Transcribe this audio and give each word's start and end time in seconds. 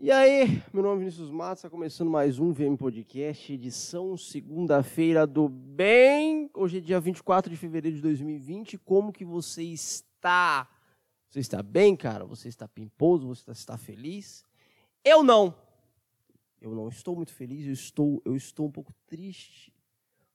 E 0.00 0.12
aí, 0.12 0.62
meu 0.72 0.84
nome 0.84 0.94
é 0.94 0.98
Vinícius 1.00 1.28
Matos, 1.28 1.58
está 1.58 1.68
começando 1.68 2.08
mais 2.08 2.38
um 2.38 2.52
VM 2.52 2.76
Podcast, 2.78 3.52
edição 3.52 4.16
segunda-feira 4.16 5.26
do 5.26 5.48
bem. 5.48 6.48
Hoje 6.54 6.78
é 6.78 6.80
dia 6.80 7.00
24 7.00 7.50
de 7.50 7.56
fevereiro 7.56 7.96
de 7.96 8.02
2020. 8.02 8.78
Como 8.78 9.12
que 9.12 9.24
você 9.24 9.64
está? 9.64 10.70
Você 11.28 11.40
está 11.40 11.64
bem, 11.64 11.96
cara? 11.96 12.24
Você 12.26 12.48
está 12.48 12.68
pimposo? 12.68 13.26
Você 13.26 13.50
está 13.50 13.76
feliz? 13.76 14.44
Eu 15.04 15.24
não. 15.24 15.52
Eu 16.60 16.76
não 16.76 16.88
estou 16.88 17.16
muito 17.16 17.34
feliz, 17.34 17.66
eu 17.66 17.72
estou, 17.72 18.22
eu 18.24 18.36
estou 18.36 18.68
um 18.68 18.70
pouco 18.70 18.94
triste. 19.04 19.74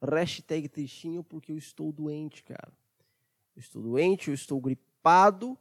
Hashtag 0.02 0.68
tristinho 0.68 1.23
porque 1.23 1.54
eu 1.54 1.57
estou 1.57 1.89
doente, 1.93 2.43
cara. 2.43 2.73
Eu 3.55 3.61
estou 3.61 3.82
doente, 3.82 4.27
eu 4.27 4.34
estou 4.34 4.59
gripado 4.59 5.57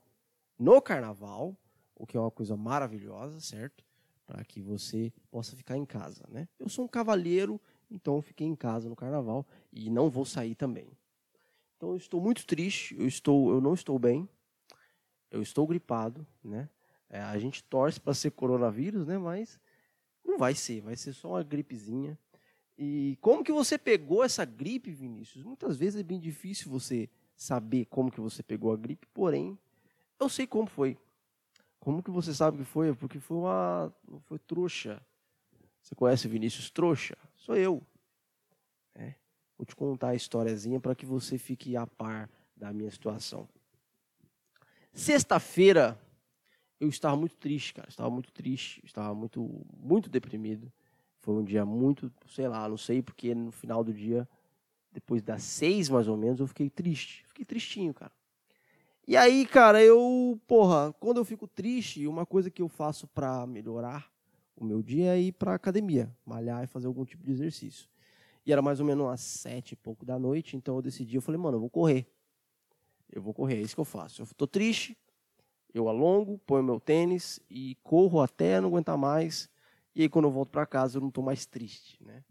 no 0.59 0.83
carnaval, 0.83 1.57
o 1.95 2.05
que 2.05 2.17
é 2.17 2.21
uma 2.21 2.33
coisa 2.33 2.57
maravilhosa, 2.57 3.39
certo? 3.39 3.92
Para 4.33 4.47
que 4.47 4.63
você 4.63 5.13
possa 5.31 5.55
ficar 5.55 5.77
em 5.77 5.85
casa, 5.85 6.25
né? 6.31 6.49
Eu 6.59 6.67
sou 6.67 6.87
um 6.87 6.89
cavalheiro, 6.89 7.61
então 7.91 8.17
eu 8.17 8.23
fiquei 8.23 8.47
em 8.47 8.57
casa 8.57 8.89
no 8.89 8.97
carnaval 8.97 9.47
e 9.71 9.91
não 9.91 10.09
vou 10.09 10.25
sair 10.25 10.55
também. 10.55 10.89
Então 11.77 11.91
eu 11.91 11.99
estou 11.99 12.19
muito 12.19 12.47
triste, 12.47 12.97
eu 12.99 13.07
estou, 13.07 13.53
eu 13.53 13.61
não 13.61 13.75
estou 13.75 13.99
bem, 13.99 14.27
eu 15.31 15.43
estou 15.43 15.67
gripado, 15.67 16.27
né? 16.43 16.67
É, 17.11 17.21
a 17.21 17.39
gente 17.39 17.63
torce 17.65 18.01
para 18.01 18.15
ser 18.15 18.31
coronavírus, 18.31 19.07
né? 19.07 19.19
Mas 19.19 19.61
não 20.25 20.39
vai 20.39 20.55
ser, 20.55 20.81
vai 20.81 20.97
ser 20.97 21.13
só 21.13 21.33
uma 21.33 21.43
gripezinha. 21.43 22.19
E 22.79 23.19
como 23.21 23.45
que 23.45 23.53
você 23.53 23.77
pegou 23.77 24.25
essa 24.25 24.47
gripe, 24.47 24.91
Vinícius? 24.91 25.45
Muitas 25.45 25.77
vezes 25.77 26.01
é 26.01 26.03
bem 26.03 26.19
difícil 26.19 26.71
você 26.71 27.07
saber 27.37 27.85
como 27.85 28.11
que 28.11 28.19
você 28.19 28.43
pegou 28.43 28.73
a 28.73 28.79
gripe, 28.79 29.07
porém, 29.13 29.59
eu 30.19 30.31
sei 30.31 30.47
como 30.47 30.67
foi. 30.67 30.97
Como 31.83 32.01
que 32.01 32.13
você 32.13 32.33
sabe 32.33 32.59
que 32.59 32.65
foi? 32.65 32.95
Porque 32.95 33.19
foi 33.19 33.39
uma 33.39 33.93
foi 34.27 34.39
trouxa. 34.39 35.03
Você 35.81 35.97
conhece 35.97 36.29
Vinícius 36.29 36.71
Trouxa? 36.71 37.19
Sou 37.35 37.57
eu. 37.57 37.83
É. 38.95 39.15
Vou 39.59 39.67
te 39.67 39.75
contar 39.75 40.11
a 40.11 40.15
historiazinha 40.15 40.79
para 40.79 40.95
que 40.95 41.05
você 41.05 41.37
fique 41.37 41.77
a 41.77 41.85
par 41.85 42.31
da 42.57 42.73
minha 42.73 42.89
situação. 42.89 43.49
Sexta-feira, 44.93 46.01
eu 46.79 46.89
estava 46.89 47.17
muito 47.17 47.37
triste, 47.37 47.75
cara. 47.75 47.89
Estava 47.89 48.11
muito 48.11 48.31
triste, 48.31 48.81
estava 48.85 49.13
muito, 49.13 49.67
muito 49.77 50.09
deprimido. 50.09 50.73
Foi 51.19 51.35
um 51.35 51.43
dia 51.43 51.67
muito, 51.67 52.13
sei 52.29 52.47
lá, 52.47 52.69
não 52.69 52.77
sei, 52.77 53.03
porque 53.03 53.35
no 53.35 53.51
final 53.51 53.83
do 53.83 53.93
dia, 53.93 54.29
depois 54.93 55.21
das 55.21 55.43
seis 55.43 55.89
mais 55.89 56.07
ou 56.07 56.17
menos, 56.17 56.39
eu 56.39 56.47
fiquei 56.47 56.71
triste. 56.71 57.25
Fiquei 57.27 57.45
tristinho, 57.45 57.93
cara. 57.93 58.13
E 59.07 59.17
aí, 59.17 59.45
cara, 59.45 59.83
eu, 59.83 60.41
porra, 60.47 60.93
quando 61.01 61.17
eu 61.17 61.25
fico 61.25 61.49
triste, 61.49 62.07
uma 62.07 62.25
coisa 62.25 62.49
que 62.51 62.63
eu 62.63 62.69
faço 62.69 63.09
para 63.09 63.45
melhorar 63.47 64.13
o 64.57 64.65
meu 64.65 64.81
dia 64.81 65.17
é 65.17 65.21
ir 65.21 65.33
pra 65.33 65.55
academia, 65.55 66.15
malhar 66.25 66.63
e 66.63 66.69
fazer 66.69 66.87
algum 66.87 67.05
tipo 67.05 67.25
de 67.25 67.33
exercício. 67.33 67.89
E 68.47 68.53
era 68.53 68.63
mais 68.63 68.79
ou 68.79 68.87
menos 68.87 69.09
às 69.09 69.21
sete 69.21 69.73
e 69.73 69.77
pouco 69.77 70.05
da 70.05 70.19
noite, 70.19 70.57
então 70.57 70.77
eu 70.77 70.83
decidi, 70.83 71.17
eu 71.17 71.23
falei, 71.23 71.41
mano, 71.41 71.57
eu 71.57 71.61
vou 71.61 71.71
correr. 71.71 72.07
Eu 73.11 73.21
vou 73.21 73.35
correr, 73.35 73.57
é 73.57 73.61
isso 73.61 73.75
que 73.75 73.81
eu 73.81 73.85
faço. 73.85 74.23
Eu 74.23 74.27
tô 74.37 74.47
triste, 74.47 74.97
eu 75.75 75.89
alongo, 75.89 76.39
ponho 76.39 76.63
meu 76.63 76.79
tênis 76.79 77.41
e 77.51 77.77
corro 77.83 78.21
até 78.21 78.61
não 78.61 78.69
aguentar 78.69 78.97
mais. 78.97 79.51
E 79.97 80.03
aí 80.03 80.09
quando 80.09 80.27
eu 80.27 80.31
volto 80.31 80.51
para 80.51 80.65
casa 80.65 80.99
eu 80.99 81.01
não 81.01 81.09
estou 81.09 81.25
mais 81.25 81.45
triste, 81.45 81.99
né? 82.05 82.23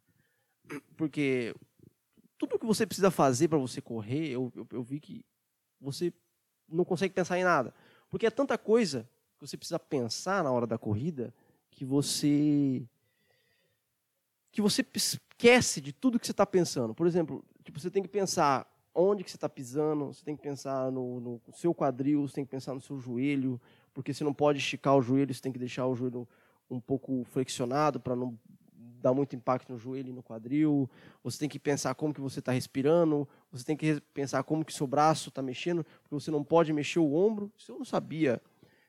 Porque 0.96 1.54
tudo 2.38 2.58
que 2.58 2.66
você 2.66 2.86
precisa 2.86 3.12
fazer 3.12 3.50
para 3.50 3.58
você 3.58 3.82
correr, 3.82 4.30
eu, 4.30 4.52
eu, 4.56 4.68
eu 4.72 4.84
vi 4.84 5.02
que 5.02 5.26
você 5.80 6.14
não 6.72 6.86
consegue 6.86 7.14
pensar 7.14 7.38
em 7.38 7.44
nada. 7.44 7.74
Porque 8.10 8.26
é 8.26 8.30
tanta 8.30 8.58
coisa 8.58 9.08
que 9.38 9.48
você 9.48 9.58
precisa 9.58 9.80
pensar 9.80 10.44
na 10.44 10.52
hora 10.52 10.68
da 10.68 10.78
corrida 10.78 11.34
que 11.70 11.86
você 11.86 12.84
que 14.52 14.62
você 14.62 14.86
esquece 14.94 15.80
de 15.80 15.94
tudo 15.94 16.20
que 16.20 16.26
você 16.26 16.34
está 16.34 16.46
pensando. 16.46 16.94
Por 16.94 17.08
exemplo, 17.08 17.44
tipo, 17.64 17.80
você 17.80 17.90
tem 17.90 18.04
que 18.04 18.10
pensar 18.10 18.68
onde 18.94 19.24
que 19.24 19.32
você 19.32 19.38
está 19.38 19.48
pisando, 19.48 20.08
você 20.08 20.26
tem 20.26 20.36
que 20.36 20.44
pensar 20.44 20.92
no, 20.92 21.22
no, 21.22 21.42
seu 21.54 21.74
quadril, 21.74 22.28
você 22.28 22.36
tem 22.36 22.46
que 22.46 22.52
pensar 22.52 22.74
no 22.74 22.82
seu 22.82 23.00
joelho, 23.00 23.60
porque 23.94 24.14
você 24.14 24.26
não 24.26 24.34
pode 24.34 24.60
esticar 24.60 24.96
o 24.96 25.02
joelho, 25.02 25.34
você 25.34 25.42
tem 25.42 25.52
que 25.52 25.60
deixar 25.60 25.88
o 25.88 25.96
joelho 25.96 26.28
um 26.70 26.80
pouco 26.80 27.24
flexionado 27.26 28.00
para 28.00 28.16
não 28.16 28.38
dar 29.02 29.14
muito 29.14 29.36
impacto 29.36 29.72
no 29.72 29.78
joelho 29.78 30.10
e 30.10 30.14
no 30.14 30.22
quadril. 30.24 30.90
Você 31.24 31.40
tem 31.40 31.50
que 31.50 31.60
pensar 31.60 31.96
como 31.96 32.14
que 32.14 32.22
você 32.22 32.40
está 32.40 32.52
respirando, 32.52 33.28
você 33.52 33.66
tem 33.66 33.76
que 33.76 34.02
pensar 34.14 34.44
como 34.44 34.64
que 34.64 34.74
seu 34.74 34.88
braço 34.88 35.30
está 35.30 35.42
mexendo, 35.42 35.84
porque 35.84 36.14
você 36.14 36.32
não 36.32 36.44
pode 36.44 36.72
mexer 36.72 37.00
o 37.00 37.14
ombro. 37.14 37.52
Isso 37.58 37.72
eu 37.72 37.78
não 37.78 37.86
sabia. 37.86 38.42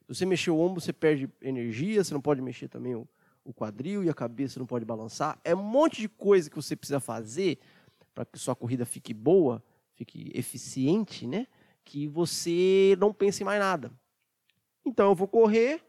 Se 0.02 0.18
você 0.18 0.26
mexer 0.26 0.50
o 0.50 0.58
ombro, 0.58 0.80
você 0.80 0.92
perde 0.92 1.28
energia, 1.40 2.02
você 2.02 2.12
não 2.12 2.20
pode 2.20 2.42
mexer 2.42 2.68
também 2.68 2.94
o, 2.94 3.08
o 3.44 3.52
quadril 3.52 4.04
e 4.04 4.10
a 4.10 4.14
cabeça 4.14 4.58
não 4.58 4.66
pode 4.66 4.84
balançar. 4.84 5.38
É 5.44 5.54
um 5.54 5.62
monte 5.62 6.00
de 6.00 6.08
coisa 6.08 6.50
que 6.50 6.56
você 6.56 6.76
precisa 6.76 7.00
fazer 7.00 7.58
para 8.14 8.24
que 8.24 8.38
sua 8.38 8.54
corrida 8.54 8.84
fique 8.84 9.14
boa 9.14 9.62
fique 10.04 10.30
eficiente, 10.34 11.26
né? 11.26 11.46
Que 11.84 12.06
você 12.06 12.96
não 12.98 13.12
pense 13.12 13.42
em 13.42 13.46
mais 13.46 13.60
nada. 13.60 13.92
Então 14.84 15.10
eu 15.10 15.14
vou 15.14 15.28
correr 15.28 15.82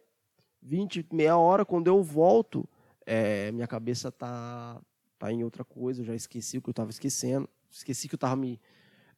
20, 0.61 1.07
meia 1.11 1.37
hora, 1.37 1.65
quando 1.65 1.87
eu 1.87 2.01
volto, 2.01 2.67
é, 3.05 3.51
minha 3.51 3.67
cabeça 3.67 4.11
tá, 4.11 4.81
tá 5.17 5.31
em 5.31 5.43
outra 5.43 5.63
coisa, 5.63 6.01
eu 6.01 6.05
já 6.05 6.15
esqueci 6.15 6.57
o 6.57 6.61
que 6.61 6.69
eu 6.69 6.71
estava 6.71 6.89
esquecendo, 6.89 7.49
esqueci 7.69 8.07
que 8.07 8.15
eu 8.15 8.17
estava 8.17 8.35
me 8.35 8.59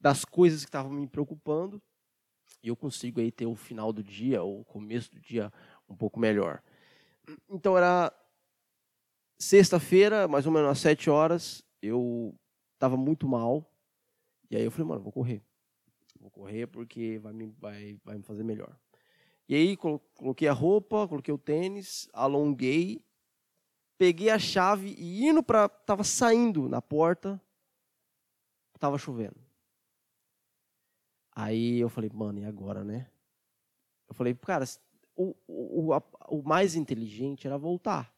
das 0.00 0.24
coisas 0.24 0.62
que 0.62 0.68
estavam 0.68 0.92
me 0.92 1.06
preocupando, 1.06 1.80
e 2.62 2.68
eu 2.68 2.76
consigo 2.76 3.20
aí 3.20 3.32
ter 3.32 3.46
o 3.46 3.54
final 3.54 3.92
do 3.92 4.02
dia 4.02 4.42
ou 4.42 4.60
o 4.60 4.64
começo 4.64 5.10
do 5.10 5.20
dia 5.20 5.52
um 5.88 5.96
pouco 5.96 6.20
melhor. 6.20 6.62
Então 7.48 7.76
era 7.76 8.12
sexta-feira, 9.38 10.28
mais 10.28 10.46
ou 10.46 10.52
menos 10.52 10.70
às 10.70 10.78
sete 10.78 11.08
horas, 11.10 11.64
eu 11.80 12.34
estava 12.74 12.96
muito 12.96 13.26
mal, 13.26 13.70
e 14.50 14.56
aí 14.56 14.64
eu 14.64 14.70
falei, 14.70 14.86
mano, 14.88 15.02
vou 15.02 15.12
correr. 15.12 15.42
Vou 16.20 16.30
correr 16.30 16.66
porque 16.66 17.18
vai 17.18 17.32
me, 17.32 17.46
vai, 17.58 17.98
vai 18.04 18.16
me 18.16 18.22
fazer 18.22 18.42
melhor. 18.42 18.76
E 19.48 19.54
aí 19.54 19.76
coloquei 19.76 20.48
a 20.48 20.52
roupa, 20.52 21.06
coloquei 21.06 21.32
o 21.32 21.38
tênis, 21.38 22.08
alonguei, 22.12 23.04
peguei 23.98 24.30
a 24.30 24.38
chave 24.38 24.94
e 24.98 25.26
indo 25.26 25.42
para, 25.42 25.68
tava 25.68 26.04
saindo 26.04 26.68
na 26.68 26.80
porta, 26.80 27.40
tava 28.78 28.98
chovendo. 28.98 29.36
Aí 31.32 31.78
eu 31.78 31.88
falei, 31.88 32.10
mano, 32.12 32.38
e 32.38 32.44
agora, 32.44 32.82
né? 32.82 33.08
Eu 34.08 34.14
falei, 34.14 34.34
cara, 34.34 34.64
o, 35.14 35.34
o, 35.46 35.94
o, 35.94 36.02
o 36.28 36.42
mais 36.42 36.74
inteligente 36.74 37.46
era 37.46 37.58
voltar. 37.58 38.14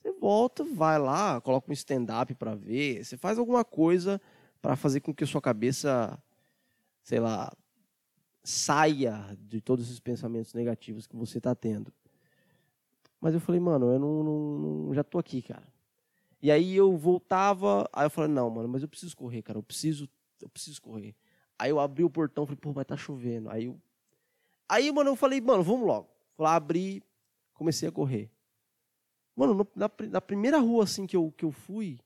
Você 0.00 0.12
volta, 0.12 0.64
vai 0.64 0.98
lá, 0.98 1.40
coloca 1.40 1.70
um 1.70 1.72
stand-up 1.72 2.34
para 2.34 2.54
ver, 2.54 3.04
você 3.04 3.16
faz 3.16 3.38
alguma 3.38 3.64
coisa 3.64 4.20
para 4.60 4.76
fazer 4.76 5.00
com 5.00 5.14
que 5.14 5.24
a 5.24 5.26
sua 5.26 5.40
cabeça, 5.40 6.22
sei 7.02 7.20
lá, 7.20 7.50
saia 8.42 9.34
de 9.38 9.62
todos 9.62 9.86
esses 9.86 10.00
pensamentos 10.00 10.52
negativos 10.52 11.06
que 11.06 11.16
você 11.16 11.38
está 11.38 11.54
tendo. 11.54 11.92
Mas 13.24 13.32
eu 13.32 13.40
falei, 13.40 13.58
mano, 13.58 13.90
eu 13.90 13.98
não, 13.98 14.22
não, 14.22 14.94
já 14.94 15.02
tô 15.02 15.18
aqui, 15.18 15.40
cara. 15.40 15.66
E 16.42 16.50
aí 16.50 16.76
eu 16.76 16.94
voltava, 16.94 17.88
aí 17.90 18.04
eu 18.04 18.10
falei, 18.10 18.30
não, 18.30 18.50
mano, 18.50 18.68
mas 18.68 18.82
eu 18.82 18.88
preciso 18.88 19.16
correr, 19.16 19.40
cara, 19.40 19.58
eu 19.58 19.62
preciso, 19.62 20.06
eu 20.42 20.48
preciso 20.50 20.82
correr. 20.82 21.14
Aí 21.58 21.70
eu 21.70 21.80
abri 21.80 22.04
o 22.04 22.10
portão, 22.10 22.44
falei, 22.44 22.58
pô, 22.60 22.74
mas 22.74 22.84
tá 22.84 22.98
chovendo. 22.98 23.48
Aí 23.48 23.64
eu, 23.64 23.80
aí, 24.68 24.92
mano, 24.92 25.08
eu 25.08 25.16
falei, 25.16 25.40
mano, 25.40 25.62
vamos 25.62 25.86
logo. 25.86 26.06
Lá, 26.38 26.54
abri, 26.54 27.02
comecei 27.54 27.88
a 27.88 27.92
correr. 27.92 28.30
Mano, 29.34 29.66
na, 29.74 29.90
na 30.10 30.20
primeira 30.20 30.58
rua 30.58 30.84
assim 30.84 31.06
que 31.06 31.16
eu, 31.16 31.32
que 31.34 31.46
eu 31.46 31.50
fui, 31.50 31.98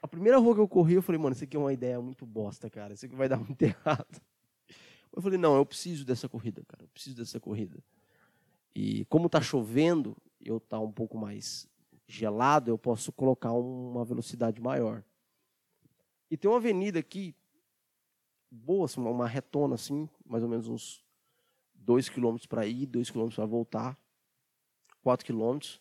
a 0.00 0.06
primeira 0.06 0.38
rua 0.38 0.54
que 0.54 0.60
eu 0.60 0.68
corri, 0.68 0.94
eu 0.94 1.02
falei, 1.02 1.20
mano, 1.20 1.34
isso 1.34 1.42
aqui 1.42 1.56
é 1.56 1.60
uma 1.60 1.72
ideia 1.72 2.00
muito 2.00 2.24
bosta, 2.24 2.70
cara. 2.70 2.94
Isso 2.94 3.04
aqui 3.04 3.16
vai 3.16 3.28
dar 3.28 3.38
muito 3.38 3.60
errado. 3.62 4.22
Eu 5.12 5.20
falei, 5.20 5.40
não, 5.40 5.56
eu 5.56 5.66
preciso 5.66 6.04
dessa 6.04 6.28
corrida, 6.28 6.62
cara. 6.68 6.84
Eu 6.84 6.88
preciso 6.88 7.16
dessa 7.16 7.40
corrida. 7.40 7.82
E 8.74 9.04
como 9.06 9.28
tá 9.28 9.40
chovendo, 9.40 10.16
eu 10.40 10.60
tá 10.60 10.78
um 10.78 10.92
pouco 10.92 11.18
mais 11.18 11.68
gelado, 12.06 12.70
eu 12.70 12.78
posso 12.78 13.12
colocar 13.12 13.52
uma 13.52 14.04
velocidade 14.04 14.60
maior. 14.60 15.04
E 16.30 16.36
tem 16.36 16.50
uma 16.50 16.58
avenida 16.58 16.98
aqui, 16.98 17.34
boa, 18.50 18.84
assim, 18.84 19.00
uma 19.00 19.26
retona 19.26 19.74
assim, 19.74 20.08
mais 20.24 20.42
ou 20.42 20.48
menos 20.48 20.68
uns 20.68 21.04
2 21.74 22.08
quilômetros 22.08 22.46
para 22.46 22.66
ir, 22.66 22.86
2 22.86 23.10
quilômetros 23.10 23.36
para 23.36 23.46
voltar, 23.46 23.98
4 25.02 25.24
quilômetros. 25.24 25.80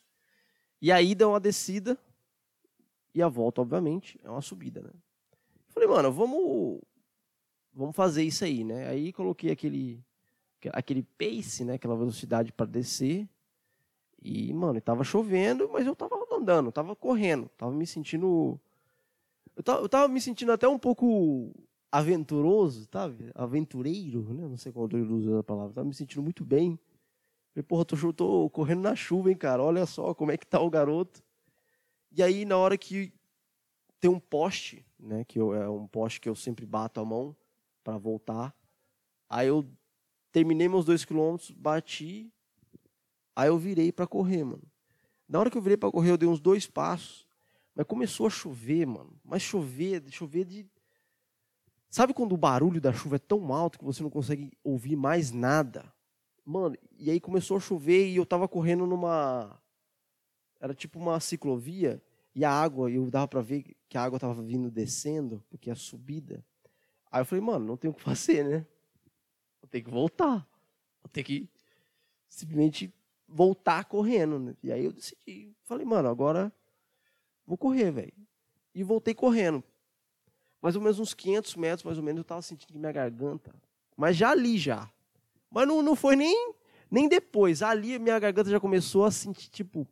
E 0.81 0.91
aí 0.91 1.13
dá 1.13 1.27
uma 1.27 1.39
descida 1.39 1.97
e 3.13 3.21
a 3.21 3.27
volta, 3.27 3.61
obviamente, 3.61 4.19
é 4.23 4.29
uma 4.29 4.41
subida, 4.41 4.81
né? 4.81 4.91
Falei, 5.67 5.87
mano, 5.87 6.11
vamos 6.11 6.81
vamos 7.73 7.95
fazer 7.95 8.23
isso 8.23 8.43
aí, 8.43 8.63
né? 8.63 8.87
Aí 8.87 9.13
coloquei 9.13 9.51
aquele 9.51 10.03
aquele 10.73 11.03
pace, 11.03 11.63
né, 11.63 11.75
aquela 11.75 11.95
velocidade 11.95 12.51
para 12.51 12.65
descer. 12.65 13.27
E, 14.21 14.53
mano, 14.53 14.79
estava 14.79 15.03
chovendo, 15.03 15.69
mas 15.71 15.87
eu 15.87 15.93
estava 15.93 16.15
andando, 16.31 16.69
estava 16.69 16.95
correndo, 16.95 17.45
estava 17.45 17.71
me 17.71 17.87
sentindo 17.87 18.59
eu 19.59 19.63
tava, 19.63 19.81
eu 19.81 19.89
tava 19.89 20.07
me 20.07 20.21
sentindo 20.21 20.53
até 20.53 20.65
um 20.69 20.79
pouco 20.79 21.53
aventuroso, 21.91 22.87
sabe? 22.89 23.29
Aventureiro, 23.35 24.33
né? 24.33 24.47
Não 24.47 24.55
sei 24.55 24.71
qual 24.71 24.87
eu 24.89 25.05
uso 25.13 25.37
a 25.37 25.43
palavra. 25.43 25.73
Tava 25.73 25.85
me 25.85 25.93
sentindo 25.93 26.23
muito 26.23 26.45
bem. 26.45 26.79
Falei, 27.53 27.63
porra, 27.63 27.83
tô, 27.83 28.13
tô 28.13 28.49
correndo 28.51 28.79
na 28.79 28.95
chuva, 28.95 29.29
hein, 29.29 29.35
cara? 29.35 29.61
Olha 29.61 29.85
só 29.85 30.13
como 30.13 30.31
é 30.31 30.37
que 30.37 30.47
tá 30.47 30.61
o 30.61 30.69
garoto. 30.69 31.21
E 32.09 32.23
aí, 32.23 32.45
na 32.45 32.55
hora 32.57 32.77
que 32.77 33.11
tem 33.99 34.09
um 34.09 34.17
poste, 34.17 34.85
né? 34.97 35.25
Que 35.25 35.37
eu, 35.37 35.53
é 35.53 35.69
um 35.69 35.85
poste 35.85 36.21
que 36.21 36.29
eu 36.29 36.35
sempre 36.35 36.65
bato 36.65 37.01
a 37.01 37.03
mão 37.03 37.35
para 37.83 37.97
voltar. 37.97 38.55
Aí 39.29 39.49
eu 39.49 39.67
terminei 40.31 40.67
meus 40.67 40.85
dois 40.85 41.05
quilômetros, 41.05 41.51
bati. 41.51 42.31
Aí 43.35 43.47
eu 43.47 43.57
virei 43.57 43.91
para 43.91 44.07
correr, 44.07 44.43
mano. 44.43 44.63
Na 45.27 45.39
hora 45.39 45.49
que 45.49 45.57
eu 45.57 45.61
virei 45.61 45.77
para 45.77 45.91
correr, 45.91 46.11
eu 46.11 46.17
dei 46.17 46.27
uns 46.27 46.39
dois 46.39 46.65
passos. 46.65 47.27
Mas 47.75 47.85
começou 47.85 48.27
a 48.27 48.29
chover, 48.29 48.85
mano. 48.85 49.13
Mas 49.23 49.41
chover, 49.41 50.03
chover 50.09 50.45
de. 50.45 50.67
Sabe 51.89 52.13
quando 52.13 52.33
o 52.33 52.37
barulho 52.37 52.81
da 52.81 52.93
chuva 52.93 53.15
é 53.15 53.19
tão 53.19 53.53
alto 53.53 53.79
que 53.79 53.85
você 53.85 54.03
não 54.03 54.09
consegue 54.09 54.51
ouvir 54.63 54.95
mais 54.95 55.31
nada? 55.31 55.91
Mano, 56.45 56.75
e 56.97 57.09
aí 57.09 57.19
começou 57.19 57.57
a 57.57 57.59
chover 57.59 58.07
e 58.07 58.15
eu 58.15 58.25
tava 58.25 58.47
correndo 58.47 58.85
numa. 58.85 59.59
Era 60.59 60.73
tipo 60.73 60.99
uma 60.99 61.19
ciclovia 61.19 62.01
e 62.35 62.45
a 62.45 62.51
água, 62.51 62.89
eu 62.89 63.09
dava 63.09 63.27
para 63.27 63.41
ver 63.41 63.75
que 63.87 63.97
a 63.97 64.03
água 64.03 64.19
tava 64.19 64.41
vindo 64.41 64.69
descendo, 64.69 65.43
porque 65.49 65.69
é 65.69 65.73
a 65.73 65.75
subida. 65.75 66.43
Aí 67.11 67.21
eu 67.21 67.25
falei, 67.25 67.43
mano, 67.43 67.65
não 67.65 67.77
tem 67.77 67.89
o 67.89 67.93
que 67.93 68.01
fazer, 68.03 68.43
né? 68.43 68.65
Vou 69.61 69.69
ter 69.69 69.81
que 69.81 69.89
voltar. 69.89 70.47
Vou 71.01 71.09
ter 71.11 71.23
que 71.23 71.49
simplesmente 72.27 72.93
voltar 73.27 73.85
correndo. 73.85 74.39
Né? 74.39 74.55
E 74.63 74.71
aí 74.71 74.85
eu 74.85 74.91
decidi, 74.91 75.53
falei, 75.63 75.85
mano, 75.85 76.09
agora 76.09 76.51
vou 77.45 77.57
correr, 77.57 77.91
velho. 77.91 78.13
E 78.73 78.83
voltei 78.83 79.13
correndo. 79.13 79.63
Mais 80.61 80.75
ou 80.75 80.81
menos 80.81 80.99
uns 80.99 81.13
500 81.13 81.55
metros, 81.55 81.83
mais 81.83 81.97
ou 81.97 82.03
menos, 82.03 82.19
eu 82.19 82.23
tava 82.23 82.41
sentindo 82.41 82.77
minha 82.77 82.91
garganta. 82.91 83.53
Mas 83.95 84.17
já 84.17 84.31
ali 84.31 84.57
já. 84.57 84.89
Mas 85.49 85.67
não, 85.67 85.81
não 85.81 85.95
foi 85.95 86.15
nem, 86.15 86.53
nem 86.91 87.07
depois. 87.07 87.61
Ali 87.61 87.97
minha 87.97 88.19
garganta 88.19 88.49
já 88.49 88.59
começou 88.59 89.05
a 89.05 89.11
sentir, 89.11 89.49
tipo. 89.49 89.87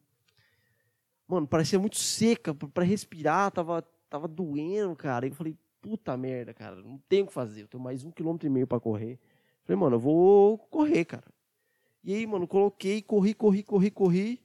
Mano, 1.28 1.48
parecia 1.48 1.80
muito 1.80 1.98
seca. 1.98 2.54
para 2.54 2.84
respirar, 2.84 3.52
tava, 3.52 3.81
tava 4.10 4.28
doendo, 4.28 4.96
cara. 4.96 5.25
E 5.25 5.30
eu 5.30 5.36
falei, 5.36 5.58
puta 5.81 6.16
merda, 6.18 6.54
cara. 6.54 6.75
Não 6.75 6.98
tenho 7.10 7.25
o 7.25 7.28
que 7.28 7.34
fazer. 7.34 7.63
Eu 7.63 7.68
tenho 7.68 7.84
mais 7.84 8.04
um 8.04 8.12
quilômetro 8.12 8.48
e 8.48 8.50
meio 8.50 8.68
para 8.68 8.80
correr. 8.80 9.20
Falei, 9.68 9.81
mano, 9.81 9.98
eu 9.98 10.00
vou 10.00 10.58
correr, 10.58 11.04
cara. 11.04 11.25
E 12.02 12.14
aí, 12.14 12.25
mano, 12.25 12.48
coloquei, 12.48 13.02
corri, 13.02 13.34
corri, 13.34 13.62
corri, 13.62 13.92
corri. 13.92 14.42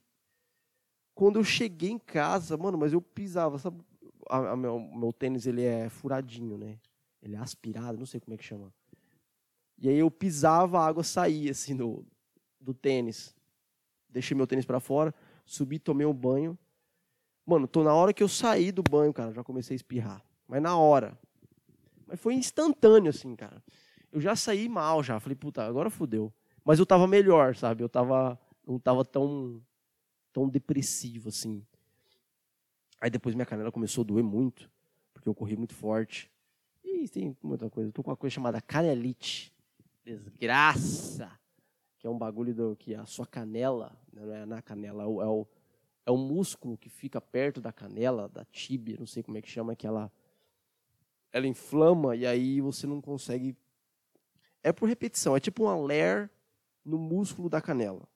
Quando 1.15 1.39
eu 1.39 1.45
cheguei 1.45 1.91
em 1.91 1.99
casa, 1.99 2.57
mano, 2.57 2.77
mas 2.77 2.93
eu 2.93 3.01
pisava, 3.01 3.57
sabe? 3.57 3.85
A, 4.29 4.51
a 4.51 4.57
meu, 4.57 4.81
meu 4.81 5.13
tênis, 5.13 5.47
ele 5.47 5.63
é 5.63 5.89
furadinho, 5.89 6.59
né? 6.59 6.81
Ele 7.23 7.37
é 7.37 7.39
aspirado, 7.39 7.99
não 7.99 8.07
sei 8.07 8.19
como 8.19 8.35
é 8.35 8.37
que 8.37 8.43
chama. 8.43 8.75
E 9.79 9.89
aí 9.89 9.97
eu 9.97 10.11
pisava, 10.11 10.81
a 10.81 10.87
água 10.87 11.05
saía, 11.05 11.53
assim, 11.53 11.77
do, 11.77 12.05
do 12.61 12.75
tênis. 12.75 13.33
Deixei 14.09 14.37
meu 14.37 14.47
tênis 14.49 14.65
para 14.65 14.81
fora, 14.81 15.15
subi, 15.47 15.79
tomei 15.79 16.05
um 16.05 16.13
banho. 16.13 16.59
Mano, 17.47 17.69
tô 17.69 17.85
na 17.85 17.95
hora 17.95 18.13
que 18.13 18.25
eu 18.25 18.29
saí 18.29 18.73
do 18.73 18.83
banho, 18.83 19.13
cara, 19.13 19.33
já 19.33 19.45
comecei 19.45 19.75
a 19.75 19.77
espirrar. 19.77 20.25
Mas 20.49 20.61
na 20.61 20.77
hora. 20.77 21.17
Mas 22.09 22.19
foi 22.19 22.35
instantâneo, 22.35 23.11
assim, 23.11 23.37
cara. 23.37 23.63
Eu 24.13 24.21
já 24.21 24.37
saí 24.37 24.69
mal, 24.69 25.03
já. 25.03 25.19
Falei, 25.19 25.35
puta, 25.35 25.65
agora 25.65 25.91
fudeu. 25.91 26.33
Mas 26.65 26.79
eu 26.79 26.87
tava 26.87 27.07
melhor, 27.07 27.57
sabe? 27.57 27.83
Eu 27.83 27.89
tava, 27.89 28.39
não 28.67 28.79
tava 28.79 29.05
tão, 29.05 29.61
tão 30.33 30.49
depressivo 30.49 31.31
assim. 31.31 31.65
Aí 33.01 33.11
depois 33.11 33.35
minha 33.35 33.47
canela 33.47 33.73
começou 33.73 34.03
a 34.03 34.07
doer 34.07 34.23
muito, 34.23 34.71
porque 35.13 35.29
eu 35.29 35.35
corri 35.35 35.57
muito 35.57 35.75
forte. 35.75 36.31
E 36.85 37.09
tem 37.09 37.37
muita 37.43 37.69
coisa. 37.69 37.89
Eu 37.89 37.93
tô 37.93 38.03
com 38.03 38.11
uma 38.11 38.17
coisa 38.17 38.35
chamada 38.35 38.61
canelite. 38.61 39.53
Desgraça! 40.05 41.31
Que 41.99 42.07
é 42.07 42.11
um 42.11 42.19
bagulho 42.19 42.55
do, 42.55 42.77
que 42.77 42.95
a 42.95 43.07
sua 43.07 43.27
canela, 43.27 43.97
né, 44.13 44.25
não 44.25 44.35
é 44.35 44.47
na 44.47 44.63
canela, 44.63 45.05
é 45.05 45.07
o, 45.07 45.23
é 45.23 45.27
o, 45.27 45.47
é 46.07 46.11
o 46.11 46.17
músculo 46.17 46.77
que 46.77 46.89
fica 46.89 47.21
perto 47.21 47.61
da 47.61 47.73
canela, 47.73 48.29
da 48.29 48.45
tíbia, 48.45 48.97
não 48.99 49.07
sei 49.07 49.23
como 49.23 49.39
é 49.39 49.43
que 49.43 49.49
chama, 49.49 49.77
que 49.77 49.87
ela, 49.87 50.13
ela 51.33 51.47
inflama 51.47 52.15
e 52.17 52.27
aí 52.27 52.61
você 52.61 52.87
não 52.87 53.01
consegue. 53.01 53.57
É 54.63 54.73
por 54.73 54.89
repetição, 54.89 55.37
é 55.37 55.41
tipo 55.41 55.65
um 55.65 55.69
aler 55.69 56.31
no 56.85 56.99
músculo 56.99 57.49
da 57.49 57.61
canela. 57.61 58.09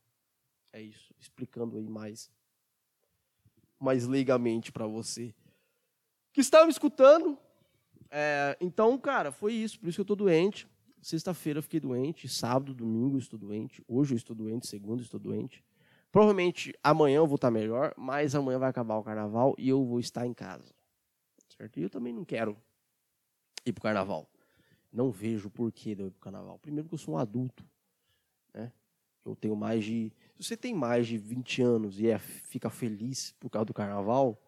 É 0.72 0.80
isso, 0.80 1.14
explicando 1.18 1.76
aí 1.76 1.88
mais 1.88 2.30
mais 3.78 4.06
leigamente 4.06 4.72
para 4.72 4.86
você 4.86 5.34
que 6.36 6.40
estava 6.42 6.66
me 6.66 6.70
escutando. 6.70 7.38
É, 8.10 8.56
então, 8.60 8.98
cara, 8.98 9.32
foi 9.32 9.54
isso, 9.54 9.80
por 9.80 9.88
isso 9.88 9.96
que 9.96 10.00
eu 10.00 10.14
estou 10.14 10.16
doente. 10.16 10.68
Sexta-feira 11.00 11.60
eu 11.60 11.62
fiquei 11.62 11.80
doente, 11.80 12.28
sábado, 12.28 12.74
domingo 12.74 13.16
eu 13.16 13.20
estou 13.20 13.38
doente, 13.38 13.82
hoje 13.88 14.12
eu 14.12 14.16
estou 14.16 14.36
doente, 14.36 14.66
segunda 14.66 15.00
eu 15.00 15.04
estou 15.04 15.18
doente. 15.18 15.64
Provavelmente 16.12 16.74
amanhã 16.82 17.16
eu 17.18 17.26
vou 17.26 17.36
estar 17.36 17.50
melhor, 17.50 17.94
mas 17.96 18.34
amanhã 18.34 18.58
vai 18.58 18.68
acabar 18.68 18.96
o 18.96 19.02
carnaval 19.02 19.54
e 19.56 19.68
eu 19.68 19.82
vou 19.82 19.98
estar 19.98 20.26
em 20.26 20.34
casa. 20.34 20.74
Certo? 21.56 21.78
E 21.78 21.82
eu 21.82 21.88
também 21.88 22.12
não 22.12 22.24
quero 22.24 22.56
ir 23.64 23.72
pro 23.72 23.82
carnaval. 23.82 24.28
Não 24.92 25.10
vejo 25.10 25.48
o 25.48 25.50
porquê 25.50 25.94
de 25.94 26.02
eu 26.02 26.08
ir 26.08 26.10
pro 26.10 26.20
carnaval. 26.20 26.58
Primeiro 26.58 26.88
que 26.88 26.94
eu 26.94 26.98
sou 26.98 27.14
um 27.14 27.18
adulto. 27.18 27.64
Né? 28.54 28.72
Eu 29.24 29.36
tenho 29.36 29.56
mais 29.56 29.84
de. 29.84 30.12
Se 30.36 30.44
você 30.44 30.56
tem 30.56 30.74
mais 30.74 31.06
de 31.06 31.18
20 31.18 31.62
anos 31.62 32.00
e 32.00 32.08
é, 32.08 32.18
fica 32.18 32.70
feliz 32.70 33.32
por 33.40 33.50
causa 33.50 33.66
do 33.66 33.74
carnaval, 33.74 34.40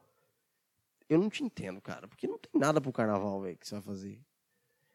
eu 1.08 1.19
não 1.19 1.29
te 1.29 1.43
entendo, 1.43 1.81
cara. 1.81 2.06
Porque 2.06 2.26
não 2.26 2.38
tem 2.38 2.50
nada 2.55 2.81
pro 2.81 2.93
carnaval, 2.93 3.40
velho, 3.40 3.56
que 3.56 3.67
você 3.67 3.75
vai 3.75 3.82
fazer. 3.82 4.20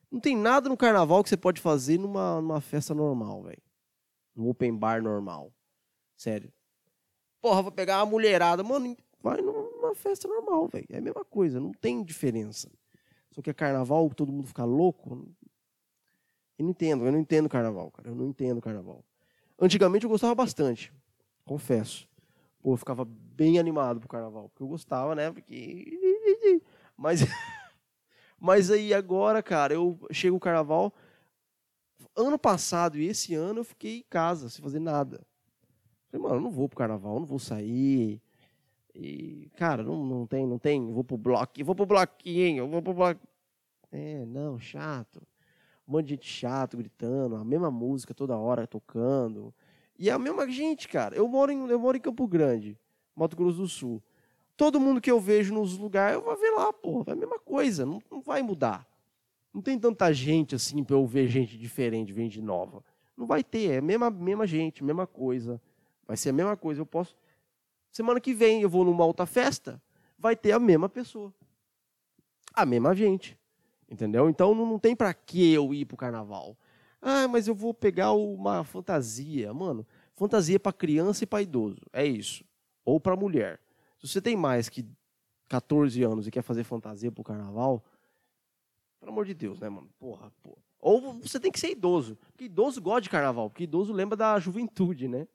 Não 0.10 0.20
tem 0.20 0.38
nada 0.38 0.70
no 0.70 0.78
carnaval 0.78 1.24
que 1.24 1.30
você 1.30 1.38
pode 1.38 1.60
fazer 1.60 1.98
numa, 1.98 2.40
numa 2.40 2.62
festa 2.62 2.94
normal, 2.94 3.44
velho. 3.44 3.62
No 4.36 4.48
open 4.50 4.76
bar 4.78 5.02
normal. 5.02 5.52
Sério. 6.16 6.54
Porra, 7.42 7.62
vou 7.62 7.72
pegar 7.72 8.00
uma 8.00 8.12
mulherada. 8.12 8.64
Mano, 8.64 8.96
vai 9.22 9.42
numa 9.42 9.96
festa 9.96 10.28
normal, 10.28 10.68
velho. 10.68 10.86
É 10.90 10.98
a 10.98 11.02
mesma 11.02 11.26
coisa, 11.26 11.60
não 11.60 11.72
tem 11.72 12.04
diferença. 12.04 12.72
Só 13.34 13.42
que 13.42 13.50
é 13.50 13.54
carnaval, 13.54 14.10
todo 14.14 14.32
mundo 14.32 14.48
fica 14.48 14.64
louco. 14.64 15.28
Eu 16.58 16.64
não 16.64 16.70
entendo, 16.70 17.06
eu 17.06 17.12
não 17.12 17.20
entendo 17.20 17.50
carnaval, 17.50 17.92
cara. 17.92 18.10
Eu 18.10 18.16
não 18.16 18.28
entendo 18.28 18.62
carnaval. 18.62 19.04
Antigamente 19.60 20.06
eu 20.06 20.10
gostava 20.10 20.36
bastante, 20.36 20.94
confesso. 21.46 22.08
Pô, 22.62 22.74
eu 22.74 22.78
ficava 22.78 23.04
bem 23.06 23.60
animado 23.60 24.00
pro 24.00 24.08
carnaval, 24.10 24.50
porque 24.50 24.64
eu 24.64 24.68
gostava, 24.68 25.16
né? 25.16 25.32
Porque 25.32 26.00
mas 26.96 27.22
mas 28.40 28.72
aí 28.72 28.94
agora, 28.94 29.44
cara, 29.44 29.74
eu 29.74 30.00
chego 30.12 30.38
o 30.38 30.40
carnaval 30.40 30.94
ano 32.16 32.38
passado 32.38 32.98
e 32.98 33.08
esse 33.08 33.34
ano 33.34 33.60
eu 33.60 33.64
fiquei 33.64 33.98
em 33.98 34.06
casa, 34.10 34.50
sem 34.50 34.64
fazer 34.64 34.80
nada. 34.80 35.26
Falei, 36.12 36.24
mano, 36.24 36.36
eu 36.36 36.42
não 36.42 36.52
vou 36.52 36.70
pro 36.70 36.78
carnaval, 36.78 37.20
não 37.20 37.26
vou 37.26 37.40
sair. 37.40 38.22
E, 38.96 39.50
cara, 39.56 39.84
não, 39.84 40.06
não 40.06 40.28
tem, 40.28 40.46
não 40.46 40.60
tem, 40.60 40.92
vou 40.92 41.04
pro 41.04 41.18
bloquinho, 41.18 41.66
vou 41.66 41.76
pro 41.76 41.86
bloquinho, 41.86 42.68
vou 42.68 42.82
pro 42.82 42.94
bloquinho. 42.94 43.28
É, 43.92 44.26
não, 44.26 44.60
chato 44.60 45.22
um 45.88 45.92
monte 45.92 46.06
de 46.06 46.10
gente 46.12 46.28
chato 46.28 46.78
gritando, 46.78 47.36
a 47.36 47.44
mesma 47.44 47.70
música 47.70 48.14
toda 48.14 48.38
hora 48.38 48.66
tocando. 48.66 49.54
E 49.98 50.10
é 50.10 50.14
a 50.14 50.20
mesma 50.20 50.50
gente, 50.50 50.88
cara. 50.88 51.16
Eu 51.16 51.28
moro 51.28 51.52
em, 51.52 51.68
eu 51.68 51.80
moro 51.80 51.98
em 51.98 52.02
Campo 52.02 52.28
Grande, 52.28 52.78
Mato 53.16 53.36
Grosso 53.36 53.58
do 53.58 53.68
Sul. 53.68 54.02
Todo 54.56 54.80
mundo 54.80 55.02
que 55.02 55.12
eu 55.12 55.20
vejo 55.20 55.54
nos 55.54 55.78
lugares, 55.78 56.16
eu 56.16 56.24
vou 56.24 56.38
ver 56.38 56.52
lá, 56.52 56.72
porra. 56.72 57.06
É 57.10 57.12
a 57.12 57.16
mesma 57.16 57.40
coisa, 57.40 57.86
não, 57.86 58.02
não 58.10 58.22
vai 58.22 58.42
mudar. 58.42 58.88
Não 59.54 59.62
tem 59.62 59.78
tanta 59.78 60.12
gente 60.14 60.56
assim 60.56 60.84
para 60.84 60.96
eu 60.96 61.06
ver 61.06 61.28
gente 61.28 61.58
diferente, 61.58 62.14
gente 62.14 62.42
nova. 62.42 62.84
Não 63.16 63.28
vai 63.28 63.44
ter, 63.44 63.72
é 63.72 63.78
a 63.78 63.82
mesma, 63.82 64.10
mesma 64.10 64.48
gente, 64.48 64.84
mesma 64.84 65.06
coisa. 65.06 65.62
Vai 66.08 66.18
ser 66.18 66.30
a 66.30 66.34
mesma 66.34 66.58
coisa. 66.58 66.82
Eu 66.82 66.86
posso. 66.86 67.16
Semana 67.94 68.20
que 68.20 68.34
vem 68.34 68.64
eu 68.64 68.70
vou 68.70 68.84
numa 68.84 69.06
outra 69.06 69.28
festa, 69.28 69.80
vai 70.18 70.36
ter 70.36 70.52
a 70.52 70.58
mesma 70.60 70.90
pessoa. 70.90 71.32
A 72.52 72.66
mesma 72.66 72.96
gente. 72.96 73.38
Entendeu? 73.88 74.28
Então 74.28 74.56
não, 74.56 74.80
tem 74.80 74.96
para 74.96 75.14
que 75.14 75.54
eu 75.54 75.72
ir 75.72 75.86
pro 75.86 75.96
carnaval. 75.96 76.58
Ah, 77.00 77.28
mas 77.28 77.48
eu 77.48 77.54
vou 77.54 77.72
pegar 77.72 78.14
uma 78.14 78.64
fantasia. 78.64 79.54
Mano, 79.54 79.86
fantasia 80.16 80.60
para 80.60 80.74
criança 80.74 81.24
e 81.24 81.28
para 81.28 81.44
idoso. 81.44 81.82
É 81.94 82.04
isso. 82.04 82.44
Ou 82.84 83.00
para 83.00 83.16
mulher. 83.16 83.60
Se 84.00 84.08
você 84.08 84.20
tem 84.20 84.36
mais 84.36 84.70
que 84.70 84.84
14 85.48 86.02
anos 86.02 86.26
e 86.26 86.32
quer 86.32 86.42
fazer 86.42 86.64
fantasia 86.64 87.12
pro 87.12 87.24
carnaval, 87.24 87.86
pelo 89.00 89.12
amor 89.12 89.26
de 89.26 89.36
Deus, 89.36 89.60
né, 89.60 89.70
mano? 89.70 89.88
Porra, 90.00 90.32
porra. 90.42 90.58
Ou 90.80 91.14
você 91.22 91.40
tem 91.40 91.52
que 91.52 91.60
ser 91.60 91.70
idoso. 91.70 92.18
Porque 92.32 92.46
idoso 92.46 92.82
gosta 92.82 93.02
de 93.02 93.10
carnaval. 93.12 93.52
Porque 93.52 93.66
idoso 93.66 93.94
lembra 93.94 94.18
da 94.18 94.40
juventude, 94.40 95.08
né? 95.08 95.28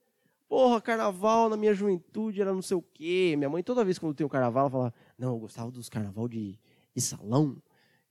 Porra, 0.48 0.80
carnaval 0.80 1.48
na 1.48 1.56
minha 1.56 1.74
juventude 1.74 2.40
era 2.40 2.52
não 2.52 2.62
sei 2.62 2.76
o 2.76 2.82
quê. 2.82 3.34
Minha 3.36 3.50
mãe, 3.50 3.62
toda 3.62 3.84
vez 3.84 3.98
que 3.98 4.04
eu 4.04 4.14
tenho 4.14 4.28
carnaval, 4.28 4.62
ela 4.62 4.70
fala: 4.70 4.94
Não, 5.18 5.34
eu 5.34 5.38
gostava 5.38 5.70
dos 5.70 5.88
carnaval 5.88 6.26
de, 6.26 6.58
de 6.94 7.00
salão 7.00 7.60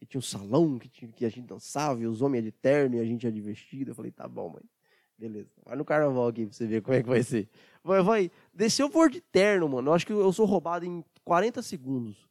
e 0.01 0.06
tinha 0.06 0.20
um 0.20 0.22
salão 0.22 0.77
que, 0.77 0.88
tinha, 0.88 1.12
que 1.12 1.25
a 1.25 1.29
gente 1.29 1.48
dançava, 1.48 2.00
e 2.01 2.08
os 2.08 2.22
homens 2.22 2.44
de 2.44 2.51
terno 2.51 2.96
e 2.96 3.00
a 3.00 3.03
gente 3.03 3.24
ia 3.24 3.32
de 3.32 3.41
vestido. 3.41 3.91
Eu 3.91 3.96
falei, 3.96 4.12
tá 4.12 4.27
bom, 4.27 4.50
mãe. 4.50 4.63
Beleza. 5.17 5.50
Vai 5.65 5.75
no 5.75 5.84
carnaval 5.84 6.27
aqui 6.27 6.46
pra 6.46 6.53
você 6.53 6.67
ver 6.67 6.82
como 6.82 6.96
é 6.96 7.01
que 7.01 7.10
vai 7.10 7.24
ser. 7.24 7.50
Vai, 7.84 8.03
vai. 8.03 8.32
Desceu 8.53 8.86
eu 8.86 8.91
for 8.91 9.10
de 9.10 9.20
terno, 9.20 9.67
mano. 9.67 9.89
Eu 9.89 9.94
acho 9.94 10.06
que 10.06 10.13
eu 10.13 10.32
sou 10.32 10.46
roubado 10.46 10.86
em 10.86 11.03
40 11.24 11.63
segundos. 11.63 12.27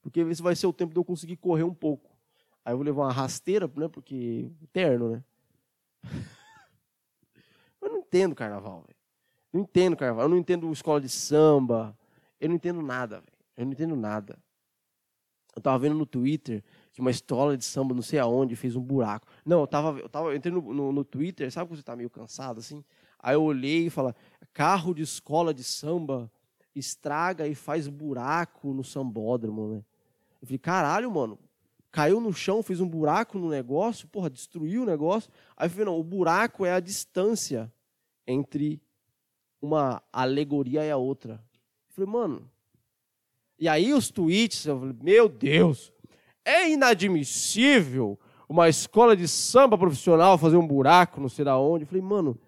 Porque 0.00 0.20
esse 0.20 0.40
vai 0.40 0.56
ser 0.56 0.66
o 0.66 0.72
tempo 0.72 0.94
de 0.94 0.98
eu 0.98 1.04
conseguir 1.04 1.36
correr 1.36 1.64
um 1.64 1.74
pouco. 1.74 2.16
Aí 2.64 2.72
eu 2.72 2.78
vou 2.78 2.86
levar 2.86 3.02
uma 3.02 3.12
rasteira, 3.12 3.70
né? 3.76 3.88
Porque 3.88 4.50
terno, 4.72 5.10
né? 5.10 5.24
Eu 7.80 7.90
não 7.90 7.98
entendo 7.98 8.34
carnaval, 8.34 8.82
velho. 8.86 8.97
Não 9.58 9.64
entendo 9.64 9.96
carnaval. 9.96 10.26
Eu 10.26 10.28
não 10.28 10.36
entendo 10.36 10.70
escola 10.70 11.00
de 11.00 11.08
samba. 11.08 11.96
Eu 12.40 12.48
não 12.48 12.54
entendo 12.54 12.80
nada, 12.80 13.16
velho. 13.16 13.38
Eu 13.56 13.64
não 13.64 13.72
entendo 13.72 13.96
nada. 13.96 14.38
Eu 15.56 15.60
tava 15.60 15.80
vendo 15.80 15.96
no 15.96 16.06
Twitter 16.06 16.62
que 16.92 17.00
uma 17.00 17.10
escola 17.10 17.56
de 17.56 17.64
samba, 17.64 17.92
não 17.92 18.02
sei 18.02 18.20
aonde, 18.20 18.54
fez 18.54 18.76
um 18.76 18.80
buraco. 18.80 19.26
Não, 19.44 19.60
eu 19.60 19.66
tava, 19.66 19.98
eu 19.98 20.08
tava 20.08 20.32
no, 20.38 20.72
no, 20.72 20.92
no 20.92 21.04
Twitter, 21.04 21.50
sabe 21.50 21.68
quando 21.68 21.78
você 21.78 21.82
tá 21.82 21.96
meio 21.96 22.08
cansado 22.08 22.60
assim? 22.60 22.84
Aí 23.18 23.34
eu 23.34 23.42
olhei 23.42 23.86
e 23.86 23.90
falei, 23.90 24.14
carro 24.52 24.94
de 24.94 25.02
escola 25.02 25.52
de 25.52 25.64
samba 25.64 26.30
estraga 26.72 27.48
e 27.48 27.56
faz 27.56 27.88
buraco 27.88 28.72
no 28.72 28.84
sambódromo, 28.84 29.74
né? 29.74 29.84
Eu 30.40 30.46
falei, 30.46 30.58
caralho, 30.58 31.10
mano, 31.10 31.36
caiu 31.90 32.20
no 32.20 32.32
chão, 32.32 32.62
fez 32.62 32.80
um 32.80 32.88
buraco 32.88 33.36
no 33.36 33.48
negócio, 33.48 34.06
porra, 34.06 34.30
destruiu 34.30 34.84
o 34.84 34.86
negócio. 34.86 35.28
Aí 35.56 35.66
eu 35.66 35.70
falei, 35.70 35.86
não, 35.86 35.98
o 35.98 36.04
buraco 36.04 36.64
é 36.64 36.72
a 36.72 36.78
distância 36.78 37.72
entre 38.24 38.80
uma 39.60 40.02
alegoria 40.12 40.84
e 40.84 40.90
a 40.90 40.96
outra. 40.96 41.34
Eu 41.88 41.94
falei, 41.94 42.10
mano. 42.10 42.50
E 43.58 43.68
aí 43.68 43.92
os 43.92 44.10
tweets, 44.10 44.66
eu 44.66 44.78
falei, 44.78 44.96
meu 45.02 45.28
Deus, 45.28 45.92
é 46.44 46.70
inadmissível 46.70 48.18
uma 48.48 48.68
escola 48.68 49.16
de 49.16 49.28
samba 49.28 49.76
profissional 49.76 50.38
fazer 50.38 50.56
um 50.56 50.66
buraco, 50.66 51.20
não 51.20 51.28
sei 51.28 51.44
da 51.44 51.58
onde. 51.58 51.84
Eu 51.84 51.88
falei, 51.88 52.02
mano, 52.02 52.38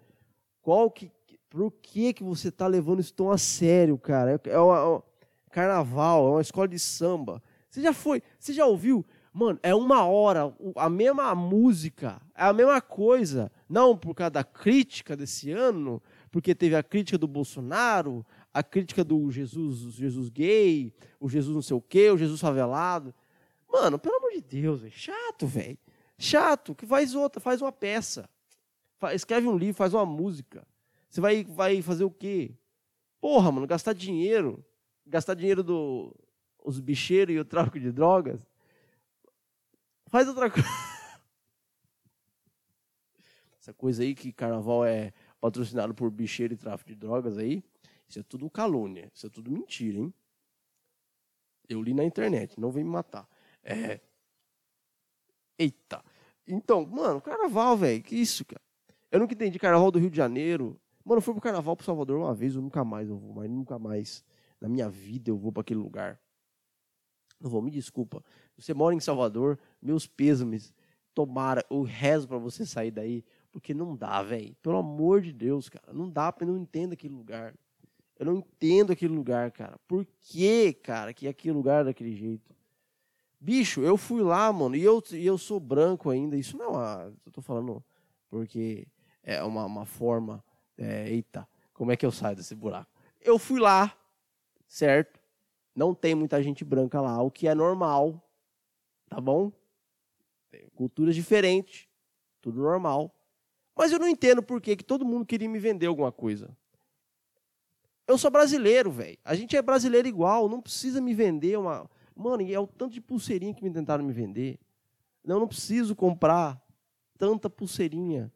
qual 0.61 0.89
que. 0.89 1.11
Por 1.49 1.69
que, 1.81 2.13
que 2.13 2.23
você 2.23 2.49
tá 2.49 2.65
levando 2.65 3.01
isso 3.01 3.13
tão 3.13 3.29
a 3.29 3.37
sério, 3.37 3.97
cara? 3.97 4.39
É, 4.45 4.49
é 4.51 4.57
uma, 4.57 5.03
carnaval, 5.51 6.27
é 6.27 6.31
uma 6.31 6.41
escola 6.41 6.65
de 6.65 6.79
samba. 6.79 7.43
Você 7.69 7.81
já 7.81 7.91
foi, 7.91 8.23
você 8.39 8.53
já 8.53 8.65
ouviu? 8.65 9.05
Mano, 9.33 9.59
é 9.61 9.75
uma 9.75 10.05
hora, 10.05 10.53
a 10.77 10.89
mesma 10.89 11.35
música, 11.35 12.21
é 12.35 12.43
a 12.43 12.53
mesma 12.53 12.81
coisa. 12.81 13.51
Não 13.67 13.97
por 13.97 14.15
causa 14.15 14.31
da 14.31 14.43
crítica 14.45 15.15
desse 15.15 15.51
ano, 15.51 16.01
porque 16.31 16.55
teve 16.55 16.75
a 16.75 16.81
crítica 16.81 17.17
do 17.17 17.27
Bolsonaro, 17.27 18.25
a 18.53 18.63
crítica 18.63 19.03
do 19.03 19.29
Jesus, 19.29 19.93
Jesus 19.93 20.29
gay, 20.29 20.93
o 21.19 21.29
Jesus 21.29 21.53
não 21.53 21.61
sei 21.61 21.75
o 21.75 21.81
quê, 21.81 22.09
o 22.09 22.17
Jesus 22.17 22.39
favelado. 22.39 23.13
Mano, 23.69 23.99
pelo 23.99 24.15
amor 24.15 24.31
de 24.31 24.41
Deus, 24.41 24.81
véio, 24.81 24.93
chato, 24.93 25.45
velho. 25.45 25.77
Chato, 26.17 26.73
que 26.73 26.85
faz 26.85 27.13
outra, 27.13 27.41
faz 27.41 27.61
uma 27.61 27.71
peça. 27.71 28.29
Escreve 29.13 29.47
um 29.47 29.57
livro, 29.57 29.75
faz 29.75 29.93
uma 29.93 30.05
música. 30.05 30.65
Você 31.09 31.19
vai, 31.19 31.43
vai 31.43 31.81
fazer 31.81 32.05
o 32.05 32.11
quê? 32.11 32.55
Porra, 33.19 33.51
mano, 33.51 33.67
gastar 33.67 33.93
dinheiro. 33.93 34.63
Gastar 35.05 35.33
dinheiro 35.33 35.63
do, 35.63 36.15
bicheiros 36.81 37.35
e 37.35 37.39
o 37.39 37.45
tráfico 37.45 37.79
de 37.79 37.91
drogas. 37.91 38.47
Faz 40.07 40.27
outra 40.27 40.47
coisa. 40.51 40.69
Essa 43.59 43.73
coisa 43.73 44.03
aí 44.03 44.15
que 44.15 44.31
carnaval 44.31 44.85
é 44.85 45.13
patrocinado 45.41 45.93
por 45.93 46.11
bicheiro 46.11 46.53
e 46.53 46.57
tráfico 46.57 46.91
de 46.91 46.95
drogas 46.95 47.37
aí, 47.37 47.63
isso 48.07 48.19
é 48.19 48.23
tudo 48.23 48.49
calúnia, 48.49 49.11
isso 49.13 49.25
é 49.25 49.29
tudo 49.29 49.51
mentira, 49.51 49.97
hein? 49.97 50.13
Eu 51.67 51.81
li 51.81 51.93
na 51.93 52.03
internet, 52.03 52.59
não 52.59 52.71
vem 52.71 52.83
me 52.83 52.89
matar. 52.89 53.27
É. 53.63 53.99
Eita. 55.57 56.03
Então, 56.47 56.85
mano, 56.85 57.19
carnaval, 57.21 57.75
velho, 57.75 58.03
que 58.03 58.15
isso, 58.15 58.45
cara? 58.45 58.61
Eu 59.09 59.19
nunca 59.19 59.33
entendi 59.33 59.57
carnaval 59.57 59.91
do 59.91 59.99
Rio 59.99 60.09
de 60.09 60.17
Janeiro. 60.17 60.79
Mano, 61.03 61.17
eu 61.17 61.21
fui 61.21 61.33
pro 61.33 61.41
carnaval 61.41 61.75
pro 61.75 61.85
Salvador 61.85 62.17
uma 62.19 62.33
vez, 62.33 62.55
eu 62.55 62.61
nunca 62.61 62.83
mais 62.83 63.09
eu 63.09 63.17
vou, 63.17 63.33
mas 63.33 63.49
nunca 63.49 63.79
mais 63.79 64.23
na 64.59 64.69
minha 64.69 64.89
vida 64.89 65.31
eu 65.31 65.37
vou 65.37 65.51
para 65.51 65.61
aquele 65.61 65.79
lugar. 65.79 66.19
Não 67.39 67.49
vou, 67.49 67.61
me 67.61 67.71
desculpa. 67.71 68.23
Você 68.55 68.73
mora 68.73 68.93
em 68.93 68.99
Salvador, 68.99 69.57
meus 69.81 70.05
pêsames. 70.05 70.73
Tomara, 71.13 71.65
eu 71.69 71.81
rezo 71.81 72.27
para 72.27 72.37
você 72.37 72.65
sair 72.65 72.91
daí. 72.91 73.25
Porque 73.51 73.73
não 73.73 73.95
dá, 73.95 74.21
velho. 74.21 74.55
Pelo 74.61 74.77
amor 74.77 75.21
de 75.21 75.33
Deus, 75.33 75.69
cara. 75.69 75.93
Não 75.93 76.09
dá, 76.09 76.33
eu 76.39 76.47
não 76.47 76.57
entendo 76.57 76.93
aquele 76.93 77.13
lugar. 77.13 77.53
Eu 78.17 78.25
não 78.25 78.37
entendo 78.37 78.91
aquele 78.91 79.13
lugar, 79.13 79.51
cara. 79.51 79.77
Por 79.87 80.05
que, 80.19 80.73
cara, 80.73 81.13
que 81.13 81.27
aquele 81.27 81.53
lugar 81.53 81.81
é 81.81 81.85
daquele 81.85 82.15
jeito? 82.15 82.55
Bicho, 83.39 83.81
eu 83.81 83.97
fui 83.97 84.21
lá, 84.21 84.53
mano, 84.53 84.75
e 84.75 84.83
eu, 84.83 85.03
e 85.11 85.25
eu 85.25 85.37
sou 85.37 85.59
branco 85.59 86.09
ainda. 86.09 86.37
Isso 86.37 86.57
não 86.57 86.65
é 86.65 86.69
uma. 86.69 87.13
Eu 87.25 87.31
tô 87.31 87.41
falando 87.41 87.83
porque 88.29 88.87
é 89.23 89.43
uma, 89.43 89.65
uma 89.65 89.85
forma. 89.85 90.43
É, 90.77 91.09
eita, 91.09 91.47
como 91.73 91.91
é 91.91 91.97
que 91.97 92.05
eu 92.05 92.11
saio 92.11 92.35
desse 92.35 92.55
buraco? 92.55 92.89
Eu 93.19 93.37
fui 93.37 93.59
lá, 93.59 93.95
certo? 94.67 95.19
Não 95.75 95.93
tem 95.93 96.15
muita 96.15 96.41
gente 96.41 96.63
branca 96.63 97.01
lá, 97.01 97.21
o 97.21 97.31
que 97.31 97.47
é 97.47 97.55
normal, 97.55 98.21
tá 99.09 99.19
bom? 99.19 99.51
culturas 100.75 101.15
diferentes, 101.15 101.87
tudo 102.41 102.61
normal. 102.61 103.13
Mas 103.75 103.91
eu 103.91 103.99
não 103.99 104.07
entendo 104.07 104.43
por 104.43 104.61
que, 104.61 104.75
que 104.75 104.83
todo 104.83 105.05
mundo 105.05 105.25
queria 105.25 105.49
me 105.49 105.59
vender 105.59 105.87
alguma 105.87 106.11
coisa. 106.11 106.55
Eu 108.07 108.17
sou 108.17 108.29
brasileiro, 108.29 108.91
velho. 108.91 109.17
A 109.23 109.35
gente 109.35 109.55
é 109.55 109.61
brasileiro 109.61 110.07
igual, 110.07 110.49
não 110.49 110.61
precisa 110.61 110.99
me 110.99 111.13
vender 111.13 111.57
uma. 111.57 111.89
Mano, 112.15 112.41
e 112.41 112.53
é 112.53 112.59
o 112.59 112.67
tanto 112.67 112.93
de 112.93 113.01
pulseirinha 113.01 113.53
que 113.53 113.63
me 113.63 113.71
tentaram 113.71 114.03
me 114.03 114.11
vender. 114.11 114.59
Não, 115.23 115.39
não 115.39 115.47
preciso 115.47 115.95
comprar 115.95 116.61
tanta 117.17 117.49
pulseirinha. 117.49 118.31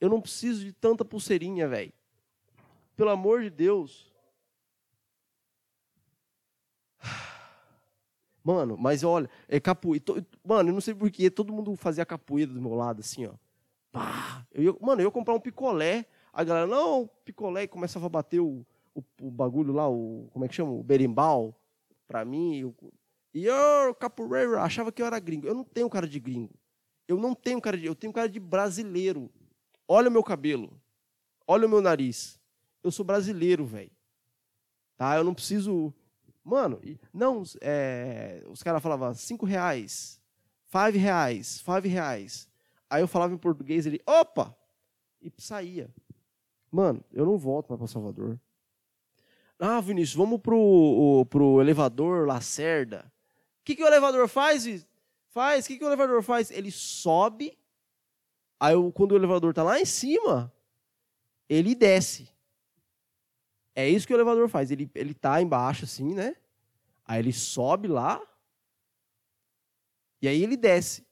Eu 0.00 0.08
não 0.08 0.20
preciso 0.20 0.64
de 0.64 0.72
tanta 0.72 1.04
pulseirinha, 1.04 1.68
velho. 1.68 1.92
Pelo 2.96 3.10
amor 3.10 3.42
de 3.42 3.50
Deus. 3.50 4.12
Mano, 8.42 8.76
mas 8.76 9.04
olha, 9.04 9.30
é 9.46 9.60
capoeira. 9.60 10.04
Mano, 10.44 10.70
eu 10.70 10.74
não 10.74 10.80
sei 10.80 10.94
porquê, 10.94 11.30
todo 11.30 11.52
mundo 11.52 11.76
fazia 11.76 12.04
capoeira 12.04 12.52
do 12.52 12.60
meu 12.60 12.74
lado, 12.74 13.00
assim, 13.00 13.26
ó. 13.26 13.34
Pá! 13.92 14.44
Eu 14.50 14.62
ia, 14.62 14.76
mano, 14.80 15.02
eu 15.02 15.06
ia 15.06 15.10
comprar 15.10 15.34
um 15.34 15.40
picolé. 15.40 16.06
A 16.32 16.42
galera, 16.42 16.66
não, 16.66 17.08
picolé, 17.24 17.64
e 17.64 17.68
começava 17.68 18.06
a 18.06 18.08
bater 18.08 18.40
o, 18.40 18.66
o, 18.94 19.04
o, 19.20 19.30
bagulho 19.30 19.72
lá, 19.72 19.88
o. 19.88 20.28
Como 20.32 20.44
é 20.44 20.48
que 20.48 20.54
chama? 20.54 20.72
O 20.72 20.82
berimbau, 20.82 21.54
pra 22.08 22.24
mim. 22.24 22.74
E 23.34 23.44
eu, 23.44 23.94
capoeira, 23.94 24.62
achava 24.62 24.90
que 24.90 25.02
eu 25.02 25.06
era 25.06 25.20
gringo. 25.20 25.46
Eu 25.46 25.54
não 25.54 25.64
tenho 25.64 25.90
cara 25.90 26.08
de 26.08 26.18
gringo. 26.18 26.54
Eu 27.06 27.18
não 27.18 27.34
tenho 27.34 27.60
cara 27.60 27.76
de. 27.76 27.84
Eu 27.84 27.94
tenho 27.94 28.12
cara 28.12 28.28
de 28.28 28.40
brasileiro. 28.40 29.30
Olha 29.86 30.08
o 30.08 30.12
meu 30.12 30.22
cabelo. 30.22 30.80
Olha 31.46 31.66
o 31.66 31.70
meu 31.70 31.82
nariz. 31.82 32.40
Eu 32.82 32.90
sou 32.90 33.04
brasileiro, 33.04 33.66
velho. 33.66 33.90
Tá? 34.96 35.16
Eu 35.16 35.24
não 35.24 35.34
preciso. 35.34 35.92
Mano, 36.44 36.80
não, 37.12 37.44
é, 37.60 38.42
os 38.48 38.62
caras 38.62 38.82
falavam 38.82 39.14
cinco 39.14 39.46
reais, 39.46 40.20
five 40.66 40.98
reais, 40.98 41.60
five 41.60 41.88
reais. 41.88 42.48
Aí 42.92 43.02
eu 43.02 43.08
falava 43.08 43.32
em 43.32 43.38
português, 43.38 43.86
ele, 43.86 44.02
opa! 44.06 44.54
E 45.22 45.32
saía. 45.38 45.88
Mano, 46.70 47.02
eu 47.10 47.24
não 47.24 47.38
volto 47.38 47.70
mais 47.70 47.78
para 47.78 47.88
Salvador. 47.88 48.38
Ah, 49.58 49.80
Vinícius, 49.80 50.14
vamos 50.14 50.38
pro, 50.38 51.26
pro 51.30 51.58
elevador 51.62 52.26
Lacerda. 52.26 53.10
O 53.60 53.64
que, 53.64 53.76
que 53.76 53.82
o 53.82 53.86
elevador 53.86 54.28
faz? 54.28 54.86
Faz, 55.28 55.64
o 55.64 55.68
que, 55.68 55.78
que 55.78 55.84
o 55.84 55.88
elevador 55.88 56.22
faz? 56.22 56.50
Ele 56.50 56.70
sobe, 56.70 57.58
aí 58.60 58.74
eu, 58.74 58.92
quando 58.92 59.12
o 59.12 59.16
elevador 59.16 59.54
tá 59.54 59.62
lá 59.62 59.80
em 59.80 59.86
cima, 59.86 60.52
ele 61.48 61.74
desce. 61.74 62.28
É 63.74 63.88
isso 63.88 64.06
que 64.06 64.12
o 64.12 64.16
elevador 64.16 64.50
faz. 64.50 64.70
Ele, 64.70 64.90
ele 64.94 65.14
tá 65.14 65.40
embaixo 65.40 65.86
assim, 65.86 66.12
né? 66.12 66.36
Aí 67.06 67.20
ele 67.20 67.32
sobe 67.32 67.88
lá, 67.88 68.20
e 70.20 70.28
aí 70.28 70.42
ele 70.42 70.58
desce. 70.58 71.10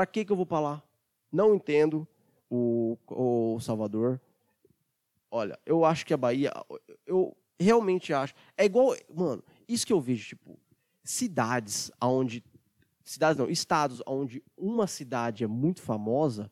Para 0.00 0.06
que, 0.06 0.24
que 0.24 0.32
eu 0.32 0.36
vou 0.36 0.46
para 0.46 0.60
lá? 0.60 0.82
Não 1.30 1.54
entendo 1.54 2.08
o, 2.48 2.96
o 3.06 3.60
Salvador. 3.60 4.18
Olha, 5.30 5.58
eu 5.66 5.84
acho 5.84 6.06
que 6.06 6.14
a 6.14 6.16
Bahia, 6.16 6.50
eu 7.06 7.36
realmente 7.58 8.10
acho. 8.14 8.32
É 8.56 8.64
igual, 8.64 8.96
mano, 9.14 9.44
isso 9.68 9.86
que 9.86 9.92
eu 9.92 10.00
vejo, 10.00 10.28
tipo, 10.28 10.58
cidades 11.04 11.92
onde. 12.00 12.42
Cidades 13.04 13.36
não, 13.36 13.50
estados 13.50 14.02
onde 14.06 14.42
uma 14.56 14.86
cidade 14.86 15.44
é 15.44 15.46
muito 15.46 15.82
famosa, 15.82 16.50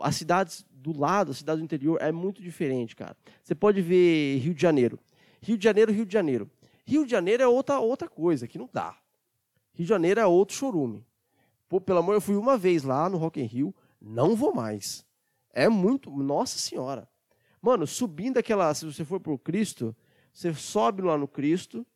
as 0.00 0.16
cidades 0.16 0.66
do 0.68 0.90
lado, 0.98 1.30
a 1.30 1.34
cidade 1.34 1.60
do 1.60 1.64
interior, 1.64 1.96
é 2.00 2.10
muito 2.10 2.42
diferente, 2.42 2.96
cara. 2.96 3.16
Você 3.40 3.54
pode 3.54 3.80
ver 3.80 4.38
Rio 4.38 4.52
de 4.52 4.62
Janeiro. 4.62 4.98
Rio 5.40 5.56
de 5.56 5.62
Janeiro, 5.62 5.92
Rio 5.92 6.04
de 6.04 6.12
Janeiro. 6.12 6.50
Rio 6.84 7.04
de 7.04 7.12
Janeiro 7.12 7.40
é 7.40 7.46
outra, 7.46 7.78
outra 7.78 8.08
coisa, 8.08 8.48
que 8.48 8.58
não 8.58 8.68
dá. 8.72 8.98
Rio 9.74 9.84
de 9.84 9.88
Janeiro 9.88 10.18
é 10.18 10.26
outro 10.26 10.56
chorume. 10.56 11.06
Pô, 11.70 11.80
pelo 11.80 12.00
amor, 12.00 12.14
eu 12.14 12.20
fui 12.20 12.34
uma 12.34 12.58
vez 12.58 12.82
lá 12.82 13.08
no 13.08 13.16
Rock 13.16 13.40
in 13.40 13.44
Rio, 13.44 13.72
não 14.02 14.34
vou 14.34 14.52
mais. 14.52 15.06
É 15.52 15.68
muito, 15.68 16.10
nossa 16.10 16.58
senhora. 16.58 17.08
Mano, 17.62 17.86
subindo 17.86 18.38
aquela, 18.38 18.74
se 18.74 18.84
você 18.84 19.04
for 19.04 19.20
pro 19.20 19.38
Cristo, 19.38 19.94
você 20.32 20.52
sobe 20.52 21.00
lá 21.00 21.16
no 21.16 21.28
Cristo, 21.28 21.86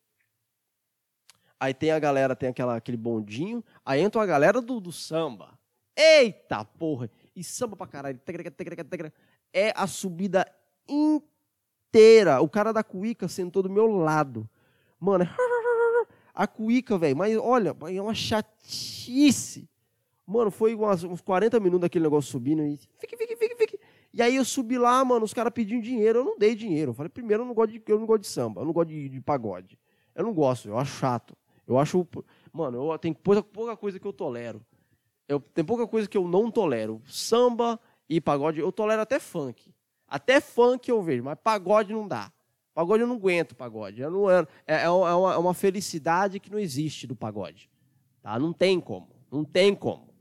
aí 1.59 1.73
tem 1.73 1.91
a 1.91 1.99
galera, 1.99 2.37
tem 2.37 2.47
aquela, 2.47 2.77
aquele 2.77 2.95
bondinho, 2.95 3.61
aí 3.85 3.99
entra 3.99 4.21
a 4.23 4.25
galera 4.25 4.61
do, 4.61 4.79
do 4.79 4.93
samba. 4.93 5.59
Eita 5.93 6.63
porra! 6.63 7.11
E 7.35 7.43
samba 7.43 7.75
pra 7.75 7.85
caralho. 7.85 8.17
É 9.51 9.73
a 9.75 9.87
subida 9.87 10.49
inteira. 10.87 12.39
O 12.39 12.47
cara 12.47 12.71
da 12.71 12.81
cuíca 12.81 13.27
sentou 13.27 13.61
do 13.61 13.69
meu 13.69 13.87
lado. 13.87 14.49
Mano, 14.97 15.25
a 16.35 16.45
cuíca, 16.45 16.97
velho, 16.97 17.15
mas 17.15 17.35
olha, 17.37 17.75
é 17.87 18.01
uma 18.01 18.13
chatice. 18.13 19.69
Mano, 20.27 20.51
foi 20.51 20.75
umas, 20.75 21.03
uns 21.03 21.21
40 21.21 21.59
minutos 21.59 21.81
daquele 21.81 22.03
negócio 22.03 22.29
subindo 22.29 22.63
e. 22.63 22.77
Fique, 22.99 23.15
fique, 23.15 23.35
fique, 23.35 23.55
fique. 23.55 23.79
E 24.13 24.21
aí 24.21 24.35
eu 24.35 24.43
subi 24.43 24.77
lá, 24.77 25.03
mano, 25.05 25.23
os 25.23 25.33
caras 25.33 25.53
pediam 25.53 25.79
dinheiro, 25.79 26.19
eu 26.19 26.25
não 26.25 26.37
dei 26.37 26.55
dinheiro. 26.55 26.91
Eu 26.91 26.93
falei, 26.95 27.09
primeiro, 27.09 27.43
eu 27.43 27.47
não 27.47 27.53
gosto 27.53 27.71
de, 27.71 27.81
eu 27.87 27.99
não 27.99 28.05
gosto 28.05 28.21
de 28.21 28.27
samba, 28.27 28.61
eu 28.61 28.65
não 28.65 28.73
gosto 28.73 28.89
de, 28.89 29.07
de 29.07 29.21
pagode. 29.21 29.79
Eu 30.13 30.23
não 30.23 30.33
gosto, 30.33 30.67
eu 30.67 30.77
acho 30.77 30.97
chato. 30.97 31.37
Eu 31.67 31.77
acho. 31.77 32.07
Mano, 32.51 32.91
eu, 32.91 32.97
tem 32.99 33.13
pouca, 33.13 33.41
pouca 33.41 33.77
coisa 33.77 33.99
que 33.99 34.05
eu 34.05 34.13
tolero. 34.13 34.65
Eu, 35.27 35.39
tem 35.39 35.63
pouca 35.63 35.87
coisa 35.87 36.07
que 36.07 36.17
eu 36.17 36.27
não 36.27 36.51
tolero. 36.51 37.01
Samba 37.05 37.79
e 38.09 38.19
pagode, 38.19 38.59
eu 38.59 38.71
tolero 38.71 39.01
até 39.01 39.19
funk. 39.19 39.73
Até 40.07 40.39
funk 40.39 40.89
eu 40.89 41.01
vejo, 41.01 41.23
mas 41.23 41.37
pagode 41.41 41.93
não 41.93 42.07
dá. 42.07 42.31
Pagode 42.75 43.03
eu 43.03 43.07
não 43.07 43.15
aguento 43.15 43.55
pagode. 43.55 44.01
Eu 44.01 44.11
não, 44.11 44.29
é, 44.29 44.45
é, 44.67 44.83
é, 44.83 44.89
uma, 44.89 45.33
é 45.33 45.37
uma 45.37 45.53
felicidade 45.53 46.41
que 46.41 46.51
não 46.51 46.59
existe 46.59 47.07
do 47.07 47.15
pagode. 47.15 47.69
Tá? 48.21 48.37
Não 48.37 48.51
tem 48.51 48.81
como. 48.81 49.07
Não 49.31 49.45
tem 49.45 49.73
como. 49.73 50.13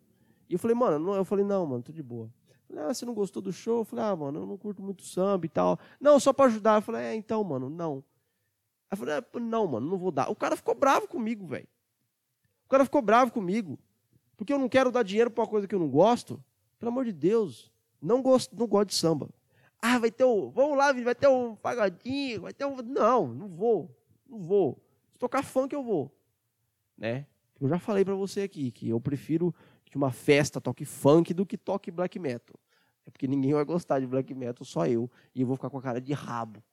E 0.48 0.52
eu 0.52 0.58
falei, 0.60 0.76
mano, 0.76 1.14
eu 1.14 1.24
falei, 1.24 1.44
não, 1.44 1.66
mano, 1.66 1.82
tô 1.82 1.90
de 1.90 2.02
boa. 2.02 2.30
Falei, 2.68 2.84
ah, 2.84 2.94
você 2.94 3.04
não 3.04 3.12
gostou 3.12 3.42
do 3.42 3.52
show? 3.52 3.78
Eu 3.80 3.84
falei, 3.84 4.04
ah, 4.04 4.14
mano, 4.14 4.38
eu 4.38 4.46
não 4.46 4.56
curto 4.56 4.80
muito 4.80 5.02
samba 5.02 5.44
e 5.44 5.48
tal. 5.48 5.80
Não, 6.00 6.20
só 6.20 6.32
pra 6.32 6.46
ajudar. 6.46 6.76
Eu 6.76 6.82
falei, 6.82 7.02
é, 7.02 7.14
então, 7.16 7.42
mano, 7.42 7.68
não. 7.68 8.04
Eu 8.88 8.96
falei, 8.96 9.16
ah, 9.16 9.24
não, 9.40 9.66
mano, 9.66 9.90
não 9.90 9.98
vou 9.98 10.12
dar. 10.12 10.30
O 10.30 10.36
cara 10.36 10.54
ficou 10.54 10.76
bravo 10.76 11.08
comigo, 11.08 11.44
velho. 11.44 11.66
O 12.66 12.68
cara 12.68 12.84
ficou 12.84 13.02
bravo 13.02 13.32
comigo. 13.32 13.76
Porque 14.36 14.52
eu 14.52 14.60
não 14.60 14.68
quero 14.68 14.92
dar 14.92 15.02
dinheiro 15.02 15.28
pra 15.28 15.42
uma 15.42 15.50
coisa 15.50 15.66
que 15.66 15.74
eu 15.74 15.80
não 15.80 15.88
gosto. 15.88 16.40
Pelo 16.78 16.92
amor 16.92 17.04
de 17.04 17.12
Deus. 17.12 17.72
Não 18.00 18.22
gosto, 18.22 18.54
não 18.56 18.68
gosto 18.68 18.90
de 18.90 18.94
samba. 18.94 19.28
Ah, 19.86 19.98
vai 19.98 20.10
ter 20.10 20.24
o. 20.24 20.48
Vamos 20.48 20.78
lá, 20.78 20.94
vai 20.94 21.14
ter 21.14 21.28
um 21.28 21.54
pagodinho, 21.56 22.40
vai 22.40 22.54
ter 22.54 22.64
um. 22.64 22.74
Não, 22.76 23.28
não 23.28 23.48
vou. 23.48 23.94
Não 24.26 24.38
vou. 24.38 24.82
Se 25.12 25.18
tocar 25.18 25.44
funk, 25.44 25.74
eu 25.74 25.82
vou. 25.82 26.10
Né? 26.96 27.26
Eu 27.60 27.68
já 27.68 27.78
falei 27.78 28.02
para 28.02 28.14
você 28.14 28.40
aqui 28.40 28.70
que 28.70 28.88
eu 28.88 28.98
prefiro 28.98 29.54
que 29.84 29.94
uma 29.98 30.10
festa 30.10 30.58
toque 30.58 30.86
funk 30.86 31.34
do 31.34 31.44
que 31.44 31.58
toque 31.58 31.90
black 31.90 32.18
metal. 32.18 32.58
É 33.04 33.10
porque 33.10 33.28
ninguém 33.28 33.52
vai 33.52 33.62
gostar 33.62 34.00
de 34.00 34.06
black 34.06 34.32
metal, 34.32 34.64
só 34.64 34.86
eu. 34.86 35.10
E 35.34 35.42
eu 35.42 35.46
vou 35.46 35.54
ficar 35.54 35.68
com 35.68 35.76
a 35.76 35.82
cara 35.82 36.00
de 36.00 36.14
rabo. 36.14 36.64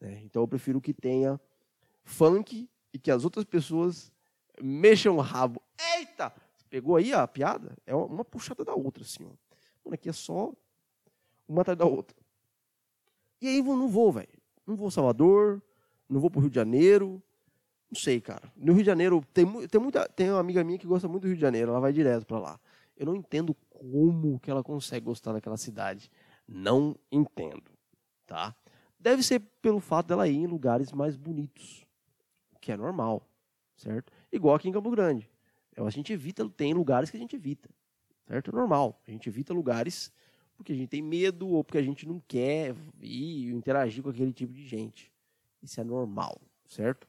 Né? 0.00 0.20
Então 0.22 0.40
eu 0.40 0.46
prefiro 0.46 0.80
que 0.80 0.94
tenha 0.94 1.40
funk 2.04 2.70
e 2.92 2.98
que 3.00 3.10
as 3.10 3.24
outras 3.24 3.44
pessoas 3.44 4.12
mexam 4.62 5.16
o 5.16 5.20
rabo. 5.20 5.60
Eita! 5.96 6.32
Pegou 6.70 6.94
aí 6.94 7.12
a 7.12 7.26
piada? 7.26 7.76
É 7.84 7.96
uma 7.96 8.24
puxada 8.24 8.64
da 8.64 8.74
outra, 8.74 9.02
assim. 9.02 9.24
Ó. 9.24 9.30
Mano, 9.84 9.94
aqui 9.94 10.08
é 10.08 10.12
só 10.12 10.52
uma 11.48 11.62
atrás 11.62 11.76
da 11.76 11.84
outra. 11.84 12.23
E 13.44 13.48
aí 13.48 13.62
não 13.62 13.88
vou, 13.88 14.10
velho. 14.10 14.26
Não 14.66 14.74
vou 14.74 14.90
Salvador, 14.90 15.62
não 16.08 16.18
vou 16.18 16.30
pro 16.30 16.40
Rio 16.40 16.48
de 16.48 16.54
Janeiro. 16.54 17.22
Não 17.90 18.00
sei, 18.00 18.18
cara. 18.18 18.50
No 18.56 18.72
Rio 18.72 18.82
de 18.82 18.86
Janeiro, 18.86 19.22
tem, 19.34 19.44
tem, 19.68 19.78
muita, 19.78 20.08
tem 20.08 20.30
uma 20.30 20.40
amiga 20.40 20.64
minha 20.64 20.78
que 20.78 20.86
gosta 20.86 21.06
muito 21.06 21.24
do 21.24 21.26
Rio 21.26 21.36
de 21.36 21.42
Janeiro, 21.42 21.70
ela 21.70 21.78
vai 21.78 21.92
direto 21.92 22.24
para 22.24 22.38
lá. 22.38 22.60
Eu 22.96 23.04
não 23.04 23.14
entendo 23.14 23.54
como 23.68 24.40
que 24.40 24.50
ela 24.50 24.64
consegue 24.64 25.04
gostar 25.04 25.34
daquela 25.34 25.58
cidade. 25.58 26.10
Não 26.48 26.96
entendo, 27.12 27.70
tá? 28.24 28.56
Deve 28.98 29.22
ser 29.22 29.40
pelo 29.60 29.78
fato 29.78 30.06
dela 30.06 30.26
ir 30.26 30.36
em 30.36 30.46
lugares 30.46 30.90
mais 30.90 31.14
bonitos, 31.14 31.84
o 32.54 32.58
que 32.58 32.72
é 32.72 32.78
normal, 32.78 33.28
certo? 33.76 34.10
Igual 34.32 34.54
aqui 34.54 34.70
em 34.70 34.72
Campo 34.72 34.90
Grande. 34.90 35.28
A 35.76 35.90
gente 35.90 36.14
evita, 36.14 36.48
tem 36.48 36.72
lugares 36.72 37.10
que 37.10 37.18
a 37.18 37.20
gente 37.20 37.36
evita, 37.36 37.68
certo? 38.26 38.50
É 38.50 38.54
normal. 38.54 38.98
A 39.06 39.10
gente 39.10 39.28
evita 39.28 39.52
lugares 39.52 40.10
porque 40.56 40.72
a 40.72 40.74
gente 40.74 40.88
tem 40.88 41.02
medo 41.02 41.48
ou 41.48 41.64
porque 41.64 41.78
a 41.78 41.82
gente 41.82 42.06
não 42.06 42.20
quer 42.26 42.74
ir 43.00 43.52
interagir 43.52 44.02
com 44.02 44.10
aquele 44.10 44.32
tipo 44.32 44.52
de 44.52 44.66
gente. 44.66 45.12
Isso 45.62 45.80
é 45.80 45.84
normal, 45.84 46.40
certo? 46.66 47.06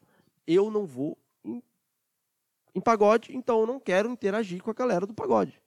Eu 0.48 0.72
não 0.72 0.86
vou 0.86 1.18
em, 1.44 1.62
em 2.74 2.82
pagode, 2.82 3.36
então 3.36 3.62
eu 3.62 3.68
não 3.68 3.80
quero 3.80 4.10
interagir 4.10 4.62
com 4.62 4.72
a 4.72 4.74
galera 4.74 5.06
do 5.06 5.14
pagode. 5.14 5.62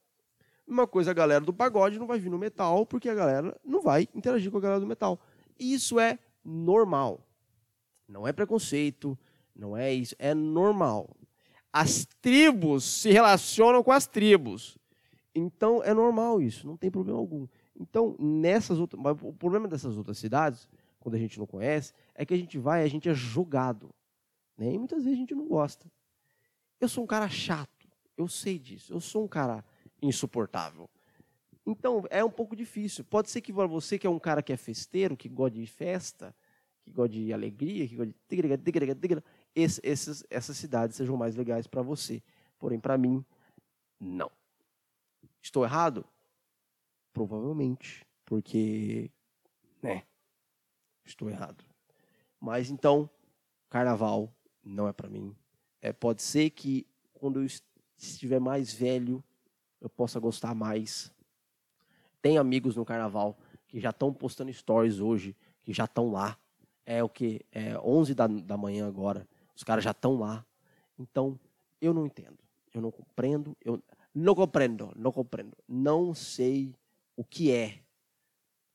Uma 0.67 0.87
coisa, 0.87 1.11
a 1.11 1.15
galera 1.15 1.45
do 1.45 1.53
pagode 1.53 1.99
não 1.99 2.07
vai 2.07 2.19
vir 2.19 2.31
no 2.31 2.39
metal 2.39 2.85
porque 2.85 3.09
a 3.09 3.15
galera 3.15 3.59
não 3.65 3.81
vai 3.81 4.09
interagir 4.15 4.51
com 4.51 4.59
a 4.59 4.61
galera 4.61 4.81
do 4.81 4.87
metal. 4.87 5.19
Isso 5.59 5.99
é 5.99 6.19
normal. 6.45 7.21
Não 8.07 8.27
é 8.27 8.33
preconceito, 8.33 9.19
não 9.55 9.77
é 9.77 9.93
isso, 9.93 10.15
é 10.19 10.35
normal. 10.35 11.11
As 11.73 12.07
tribos 12.21 12.85
se 12.85 13.11
relacionam 13.11 13.83
com 13.83 13.93
as 13.93 14.07
tribos. 14.07 14.79
Então 15.35 15.83
é 15.83 15.93
normal 15.93 16.41
isso, 16.41 16.67
não 16.67 16.77
tem 16.77 16.91
problema 16.91 17.19
algum. 17.19 17.47
Então, 17.79 18.17
nessas 18.19 18.79
outras, 18.79 19.01
o 19.23 19.33
problema 19.33 19.69
dessas 19.69 19.97
outras 19.97 20.19
cidades, 20.19 20.69
quando 20.99 21.15
a 21.15 21.19
gente 21.19 21.39
não 21.39 21.47
conhece, 21.47 21.95
é 22.15 22.27
que 22.27 22.35
a 22.35 22.37
gente 22.37 22.59
vai, 22.59 22.83
a 22.83 22.89
gente 22.89 23.09
é 23.09 23.15
jogado, 23.15 23.95
né? 24.57 24.73
E 24.73 24.79
muitas 24.79 25.05
vezes 25.05 25.17
a 25.17 25.21
gente 25.21 25.35
não 25.35 25.47
gosta. 25.47 25.91
Eu 26.81 26.89
sou 26.89 27.05
um 27.05 27.07
cara 27.07 27.29
chato, 27.29 27.89
eu 28.17 28.27
sei 28.27 28.59
disso. 28.59 28.93
Eu 28.93 29.01
sou 29.01 29.25
um 29.25 29.29
cara 29.29 29.65
insuportável. 30.03 30.91
Então, 31.65 32.05
é 32.11 32.25
um 32.25 32.31
pouco 32.31 32.57
difícil. 32.57 33.05
Pode 33.05 33.31
ser 33.31 33.41
que 33.41 33.53
você 33.53 33.99
que 33.99 34.07
é 34.07 34.11
um 34.11 34.19
cara 34.19 34.43
que 34.43 34.53
é 34.53 34.57
festeiro, 34.57 35.17
que 35.17 35.29
gosta 35.29 35.57
de 35.57 35.67
festa, 35.67 36.35
que 36.83 36.91
gosta 36.91 37.11
de 37.11 37.33
alegria, 37.33 37.87
que 37.87 37.95
gosta 37.95 38.13
de 38.13 39.23
esse, 39.55 39.81
esses, 39.85 40.25
essas 40.31 40.57
cidades 40.57 40.97
sejam 40.97 41.17
mais 41.17 41.37
legais 41.37 41.67
para 41.67 41.83
você. 41.83 42.23
Porém, 42.59 42.81
para 42.81 42.97
mim, 42.97 43.25
não. 44.01 44.31
Estou 45.43 45.65
errado? 45.65 46.05
Provavelmente, 47.13 48.07
porque, 48.25 49.11
né, 49.83 50.05
estou 51.05 51.29
errado. 51.29 51.65
Mas 52.41 52.71
então, 52.71 53.11
carnaval 53.69 54.33
não 54.63 54.87
é 54.87 54.93
para 54.93 55.09
mim. 55.09 55.35
É, 55.81 55.93
pode 55.93 56.23
ser 56.23 56.51
que 56.51 56.87
quando 57.13 57.41
eu 57.41 57.47
estiver 57.97 58.39
mais 58.39 58.73
velho, 58.73 59.23
eu 59.81 59.89
possa 59.89 60.21
gostar 60.21 60.55
mais. 60.55 61.13
Tem 62.21 62.39
amigos 62.39 62.77
no 62.77 62.85
carnaval 62.85 63.39
que 63.67 63.81
já 63.81 63.91
estão 63.91 64.13
postando 64.13 64.53
stories 64.53 65.01
hoje, 65.01 65.37
que 65.63 65.73
já 65.73 65.85
estão 65.85 66.11
lá. 66.11 66.39
É 66.85 67.03
o 67.03 67.09
que? 67.09 67.45
É 67.53 67.79
11 67.79 68.15
da, 68.15 68.27
da 68.27 68.57
manhã 68.57 68.87
agora. 68.87 69.29
Os 69.55 69.63
caras 69.63 69.85
já 69.85 69.91
estão 69.91 70.19
lá. 70.19 70.45
Então, 70.99 71.39
eu 71.81 71.93
não 71.93 72.07
entendo. 72.07 72.39
Eu 72.73 72.81
não 72.81 72.91
compreendo. 72.91 73.57
Eu 73.65 73.83
não 74.15 74.35
compreendo. 74.35 74.93
Não 74.97 75.13
compreendo. 75.13 75.57
Não 75.69 76.15
sei 76.15 76.75
o 77.19 77.25
que 77.25 77.51
é. 77.51 77.81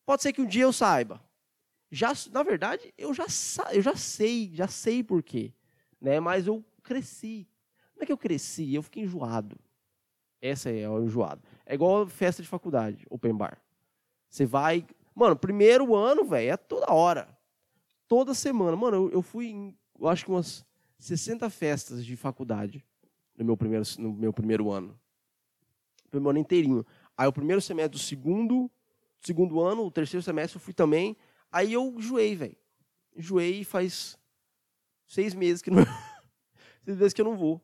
Pode 0.06 0.22
ser 0.22 0.34
que 0.34 0.42
um 0.42 0.46
dia 0.46 0.64
eu 0.64 0.74
saiba. 0.74 1.24
Já, 1.90 2.12
na 2.30 2.44
verdade, 2.44 2.94
eu 2.98 3.14
já, 3.14 3.26
eu 3.72 3.82
já 3.82 3.96
sei, 3.96 4.52
já 4.54 4.68
sei 4.68 5.02
por 5.02 5.24
quê. 5.24 5.54
Né? 6.02 6.20
Mas 6.20 6.46
eu 6.46 6.62
cresci. 6.84 7.48
Não 7.96 8.04
é 8.04 8.06
que 8.06 8.12
eu 8.12 8.18
cresci, 8.18 8.76
eu 8.76 8.84
fiquei 8.84 9.04
enjoado. 9.04 9.58
Essa 10.42 10.70
é 10.70 10.90
o 10.90 11.02
enjoado. 11.02 11.42
É 11.66 11.74
igual 11.74 12.06
festa 12.06 12.42
de 12.42 12.50
faculdade, 12.50 13.06
open 13.10 13.34
bar. 13.34 13.64
Você 14.30 14.46
vai. 14.46 14.86
Mano, 15.16 15.38
primeiro 15.38 15.96
ano, 15.96 16.26
velho, 16.26 16.52
é 16.52 16.58
toda 16.58 16.92
hora. 16.92 17.30
Toda 18.10 18.34
semana. 18.34 18.76
Mano, 18.76 18.98
eu, 18.98 19.12
eu 19.12 19.22
fui 19.22 19.48
em, 19.48 19.78
eu 19.98 20.10
acho 20.10 20.26
que 20.26 20.32
umas 20.32 20.66
60 21.00 21.50
festas 21.50 22.04
de 22.04 22.18
faculdade 22.18 22.84
no 23.38 23.46
meu 23.46 23.56
primeiro, 23.56 23.86
no 24.00 24.12
meu 24.12 24.34
primeiro 24.34 24.70
ano. 24.70 25.00
No 26.04 26.10
primeiro 26.10 26.30
ano 26.32 26.40
inteirinho. 26.40 26.86
Aí 27.18 27.28
o 27.28 27.34
primeiro 27.34 27.62
semestre 27.62 27.98
do 27.98 28.04
segundo, 28.04 28.70
segundo 29.22 29.62
ano, 29.62 29.86
o 29.86 29.92
terceiro 29.92 30.24
semestre 30.24 30.58
eu 30.58 30.62
fui 30.62 30.74
também. 30.74 31.16
Aí 31.52 31.74
eu 31.74 31.94
enjoei, 31.98 32.36
velho. 32.36 32.58
Enjoei 33.16 33.64
faz 33.64 34.18
seis 35.08 35.34
meses 35.34 35.62
que 35.62 35.70
não. 35.70 35.84
seis 36.84 36.98
meses 36.98 37.14
que 37.14 37.22
eu 37.22 37.26
não 37.26 37.38
vou. 37.38 37.62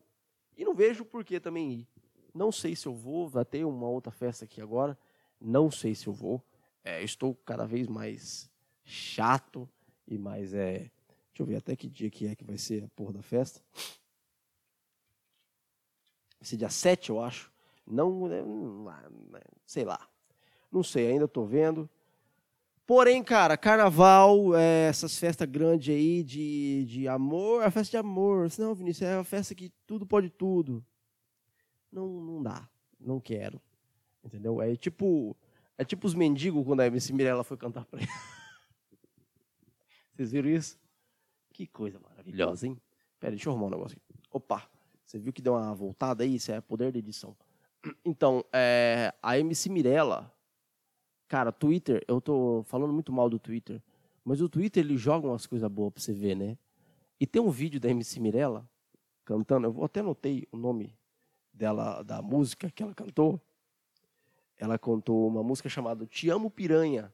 E 0.56 0.64
não 0.64 0.74
vejo 0.74 1.04
por 1.04 1.24
que 1.24 1.40
também 1.40 1.72
ir. 1.72 1.88
Não 2.34 2.52
sei 2.52 2.76
se 2.76 2.86
eu 2.86 2.94
vou, 2.94 3.28
vai 3.28 3.44
ter 3.44 3.64
uma 3.64 3.88
outra 3.88 4.12
festa 4.12 4.44
aqui 4.44 4.60
agora. 4.60 4.96
Não 5.40 5.70
sei 5.70 5.94
se 5.94 6.06
eu 6.06 6.12
vou. 6.12 6.42
É, 6.84 7.02
estou 7.02 7.34
cada 7.34 7.66
vez 7.66 7.88
mais 7.88 8.48
chato 8.84 9.68
e 10.06 10.16
mais 10.16 10.54
é. 10.54 10.90
Deixa 11.28 11.40
eu 11.40 11.46
ver 11.46 11.56
até 11.56 11.74
que 11.74 11.88
dia 11.88 12.10
que 12.10 12.26
é 12.26 12.34
que 12.34 12.44
vai 12.44 12.58
ser 12.58 12.84
a 12.84 12.88
porra 12.88 13.14
da 13.14 13.22
festa. 13.22 13.60
Vai 16.38 16.46
ser 16.46 16.56
dia 16.56 16.70
7, 16.70 17.10
eu 17.10 17.22
acho. 17.22 17.50
Não, 17.86 18.28
né, 18.28 18.42
sei 19.66 19.84
lá. 19.84 20.06
Não 20.70 20.82
sei, 20.82 21.12
ainda 21.12 21.24
estou 21.24 21.46
vendo. 21.46 21.88
Porém, 22.86 23.22
cara, 23.22 23.56
carnaval, 23.56 24.56
é, 24.56 24.88
essas 24.88 25.16
festas 25.16 25.48
grandes 25.48 25.94
aí 25.94 26.24
de, 26.24 26.84
de 26.86 27.08
amor, 27.08 27.62
é 27.62 27.66
a 27.66 27.70
festa 27.70 27.92
de 27.92 27.96
amor. 27.96 28.48
Não, 28.58 28.74
Vinícius, 28.74 29.08
é 29.08 29.14
a 29.14 29.24
festa 29.24 29.54
que 29.54 29.72
tudo 29.86 30.04
pode 30.04 30.28
tudo. 30.28 30.84
Não, 31.92 32.08
não 32.08 32.42
dá. 32.42 32.68
Não 32.98 33.20
quero. 33.20 33.60
Entendeu? 34.24 34.60
É 34.60 34.74
tipo, 34.76 35.36
é 35.78 35.84
tipo 35.84 36.06
os 36.06 36.14
mendigos 36.14 36.64
quando 36.64 36.80
a 36.80 36.86
MC 36.86 37.12
Mirella 37.12 37.44
foi 37.44 37.56
cantar 37.56 37.84
pra 37.84 38.00
ele. 38.00 38.10
Vocês 40.14 40.32
viram 40.32 40.50
isso? 40.50 40.78
Que 41.52 41.66
coisa 41.66 41.98
maravilhosa, 42.00 42.66
hein? 42.66 42.76
Pera, 43.18 43.32
deixa 43.32 43.48
eu 43.48 43.52
arrumar 43.52 43.68
um 43.68 43.70
negócio 43.70 43.98
aqui. 43.98 44.20
Opa, 44.32 44.68
você 45.04 45.18
viu 45.18 45.32
que 45.32 45.42
deu 45.42 45.54
uma 45.54 45.74
voltada 45.74 46.24
aí? 46.24 46.34
Isso 46.34 46.52
é 46.52 46.60
poder 46.60 46.92
da 46.92 46.98
edição. 46.98 47.36
Então, 48.04 48.44
é, 48.52 49.14
a 49.22 49.38
MC 49.38 49.70
Mirella, 49.70 50.32
cara, 51.28 51.50
Twitter, 51.50 52.04
eu 52.06 52.20
tô 52.20 52.62
falando 52.66 52.92
muito 52.92 53.12
mal 53.12 53.28
do 53.30 53.38
Twitter, 53.38 53.82
mas 54.24 54.40
o 54.40 54.48
Twitter 54.48 54.84
ele 54.84 54.96
joga 54.96 55.26
umas 55.26 55.46
coisas 55.46 55.70
boas 55.70 55.92
pra 55.92 56.02
você 56.02 56.12
ver, 56.12 56.34
né? 56.34 56.58
E 57.18 57.26
tem 57.26 57.40
um 57.40 57.50
vídeo 57.50 57.80
da 57.80 57.88
MC 57.88 58.20
Mirella 58.20 58.68
cantando, 59.24 59.66
eu 59.66 59.84
até 59.84 60.00
anotei 60.00 60.46
o 60.50 60.56
nome 60.56 60.94
dela, 61.52 62.02
da 62.02 62.20
música 62.20 62.70
que 62.70 62.82
ela 62.82 62.94
cantou, 62.94 63.40
ela 64.58 64.78
cantou 64.78 65.26
uma 65.26 65.42
música 65.42 65.68
chamada 65.68 66.06
Te 66.06 66.28
Amo 66.28 66.50
Piranha. 66.50 67.12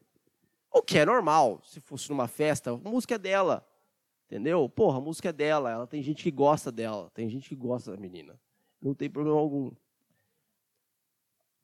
O 0.73 0.83
que 0.83 0.99
é 0.99 1.07
normal, 1.07 1.61
se 1.63 1.81
fosse 1.81 2.11
numa 2.11 2.27
festa, 2.27 2.73
a 2.73 2.77
música 2.77 3.15
é 3.15 3.19
dela. 3.19 3.67
Entendeu? 4.27 4.69
Porra, 4.69 4.99
a 4.99 5.01
música 5.01 5.29
é 5.29 5.33
dela, 5.33 5.71
ela 5.71 5.87
tem 5.87 6.03
gente 6.03 6.23
que 6.25 6.31
gosta 6.33 6.73
dela, 6.73 7.09
tem 7.15 7.29
gente 7.29 7.49
que 7.49 7.55
gosta 7.55 7.93
da 7.93 7.97
menina. 7.97 8.39
Não 8.83 8.93
tem 8.93 9.09
problema 9.09 9.39
algum. 9.39 9.71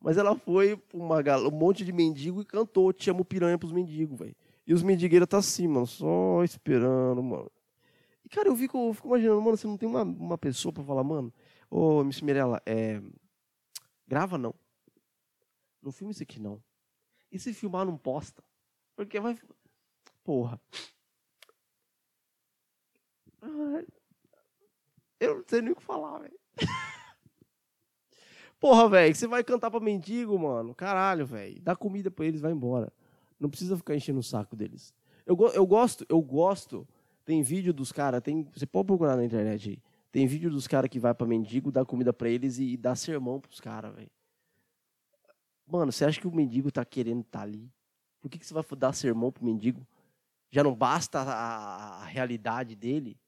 Mas 0.03 0.17
ela 0.17 0.37
foi 0.37 0.83
uma 0.93 1.19
um 1.47 1.51
monte 1.51 1.85
de 1.85 1.93
mendigo 1.93 2.43
e 2.43 2.45
cantou 2.45 2.93
Te 2.93 3.09
Amo 3.09 3.25
Piranha 3.25 3.57
pros 3.57 3.71
mendigos, 3.71 4.19
velho. 4.19 4.35
E 4.67 4.75
os 4.75 4.83
mendigueiros 4.83 5.29
tá 5.29 5.39
assim, 5.39 5.69
mano, 5.69 5.87
só 5.87 6.43
esperando, 6.43 7.23
mano. 7.23 7.51
E, 8.25 8.29
cara, 8.29 8.49
eu 8.49 8.57
fico, 8.57 8.89
eu 8.89 8.95
fico 8.95 9.09
imaginando, 9.09 9.41
mano, 9.41 9.57
você 9.57 9.67
não 9.67 9.77
tem 9.77 9.89
uma, 9.89 10.03
uma 10.03 10.39
pessoa 10.39 10.73
pra 10.73 10.83
falar, 10.83 11.05
mano, 11.05 11.33
ô, 11.71 12.01
oh, 12.01 12.05
Miss 12.05 12.21
Mirella, 12.21 12.61
é... 12.67 13.01
grava 14.07 14.37
não. 14.37 14.55
Não 15.81 15.93
filme 15.93 16.13
isso 16.13 16.23
aqui, 16.23 16.41
não. 16.41 16.63
E 17.31 17.39
se 17.39 17.55
filmar, 17.55 17.87
não 17.87 17.97
posta. 17.97 18.43
Porque 18.97 19.21
vai. 19.21 19.39
Porra. 20.25 20.61
Eu 25.21 25.37
não 25.37 25.45
sei 25.47 25.63
nem 25.63 25.73
o 25.73 25.77
que 25.77 25.83
falar, 25.83 26.19
velho. 26.19 26.39
Porra, 28.63 28.89
velho, 28.89 29.13
você 29.13 29.27
vai 29.27 29.43
cantar 29.43 29.73
pra 29.73 29.81
mendigo, 29.81 30.39
mano. 30.39 30.73
Caralho, 30.73 31.27
velho. 31.27 31.61
Dá 31.61 31.75
comida 31.75 32.13
pra 32.13 32.25
eles, 32.25 32.41
vai 32.41 32.53
embora. 32.53 32.93
Não 33.37 33.51
precisa 33.51 33.77
ficar 33.77 33.97
enchendo 33.97 34.21
o 34.21 34.23
saco 34.23 34.55
deles. 34.55 34.95
Eu, 35.27 35.37
eu 35.53 35.67
gosto, 35.67 36.07
eu 36.09 36.23
gosto. 36.23 36.87
Tem 37.25 37.43
vídeo 37.43 37.73
dos 37.73 37.91
caras, 37.91 38.23
tem. 38.23 38.49
Você 38.55 38.65
pode 38.65 38.87
procurar 38.87 39.17
na 39.17 39.25
internet 39.25 39.71
aí. 39.71 39.83
Tem 40.13 40.29
vídeo 40.29 40.49
dos 40.49 40.69
caras 40.69 40.89
que 40.89 41.01
vai 41.01 41.13
pra 41.13 41.27
mendigo, 41.27 41.73
dá 41.73 41.85
comida 41.85 42.13
pra 42.13 42.29
eles 42.29 42.59
e, 42.59 42.75
e 42.75 42.77
dá 42.77 42.95
sermão 42.95 43.41
pros 43.41 43.59
caras, 43.59 43.93
velho. 43.97 44.11
Mano, 45.67 45.91
você 45.91 46.05
acha 46.05 46.21
que 46.21 46.29
o 46.29 46.33
mendigo 46.33 46.71
tá 46.71 46.85
querendo 46.85 47.23
estar 47.23 47.41
tá 47.41 47.45
ali? 47.45 47.69
Por 48.21 48.31
que, 48.31 48.39
que 48.39 48.47
você 48.47 48.55
vai 48.55 48.63
dar 48.79 48.93
sermão 48.93 49.33
pro 49.33 49.45
mendigo? 49.45 49.85
Já 50.53 50.63
não 50.63 50.73
basta 50.73 51.19
a, 51.19 52.03
a 52.03 52.05
realidade 52.05 52.77
dele 52.77 53.19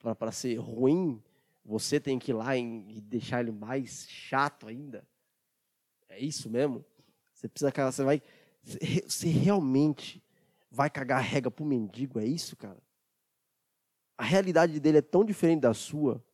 para 0.00 0.32
ser 0.32 0.56
ruim? 0.56 1.22
Você 1.68 2.00
tem 2.00 2.18
que 2.18 2.30
ir 2.30 2.34
lá 2.34 2.56
e 2.56 2.98
deixar 3.02 3.40
ele 3.40 3.52
mais 3.52 4.08
chato 4.08 4.66
ainda? 4.66 5.06
É 6.08 6.18
isso 6.18 6.48
mesmo? 6.48 6.82
Você 7.34 7.46
precisa 7.46 7.92
você 7.92 8.02
vai 8.02 8.22
você 9.06 9.28
realmente 9.28 10.24
vai 10.70 10.88
cagar 10.88 11.18
a 11.18 11.22
regra 11.22 11.50
pro 11.50 11.66
mendigo, 11.66 12.18
é 12.18 12.24
isso, 12.24 12.56
cara? 12.56 12.78
A 14.16 14.24
realidade 14.24 14.80
dele 14.80 14.98
é 14.98 15.02
tão 15.02 15.22
diferente 15.22 15.60
da 15.60 15.74
sua. 15.74 16.24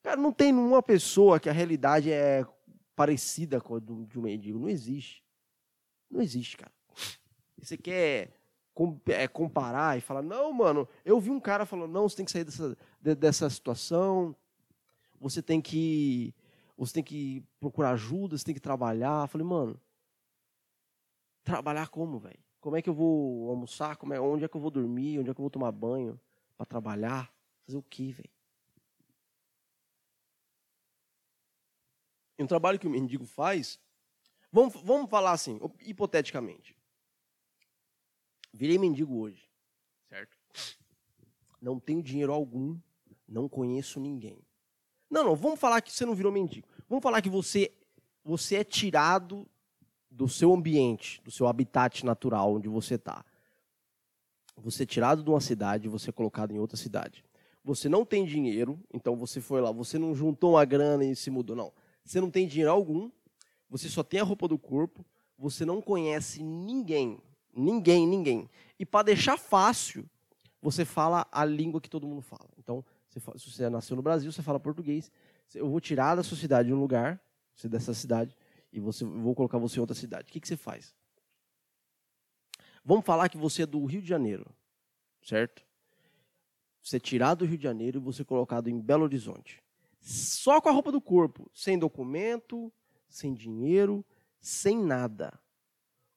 Cara, 0.00 0.16
não 0.16 0.32
tem 0.32 0.52
nenhuma 0.52 0.80
pessoa 0.80 1.40
que 1.40 1.48
a 1.48 1.52
realidade 1.52 2.12
é 2.12 2.46
parecida 2.94 3.60
com 3.60 3.74
a 3.74 3.78
do, 3.80 4.06
de 4.06 4.16
um 4.16 4.22
mendigo. 4.22 4.60
Não 4.60 4.68
existe. 4.68 5.24
Não 6.08 6.22
existe, 6.22 6.56
cara. 6.56 6.72
Você 7.58 7.76
quer 7.76 8.32
é, 9.08 9.26
comparar 9.26 9.98
e 9.98 10.00
falar, 10.00 10.22
não, 10.22 10.52
mano, 10.52 10.88
eu 11.04 11.18
vi 11.18 11.30
um 11.30 11.40
cara 11.40 11.66
falando, 11.66 11.90
não, 11.90 12.08
você 12.08 12.16
tem 12.16 12.24
que 12.24 12.30
sair 12.30 12.44
dessa, 12.44 12.76
dessa 13.00 13.50
situação, 13.50 14.34
você 15.22 15.42
tem 15.42 15.60
que. 15.60 16.34
Você 16.76 16.94
tem 16.94 17.04
que 17.04 17.44
procurar 17.60 17.90
ajuda, 17.90 18.36
você 18.36 18.44
tem 18.44 18.54
que 18.54 18.60
trabalhar. 18.60 19.24
Eu 19.24 19.28
falei, 19.28 19.46
mano, 19.46 19.80
trabalhar 21.44 21.88
como, 21.88 22.18
velho? 22.18 22.38
Como 22.60 22.76
é 22.76 22.82
que 22.82 22.88
eu 22.88 22.94
vou 22.94 23.50
almoçar? 23.50 23.96
Como 23.96 24.12
é, 24.14 24.20
onde 24.20 24.44
é 24.44 24.48
que 24.48 24.56
eu 24.56 24.60
vou 24.60 24.70
dormir? 24.70 25.18
Onde 25.18 25.30
é 25.30 25.34
que 25.34 25.40
eu 25.40 25.44
vou 25.44 25.50
tomar 25.50 25.70
banho? 25.70 26.20
Para 26.56 26.66
trabalhar? 26.66 27.32
Fazer 27.64 27.76
o 27.76 27.82
quê, 27.82 28.12
velho? 28.12 28.30
um 32.42 32.46
trabalho 32.46 32.78
que 32.78 32.88
o 32.88 32.90
mendigo 32.90 33.24
faz, 33.24 33.78
vamos, 34.50 34.74
vamos 34.82 35.08
falar 35.08 35.30
assim, 35.30 35.60
hipoteticamente. 35.80 36.76
Virei 38.52 38.78
mendigo 38.78 39.16
hoje, 39.16 39.48
certo? 40.08 40.36
Não 41.60 41.78
tenho 41.78 42.02
dinheiro 42.02 42.32
algum, 42.32 42.76
não 43.28 43.48
conheço 43.48 44.00
ninguém. 44.00 44.44
Não, 45.12 45.22
não, 45.22 45.36
vamos 45.36 45.60
falar 45.60 45.82
que 45.82 45.92
você 45.92 46.06
não 46.06 46.14
virou 46.14 46.32
mendigo. 46.32 46.66
Vamos 46.88 47.02
falar 47.02 47.20
que 47.20 47.28
você, 47.28 47.70
você 48.24 48.56
é 48.56 48.64
tirado 48.64 49.46
do 50.10 50.26
seu 50.26 50.54
ambiente, 50.54 51.20
do 51.22 51.30
seu 51.30 51.46
habitat 51.46 52.06
natural 52.06 52.54
onde 52.54 52.66
você 52.66 52.94
está. 52.94 53.22
Você 54.56 54.84
é 54.84 54.86
tirado 54.86 55.22
de 55.22 55.28
uma 55.28 55.40
cidade, 55.42 55.86
você 55.86 56.08
é 56.08 56.12
colocado 56.14 56.52
em 56.52 56.58
outra 56.58 56.78
cidade. 56.78 57.22
Você 57.62 57.90
não 57.90 58.06
tem 58.06 58.24
dinheiro, 58.24 58.80
então 58.90 59.14
você 59.14 59.38
foi 59.38 59.60
lá, 59.60 59.70
você 59.70 59.98
não 59.98 60.14
juntou 60.14 60.52
uma 60.52 60.64
grana 60.64 61.04
e 61.04 61.14
se 61.14 61.30
mudou, 61.30 61.54
não. 61.54 61.74
Você 62.02 62.18
não 62.18 62.30
tem 62.30 62.48
dinheiro 62.48 62.72
algum, 62.72 63.10
você 63.68 63.90
só 63.90 64.02
tem 64.02 64.18
a 64.18 64.24
roupa 64.24 64.48
do 64.48 64.58
corpo, 64.58 65.04
você 65.36 65.66
não 65.66 65.82
conhece 65.82 66.42
ninguém, 66.42 67.20
ninguém, 67.54 68.06
ninguém. 68.06 68.48
E 68.78 68.86
para 68.86 69.04
deixar 69.04 69.36
fácil, 69.36 70.08
você 70.62 70.86
fala 70.86 71.26
a 71.30 71.44
língua 71.44 71.82
que 71.82 71.90
todo 71.90 72.06
mundo 72.06 72.22
fala. 72.22 72.48
Então, 72.58 72.82
você 73.20 73.38
se 73.38 73.50
você 73.50 73.68
nasceu 73.68 73.96
no 73.96 74.02
Brasil, 74.02 74.30
você 74.30 74.42
fala 74.42 74.58
português. 74.58 75.10
Eu 75.54 75.68
vou 75.68 75.80
tirar 75.80 76.14
da 76.14 76.22
sua 76.22 76.36
cidade 76.36 76.72
um 76.72 76.78
lugar, 76.78 77.20
você 77.54 77.68
dessa 77.68 77.92
cidade, 77.92 78.36
e 78.72 78.80
você, 78.80 79.04
vou 79.04 79.34
colocar 79.34 79.58
você 79.58 79.78
em 79.78 79.80
outra 79.80 79.94
cidade. 79.94 80.30
O 80.30 80.32
que, 80.32 80.40
que 80.40 80.48
você 80.48 80.56
faz? 80.56 80.94
Vamos 82.84 83.04
falar 83.04 83.28
que 83.28 83.36
você 83.36 83.62
é 83.62 83.66
do 83.66 83.84
Rio 83.84 84.02
de 84.02 84.08
Janeiro, 84.08 84.46
certo? 85.22 85.62
Você 86.82 86.96
é 86.96 87.00
tirado 87.00 87.40
do 87.40 87.44
Rio 87.44 87.58
de 87.58 87.62
Janeiro 87.62 87.98
e 87.98 88.02
você 88.02 88.22
é 88.22 88.24
colocado 88.24 88.68
em 88.68 88.80
Belo 88.80 89.04
Horizonte 89.04 89.62
só 90.02 90.60
com 90.60 90.68
a 90.68 90.72
roupa 90.72 90.90
do 90.90 91.00
corpo, 91.00 91.48
sem 91.54 91.78
documento, 91.78 92.72
sem 93.08 93.32
dinheiro, 93.32 94.04
sem 94.40 94.76
nada. 94.76 95.38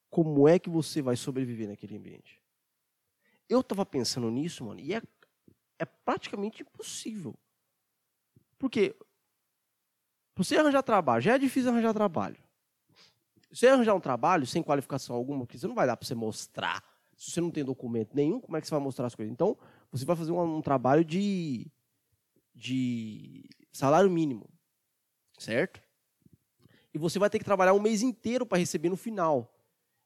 Como 0.10 0.48
é 0.48 0.58
que 0.58 0.70
você 0.70 1.02
vai 1.02 1.16
sobreviver 1.16 1.68
naquele 1.68 1.96
ambiente? 1.98 2.42
Eu 3.48 3.60
estava 3.60 3.86
pensando 3.86 4.32
nisso, 4.32 4.66
mano, 4.66 4.80
e 4.80 4.94
é, 4.94 5.02
é 5.80 5.86
praticamente 5.86 6.62
impossível. 6.62 7.36
Porque 8.58 8.96
você 10.36 10.58
arranjar 10.58 10.84
trabalho, 10.84 11.22
já 11.22 11.36
é 11.36 11.38
difícil 11.38 11.72
arranjar 11.72 11.94
trabalho. 11.94 12.38
Você 13.52 13.68
arranjar 13.68 13.94
um 13.94 14.00
trabalho 14.00 14.46
sem 14.46 14.62
qualificação 14.62 15.16
alguma, 15.16 15.46
porque 15.46 15.58
você 15.58 15.68
não 15.68 15.76
vai 15.76 15.88
dar 15.88 15.96
para 15.96 16.06
você 16.06 16.16
mostrar. 16.16 16.84
Se 17.16 17.32
você 17.32 17.40
não 17.40 17.50
tem 17.50 17.64
documento 17.64 18.14
nenhum, 18.14 18.42
como 18.42 18.58
é 18.58 18.62
que 18.62 18.68
você 18.68 18.72
vai 18.74 18.84
mostrar 18.84 19.08
as 19.08 19.16
coisas? 19.16 19.32
Então, 19.32 19.58
você 19.92 20.04
vai 20.04 20.16
fazer 20.16 20.32
um, 20.32 20.58
um 20.58 20.62
trabalho 20.62 21.06
de, 21.06 21.72
de 22.54 23.48
salário 23.72 24.10
mínimo, 24.10 24.50
certo? 25.38 25.82
E 26.94 26.98
você 26.98 27.18
vai 27.18 27.30
ter 27.30 27.40
que 27.40 27.46
trabalhar 27.46 27.74
um 27.74 27.80
mês 27.80 28.02
inteiro 28.02 28.46
para 28.46 28.58
receber 28.58 28.90
no 28.90 28.98
final. 28.98 29.54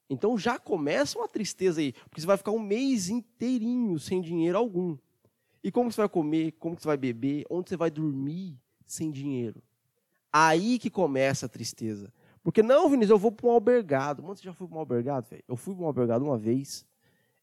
Então 0.09 0.37
já 0.37 0.57
começa 0.57 1.19
uma 1.19 1.27
tristeza 1.27 1.79
aí, 1.79 1.93
porque 1.93 2.19
você 2.19 2.25
vai 2.25 2.37
ficar 2.37 2.51
um 2.51 2.59
mês 2.59 3.09
inteirinho 3.09 3.99
sem 3.99 4.21
dinheiro 4.21 4.57
algum. 4.57 4.97
E 5.63 5.71
como 5.71 5.91
você 5.91 6.01
vai 6.01 6.09
comer, 6.09 6.53
como 6.53 6.79
você 6.79 6.87
vai 6.87 6.97
beber, 6.97 7.45
onde 7.49 7.69
você 7.69 7.77
vai 7.77 7.91
dormir 7.91 8.57
sem 8.85 9.11
dinheiro? 9.11 9.61
Aí 10.31 10.79
que 10.79 10.89
começa 10.89 11.45
a 11.45 11.49
tristeza. 11.49 12.13
Porque 12.43 12.63
não, 12.63 12.89
Vinícius, 12.89 13.11
eu 13.11 13.17
vou 13.17 13.31
para 13.31 13.47
um 13.47 13.51
albergado. 13.51 14.23
Mano, 14.23 14.35
você 14.35 14.43
já 14.43 14.53
foi 14.53 14.67
para 14.67 14.77
um 14.77 14.79
albergado, 14.79 15.27
velho? 15.29 15.43
Eu 15.47 15.55
fui 15.55 15.75
para 15.75 15.83
um 15.83 15.87
albergado 15.87 16.23
uma 16.23 16.37
vez. 16.37 16.85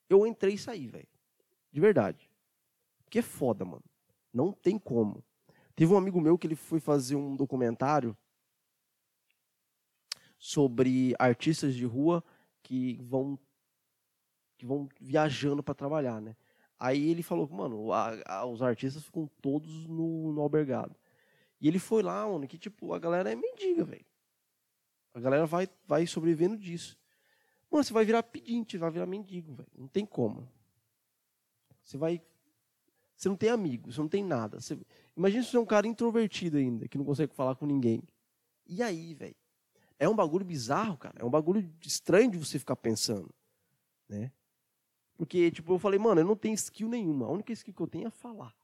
Eu 0.09 0.27
entrei 0.27 0.55
e 0.55 0.59
saí, 0.59 0.87
velho. 0.87 1.09
De 1.71 1.81
verdade. 1.81 2.31
Porque 3.05 3.19
é 3.19 3.23
foda, 3.23 3.65
mano. 3.65 3.85
Não 4.33 4.53
tem 4.53 4.79
como. 4.79 5.23
Teve 5.75 5.93
um 5.93 5.99
amigo 5.99 6.21
meu 6.21 6.39
que 6.39 6.47
ele 6.47 6.57
foi 6.57 6.81
fazer 6.81 7.17
um 7.17 7.37
documentário 7.37 8.17
sobre 10.39 11.15
artistas 11.19 11.75
de 11.75 11.85
rua 11.85 12.25
que 12.63 12.99
vão 13.03 13.39
que 14.57 14.65
vão 14.65 14.89
viajando 14.99 15.63
para 15.63 15.75
trabalhar, 15.75 16.21
né? 16.21 16.35
Aí 16.79 17.11
ele 17.11 17.23
falou, 17.23 17.49
mano, 17.49 17.93
a, 17.93 18.17
a, 18.27 18.47
os 18.47 18.61
artistas 18.63 19.05
ficam 19.05 19.29
todos 19.41 19.87
no, 19.87 20.33
no 20.33 20.41
albergado. 20.41 20.95
E 21.61 21.69
ele 21.69 21.79
foi 21.79 22.03
lá, 22.03 22.29
mano, 22.29 22.47
que 22.47 22.59
tipo, 22.59 22.93
a 22.93 22.99
galera 22.99 23.33
é 23.33 23.35
mendiga, 23.35 23.85
velho. 23.85 24.05
A 25.15 25.21
galera 25.21 25.47
vai, 25.47 25.69
vai 25.87 26.07
sobrevivendo 26.07 26.59
disso. 26.59 26.99
Mano, 27.71 27.83
você 27.83 27.93
vai 27.93 28.05
virar 28.05 28.23
pedinte, 28.23 28.77
vai 28.77 28.91
virar 28.91 29.07
mendigo, 29.07 29.55
velho. 29.55 29.69
Não 29.75 29.89
tem 29.89 30.05
como. 30.05 30.47
Você 31.83 31.97
vai. 31.97 32.21
Você 33.17 33.29
não 33.31 33.37
tem 33.37 33.49
amigos, 33.49 33.95
você 33.95 34.01
não 34.01 34.09
tem 34.09 34.23
nada. 34.23 34.61
Você, 34.61 34.79
Imagina 35.17 35.43
se 35.43 35.51
você 35.51 35.57
é 35.57 35.61
um 35.61 35.67
cara 35.67 35.87
introvertido 35.87 36.59
ainda, 36.59 36.87
que 36.87 36.99
não 36.99 37.05
consegue 37.05 37.35
falar 37.35 37.57
com 37.57 37.65
ninguém. 37.65 38.03
E 38.67 38.83
aí, 38.83 39.15
velho? 39.15 39.35
É 39.99 40.07
um 40.07 40.15
bagulho 40.15 40.45
bizarro, 40.45 40.99
cara. 40.99 41.15
É 41.19 41.25
um 41.25 41.31
bagulho 41.31 41.73
estranho 41.83 42.31
de 42.31 42.37
você 42.37 42.59
ficar 42.59 42.77
pensando. 42.77 43.35
Né? 44.07 44.31
Porque, 45.17 45.51
tipo, 45.51 45.73
eu 45.73 45.79
falei, 45.79 45.99
mano, 45.99 46.21
eu 46.21 46.25
não 46.25 46.37
tenho 46.37 46.55
skill 46.55 46.89
nenhuma. 46.89 47.27
A 47.27 47.31
única 47.31 47.53
skill 47.53 47.75
que 47.75 47.83
eu 47.83 47.87
tenho 47.87 48.07
é 48.07 48.11
falar. 48.11 48.55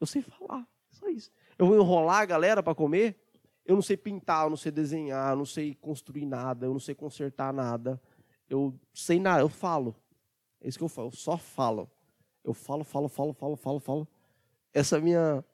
Eu 0.00 0.06
sei 0.06 0.22
falar. 0.22 0.66
Só 0.90 1.08
isso. 1.08 1.30
Eu 1.58 1.66
vou 1.66 1.76
enrolar 1.76 2.22
a 2.22 2.24
galera 2.24 2.62
para 2.62 2.74
comer. 2.74 3.16
Eu 3.64 3.74
não 3.74 3.82
sei 3.82 3.96
pintar, 3.96 4.44
eu 4.44 4.50
não 4.50 4.56
sei 4.56 4.72
desenhar, 4.72 5.32
eu 5.32 5.36
não 5.36 5.44
sei 5.44 5.74
construir 5.74 6.24
nada, 6.24 6.66
eu 6.66 6.72
não 6.72 6.80
sei 6.80 6.94
consertar 6.94 7.52
nada. 7.52 8.00
Eu 8.48 8.78
sei 8.94 9.18
nada, 9.18 9.40
eu 9.40 9.48
falo. 9.48 9.94
É 10.60 10.68
isso 10.68 10.78
que 10.78 10.84
eu 10.84 10.88
falo, 10.88 11.08
eu 11.08 11.12
só 11.12 11.36
falo. 11.36 11.90
Eu 12.44 12.54
falo, 12.54 12.84
falo, 12.84 13.08
falo, 13.08 13.34
falo, 13.34 13.56
falo, 13.56 13.80
falo. 13.80 14.08
Essa 14.72 15.00
minha 15.00 15.44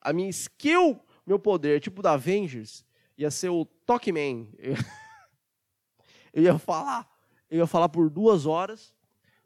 a 0.00 0.12
minha 0.12 0.28
skill, 0.30 1.00
meu 1.24 1.38
poder, 1.38 1.80
tipo 1.80 2.02
da 2.02 2.12
Avengers. 2.12 2.84
Ia 3.16 3.30
ser 3.30 3.50
o 3.50 3.64
Talkman. 3.64 4.52
Eu 6.32 6.42
ia 6.42 6.58
falar. 6.58 7.11
Eu 7.52 7.58
ia 7.58 7.66
falar 7.66 7.90
por 7.90 8.08
duas 8.08 8.46
horas. 8.46 8.94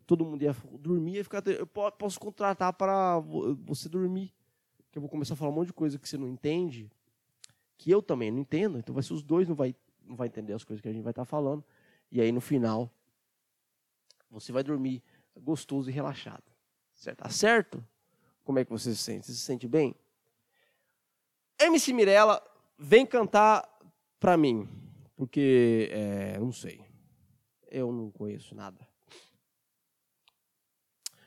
Todo 0.07 0.25
mundo 0.25 0.41
ia 0.41 0.55
dormir 0.79 1.19
e 1.19 1.25
ficar. 1.25 1.45
Eu 1.49 1.67
posso 1.67 2.21
contratar 2.21 2.73
para 2.73 3.19
você 3.19 3.89
dormir. 3.89 4.33
Que 4.93 4.99
eu 4.99 5.03
vou 5.03 5.11
começar 5.11 5.35
a 5.35 5.37
falar 5.37 5.51
um 5.51 5.55
monte 5.55 5.67
de 5.67 5.73
coisa 5.73 5.99
que 5.99 6.09
você 6.09 6.17
não 6.17 6.29
entende. 6.29 6.89
Que 7.77 7.91
eu 7.91 8.01
também 8.01 8.31
não 8.31 8.39
entendo. 8.39 8.79
Então 8.79 8.95
vai 8.95 9.03
ser 9.03 9.13
os 9.13 9.25
dois 9.25 9.49
não 9.49 9.57
vai, 9.57 9.75
não 10.05 10.15
vai 10.15 10.29
entender 10.29 10.53
as 10.53 10.63
coisas 10.63 10.81
que 10.81 10.89
a 10.89 10.93
gente 10.93 11.03
vai 11.03 11.11
estar 11.11 11.25
falando. 11.25 11.65
E 12.13 12.21
aí 12.21 12.31
no 12.31 12.41
final. 12.41 12.89
Você 14.31 14.53
vai 14.53 14.63
dormir 14.63 15.03
gostoso 15.37 15.91
e 15.91 15.93
relaxado. 15.93 16.45
Certo? 16.95 17.19
Tá 17.19 17.29
certo? 17.29 17.85
Como 18.45 18.61
é 18.61 18.65
que 18.65 18.71
você 18.71 18.95
se 18.95 19.03
sente? 19.03 19.27
Você 19.27 19.33
se 19.33 19.41
sente 19.41 19.67
bem? 19.67 19.97
MC 21.59 21.93
Mirella, 21.93 22.41
vem 22.79 23.05
cantar 23.05 23.69
pra 24.21 24.37
mim. 24.37 24.69
Porque, 25.17 25.89
é, 25.91 26.39
não 26.39 26.53
sei. 26.53 26.86
Eu 27.71 27.93
não 27.93 28.11
conheço 28.11 28.55
nada. 28.55 28.87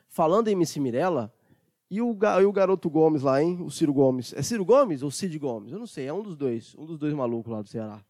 Falando 0.08 0.48
em 0.48 0.52
MC 0.52 0.80
Mirella, 0.80 1.32
e 1.90 2.00
o, 2.00 2.16
e 2.40 2.44
o 2.44 2.52
garoto 2.52 2.88
Gomes 2.88 3.22
lá, 3.22 3.42
hein? 3.42 3.60
O 3.60 3.70
Ciro 3.70 3.92
Gomes. 3.92 4.32
É 4.32 4.42
Ciro 4.42 4.64
Gomes 4.64 5.02
ou 5.02 5.10
Cid 5.10 5.36
Gomes? 5.38 5.72
Eu 5.72 5.78
não 5.78 5.88
sei, 5.88 6.06
é 6.06 6.12
um 6.12 6.22
dos 6.22 6.36
dois. 6.36 6.74
Um 6.76 6.84
dos 6.84 6.96
dois 6.96 7.12
malucos 7.12 7.52
lá 7.52 7.60
do 7.60 7.68
Ceará. 7.68 8.00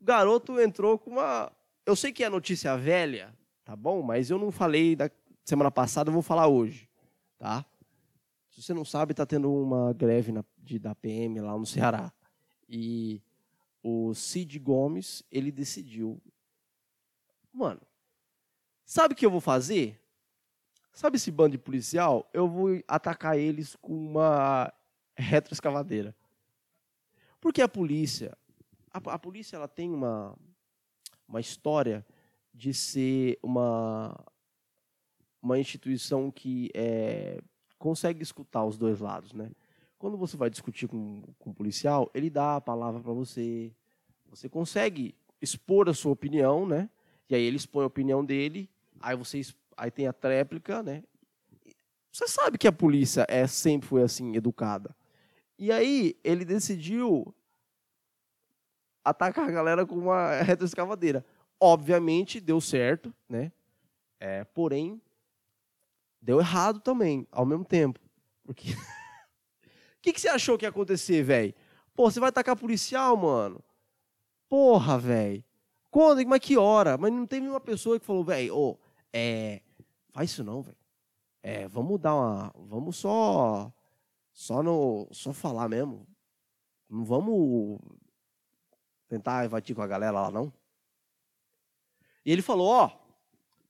O 0.00 0.04
garoto 0.04 0.60
entrou 0.60 0.96
com 0.96 1.10
uma. 1.10 1.50
Eu 1.84 1.96
sei 1.96 2.12
que 2.12 2.22
é 2.22 2.28
notícia 2.28 2.76
velha, 2.76 3.36
tá 3.64 3.74
bom? 3.74 4.00
Mas 4.00 4.30
eu 4.30 4.38
não 4.38 4.52
falei 4.52 4.94
da 4.94 5.10
semana 5.44 5.72
passada, 5.72 6.08
eu 6.08 6.12
vou 6.14 6.22
falar 6.22 6.46
hoje, 6.46 6.88
tá? 7.36 7.66
Se 8.48 8.62
você 8.62 8.72
não 8.72 8.84
sabe, 8.84 9.12
está 9.12 9.26
tendo 9.26 9.52
uma 9.52 9.92
greve 9.92 10.30
na, 10.30 10.44
de, 10.58 10.78
da 10.78 10.94
PM 10.94 11.40
lá 11.40 11.58
no 11.58 11.66
Ceará. 11.66 12.12
E 12.68 13.20
o 13.82 14.14
Cid 14.14 14.56
Gomes, 14.60 15.24
ele 15.32 15.50
decidiu. 15.50 16.20
Mano, 17.52 17.80
sabe 18.84 19.14
o 19.14 19.16
que 19.16 19.26
eu 19.26 19.30
vou 19.30 19.40
fazer? 19.40 20.00
Sabe 20.92 21.16
esse 21.16 21.30
bando 21.30 21.52
de 21.52 21.58
policial? 21.58 22.28
Eu 22.32 22.48
vou 22.48 22.82
atacar 22.86 23.38
eles 23.38 23.76
com 23.76 23.94
uma 23.94 24.72
retroescavadeira. 25.16 26.14
Porque 27.40 27.62
a 27.62 27.68
polícia, 27.68 28.36
a, 28.92 28.98
a 28.98 29.18
polícia 29.18 29.56
ela 29.56 29.68
tem 29.68 29.90
uma, 29.90 30.36
uma 31.26 31.40
história 31.40 32.04
de 32.52 32.74
ser 32.74 33.38
uma, 33.42 34.14
uma 35.40 35.58
instituição 35.58 36.30
que 36.30 36.70
é, 36.74 37.40
consegue 37.78 38.22
escutar 38.22 38.64
os 38.64 38.76
dois 38.76 39.00
lados, 39.00 39.32
né? 39.32 39.50
Quando 39.98 40.16
você 40.16 40.36
vai 40.36 40.50
discutir 40.50 40.88
com, 40.88 41.22
com 41.38 41.50
um 41.50 41.54
policial, 41.54 42.10
ele 42.14 42.30
dá 42.30 42.56
a 42.56 42.60
palavra 42.60 43.00
para 43.00 43.12
você, 43.12 43.72
você 44.26 44.48
consegue 44.48 45.14
expor 45.40 45.88
a 45.88 45.94
sua 45.94 46.12
opinião, 46.12 46.66
né? 46.66 46.88
E 47.30 47.34
aí 47.36 47.42
ele 47.42 47.56
expõe 47.56 47.84
a 47.84 47.86
opinião 47.86 48.24
dele, 48.24 48.68
aí 49.00 49.16
você 49.16 49.40
aí 49.76 49.90
tem 49.90 50.08
a 50.08 50.12
tréplica, 50.12 50.82
né? 50.82 51.04
Você 52.10 52.26
sabe 52.26 52.58
que 52.58 52.66
a 52.66 52.72
polícia 52.72 53.24
é 53.28 53.46
sempre 53.46 53.88
foi 53.88 54.02
assim 54.02 54.34
educada. 54.34 54.94
E 55.56 55.70
aí 55.70 56.18
ele 56.24 56.44
decidiu 56.44 57.32
atacar 59.04 59.48
a 59.48 59.52
galera 59.52 59.86
com 59.86 59.94
uma 59.94 60.32
retroescavadeira. 60.42 61.24
Obviamente 61.60 62.40
deu 62.40 62.60
certo, 62.60 63.14
né? 63.28 63.52
É, 64.18 64.42
porém 64.42 65.00
deu 66.20 66.40
errado 66.40 66.80
também, 66.80 67.26
ao 67.30 67.46
mesmo 67.46 67.64
tempo. 67.64 68.00
Porque. 68.44 68.70
O 69.92 70.02
que, 70.02 70.14
que 70.14 70.20
você 70.22 70.30
achou 70.30 70.56
que 70.56 70.64
ia 70.64 70.70
acontecer, 70.70 71.22
velho? 71.22 71.54
Pô, 71.94 72.10
você 72.10 72.18
vai 72.18 72.30
atacar 72.30 72.56
policial, 72.56 73.14
mano? 73.18 73.62
Porra, 74.48 74.98
velho. 74.98 75.44
Quando? 75.90 76.24
Mas 76.26 76.40
que 76.40 76.56
hora? 76.56 76.96
Mas 76.96 77.12
não 77.12 77.26
teve 77.26 77.48
uma 77.48 77.60
pessoa 77.60 77.98
que 77.98 78.06
falou, 78.06 78.24
velho, 78.24 78.56
oh, 78.56 78.78
é. 79.12 79.60
Faz 80.12 80.30
isso 80.30 80.44
não, 80.44 80.62
velho. 80.62 80.76
É, 81.42 81.66
vamos 81.68 82.00
dar 82.00 82.14
uma. 82.14 82.52
Vamos 82.56 82.96
só. 82.96 83.72
Só 84.32 84.62
no. 84.62 85.08
Só 85.10 85.32
falar 85.32 85.68
mesmo. 85.68 86.06
Não 86.88 87.04
vamos 87.04 87.80
tentar 89.08 89.44
invadir 89.44 89.74
com 89.74 89.82
a 89.82 89.86
galera 89.86 90.12
lá, 90.12 90.30
não. 90.30 90.52
E 92.24 92.30
ele 92.30 92.42
falou, 92.42 92.68
ó, 92.68 92.90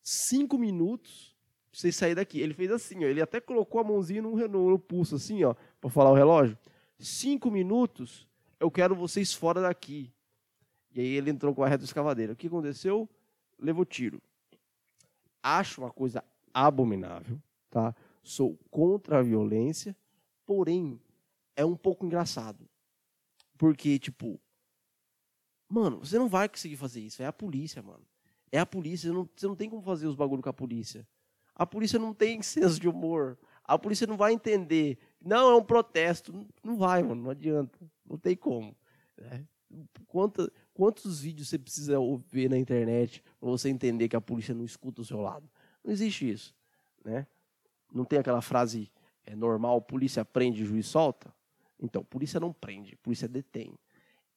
cinco 0.02 0.58
minutos 0.58 1.34
pra 1.70 1.80
vocês 1.80 1.96
saírem 1.96 2.16
daqui. 2.16 2.40
Ele 2.40 2.52
fez 2.52 2.70
assim, 2.70 3.04
ó, 3.04 3.08
ele 3.08 3.22
até 3.22 3.40
colocou 3.40 3.80
a 3.80 3.84
mãozinha 3.84 4.20
no, 4.20 4.36
no, 4.48 4.70
no 4.70 4.78
pulso, 4.78 5.14
assim, 5.14 5.42
ó, 5.44 5.54
para 5.80 5.90
falar 5.90 6.10
o 6.10 6.14
relógio. 6.14 6.58
Cinco 6.98 7.50
minutos, 7.50 8.28
eu 8.58 8.70
quero 8.70 8.94
vocês 8.94 9.32
fora 9.32 9.62
daqui. 9.62 10.12
E 10.94 11.00
aí 11.00 11.06
ele 11.06 11.30
entrou 11.30 11.54
com 11.54 11.62
a 11.62 11.68
reta 11.68 11.84
escavadeira. 11.84 12.32
O 12.32 12.36
que 12.36 12.46
aconteceu? 12.46 13.08
Levou 13.58 13.84
tiro. 13.84 14.20
Acho 15.42 15.82
uma 15.82 15.90
coisa 15.90 16.24
abominável, 16.52 17.40
tá? 17.70 17.94
Sou 18.22 18.58
contra 18.70 19.18
a 19.18 19.22
violência, 19.22 19.96
porém 20.44 21.00
é 21.56 21.64
um 21.64 21.76
pouco 21.76 22.04
engraçado. 22.04 22.68
Porque, 23.56 23.98
tipo, 23.98 24.40
mano, 25.68 25.98
você 25.98 26.18
não 26.18 26.28
vai 26.28 26.48
conseguir 26.48 26.76
fazer 26.76 27.00
isso. 27.00 27.22
É 27.22 27.26
a 27.26 27.32
polícia, 27.32 27.82
mano. 27.82 28.04
É 28.50 28.58
a 28.58 28.66
polícia. 28.66 29.08
Você 29.08 29.14
não, 29.14 29.28
você 29.34 29.46
não 29.46 29.56
tem 29.56 29.70
como 29.70 29.82
fazer 29.82 30.06
os 30.06 30.16
bagulho 30.16 30.42
com 30.42 30.48
a 30.48 30.52
polícia. 30.52 31.06
A 31.54 31.66
polícia 31.66 31.98
não 31.98 32.12
tem 32.12 32.40
senso 32.42 32.80
de 32.80 32.88
humor. 32.88 33.38
A 33.64 33.78
polícia 33.78 34.06
não 34.06 34.16
vai 34.16 34.32
entender. 34.32 34.98
Não, 35.20 35.50
é 35.50 35.56
um 35.56 35.64
protesto. 35.64 36.32
Não 36.62 36.76
vai, 36.76 37.02
mano. 37.02 37.22
Não 37.22 37.30
adianta. 37.30 37.78
Não 38.08 38.18
tem 38.18 38.34
como. 38.34 38.76
Né? 39.16 39.46
Quantos, 40.08 40.50
quantos 40.80 41.20
vídeos 41.20 41.50
você 41.50 41.58
precisa 41.58 41.98
ver 42.30 42.48
na 42.48 42.56
internet 42.56 43.22
para 43.38 43.50
você 43.50 43.68
entender 43.68 44.08
que 44.08 44.16
a 44.16 44.20
polícia 44.20 44.54
não 44.54 44.64
escuta 44.64 45.02
o 45.02 45.04
seu 45.04 45.20
lado? 45.20 45.46
Não 45.84 45.92
existe 45.92 46.30
isso. 46.30 46.54
Né? 47.04 47.26
Não 47.92 48.02
tem 48.02 48.18
aquela 48.18 48.40
frase 48.40 48.90
é 49.26 49.36
normal, 49.36 49.82
polícia 49.82 50.24
prende, 50.24 50.64
juiz 50.64 50.86
solta? 50.86 51.30
Então, 51.78 52.02
polícia 52.02 52.40
não 52.40 52.50
prende, 52.50 52.96
polícia 52.96 53.28
detém. 53.28 53.78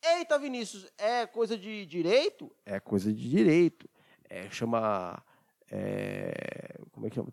Eita, 0.04 0.38
Vinícius, 0.38 0.86
é 0.98 1.26
coisa 1.26 1.58
de 1.58 1.86
direito? 1.86 2.54
É 2.66 2.78
coisa 2.78 3.14
de 3.14 3.30
direito. 3.30 3.90
É, 4.30 4.50
chama 4.50 5.24
é, 5.72 6.78
como 6.92 7.08
é 7.08 7.10
que 7.10 7.16
chama? 7.16 7.32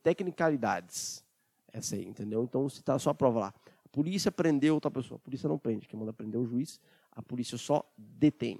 tecnicalidades. 0.00 1.24
Essa 1.72 1.96
aí, 1.96 2.06
entendeu? 2.06 2.44
Então, 2.44 2.68
se 2.68 2.78
está 2.78 2.96
só 3.00 3.10
a 3.10 3.14
prova 3.14 3.40
lá. 3.40 3.54
A 3.84 3.88
polícia 3.88 4.30
prendeu 4.30 4.74
outra 4.74 4.92
pessoa. 4.92 5.16
A 5.16 5.18
polícia 5.18 5.48
não 5.48 5.58
prende. 5.58 5.88
Quem 5.88 5.98
manda 5.98 6.12
prender 6.12 6.40
é 6.40 6.44
o 6.44 6.46
juiz. 6.46 6.80
A 7.14 7.22
polícia 7.22 7.56
só 7.56 7.84
detém. 7.96 8.58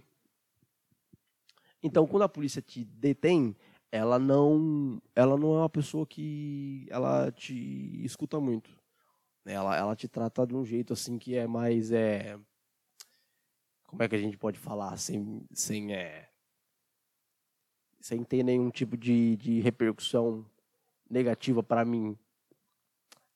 Então, 1.83 2.07
quando 2.07 2.23
a 2.23 2.29
polícia 2.29 2.62
te 2.62 2.85
detém, 2.85 3.55
ela 3.90 4.19
não, 4.19 5.01
ela 5.14 5.37
não 5.37 5.55
é 5.55 5.59
uma 5.59 5.69
pessoa 5.69 6.07
que 6.07 6.87
ela 6.90 7.31
te 7.31 8.05
escuta 8.05 8.40
muito. 8.40 8.71
Ela, 9.45 9.77
ela 9.77 9.95
te 9.95 10.09
trata 10.09 10.47
de 10.47 10.55
um 10.55 10.64
jeito 10.64 10.95
assim 10.95 11.19
que 11.19 11.37
é 11.37 11.47
mais 11.47 11.93
é, 11.93 12.38
como 13.87 14.03
é 14.03 14.09
que 14.09 14.17
a 14.17 14.19
gente 14.19 14.37
pode 14.37 14.59
falar 14.59 14.97
sem, 14.97 15.47
sem 15.53 15.95
é, 15.95 16.29
sem 18.01 18.25
ter 18.25 18.43
nenhum 18.43 18.71
tipo 18.71 18.97
de, 18.97 19.37
de 19.37 19.61
repercussão 19.61 20.45
negativa 21.09 21.62
para 21.62 21.85
mim. 21.85 22.19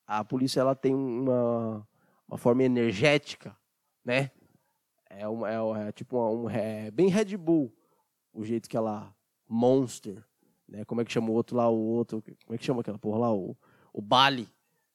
A 0.06 0.24
polícia 0.24 0.60
ela 0.60 0.74
tem 0.74 0.94
uma, 0.94 1.86
uma 2.26 2.36
forma 2.36 2.64
energética, 2.64 3.56
né? 4.04 4.32
É, 5.10 5.26
uma, 5.26 5.50
é, 5.50 5.88
é 5.88 5.92
tipo 5.92 6.16
uma, 6.16 6.30
um, 6.30 6.50
é 6.50 6.90
bem 6.90 7.08
Red 7.08 7.36
Bull 7.36 7.72
o 8.32 8.44
jeito 8.44 8.68
que 8.68 8.76
ela 8.76 9.14
Monster, 9.48 10.22
né? 10.68 10.84
Como 10.84 11.00
é 11.00 11.04
que 11.04 11.12
chama 11.12 11.30
o 11.30 11.32
outro 11.32 11.56
lá, 11.56 11.68
o 11.68 11.78
outro, 11.78 12.22
como 12.44 12.54
é 12.54 12.58
que 12.58 12.64
chama 12.64 12.80
aquela 12.80 12.98
porra 12.98 13.18
lá, 13.18 13.34
o, 13.34 13.56
o 13.92 14.02
Bali. 14.02 14.48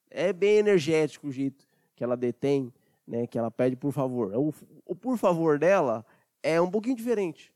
É 0.10 0.32
bem 0.32 0.58
energético 0.58 1.28
o 1.28 1.32
jeito 1.32 1.68
que 1.96 2.04
ela 2.04 2.16
detém, 2.16 2.72
né? 3.08 3.26
Que 3.26 3.38
ela 3.38 3.50
pede 3.50 3.76
por 3.76 3.92
favor. 3.92 4.34
O, 4.36 4.54
o 4.86 4.96
por 4.96 5.18
favor 5.18 5.58
dela 5.58 6.06
é 6.42 6.62
um 6.62 6.70
pouquinho 6.70 6.96
diferente. 6.96 7.52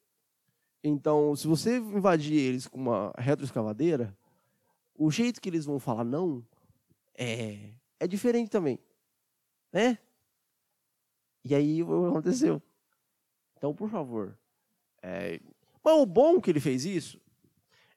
Então, 0.83 1.35
se 1.35 1.47
você 1.47 1.77
invadir 1.77 2.37
eles 2.37 2.67
com 2.67 2.79
uma 2.79 3.13
retroescavadeira, 3.17 4.15
o 4.95 5.11
jeito 5.11 5.41
que 5.41 5.49
eles 5.49 5.65
vão 5.65 5.79
falar 5.79 6.03
não 6.03 6.43
é, 7.15 7.71
é 7.99 8.07
diferente 8.07 8.49
também. 8.49 8.79
Né? 9.71 9.97
E 11.47 11.55
aí 11.55 11.81
aconteceu? 11.81 12.61
Então, 13.55 13.73
por 13.73 13.89
favor. 13.89 14.37
É... 15.01 15.39
Mas 15.83 15.95
o 15.95 16.05
bom 16.05 16.41
que 16.41 16.49
ele 16.49 16.59
fez 16.59 16.85
isso 16.85 17.19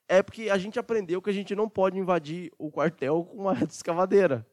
é 0.07 0.21
porque 0.21 0.49
a 0.49 0.57
gente 0.57 0.79
aprendeu 0.79 1.21
que 1.21 1.29
a 1.29 1.33
gente 1.33 1.55
não 1.55 1.69
pode 1.69 1.97
invadir 1.97 2.51
o 2.57 2.69
quartel 2.71 3.25
com 3.25 3.37
uma 3.37 3.53
escavadeira. 3.63 4.45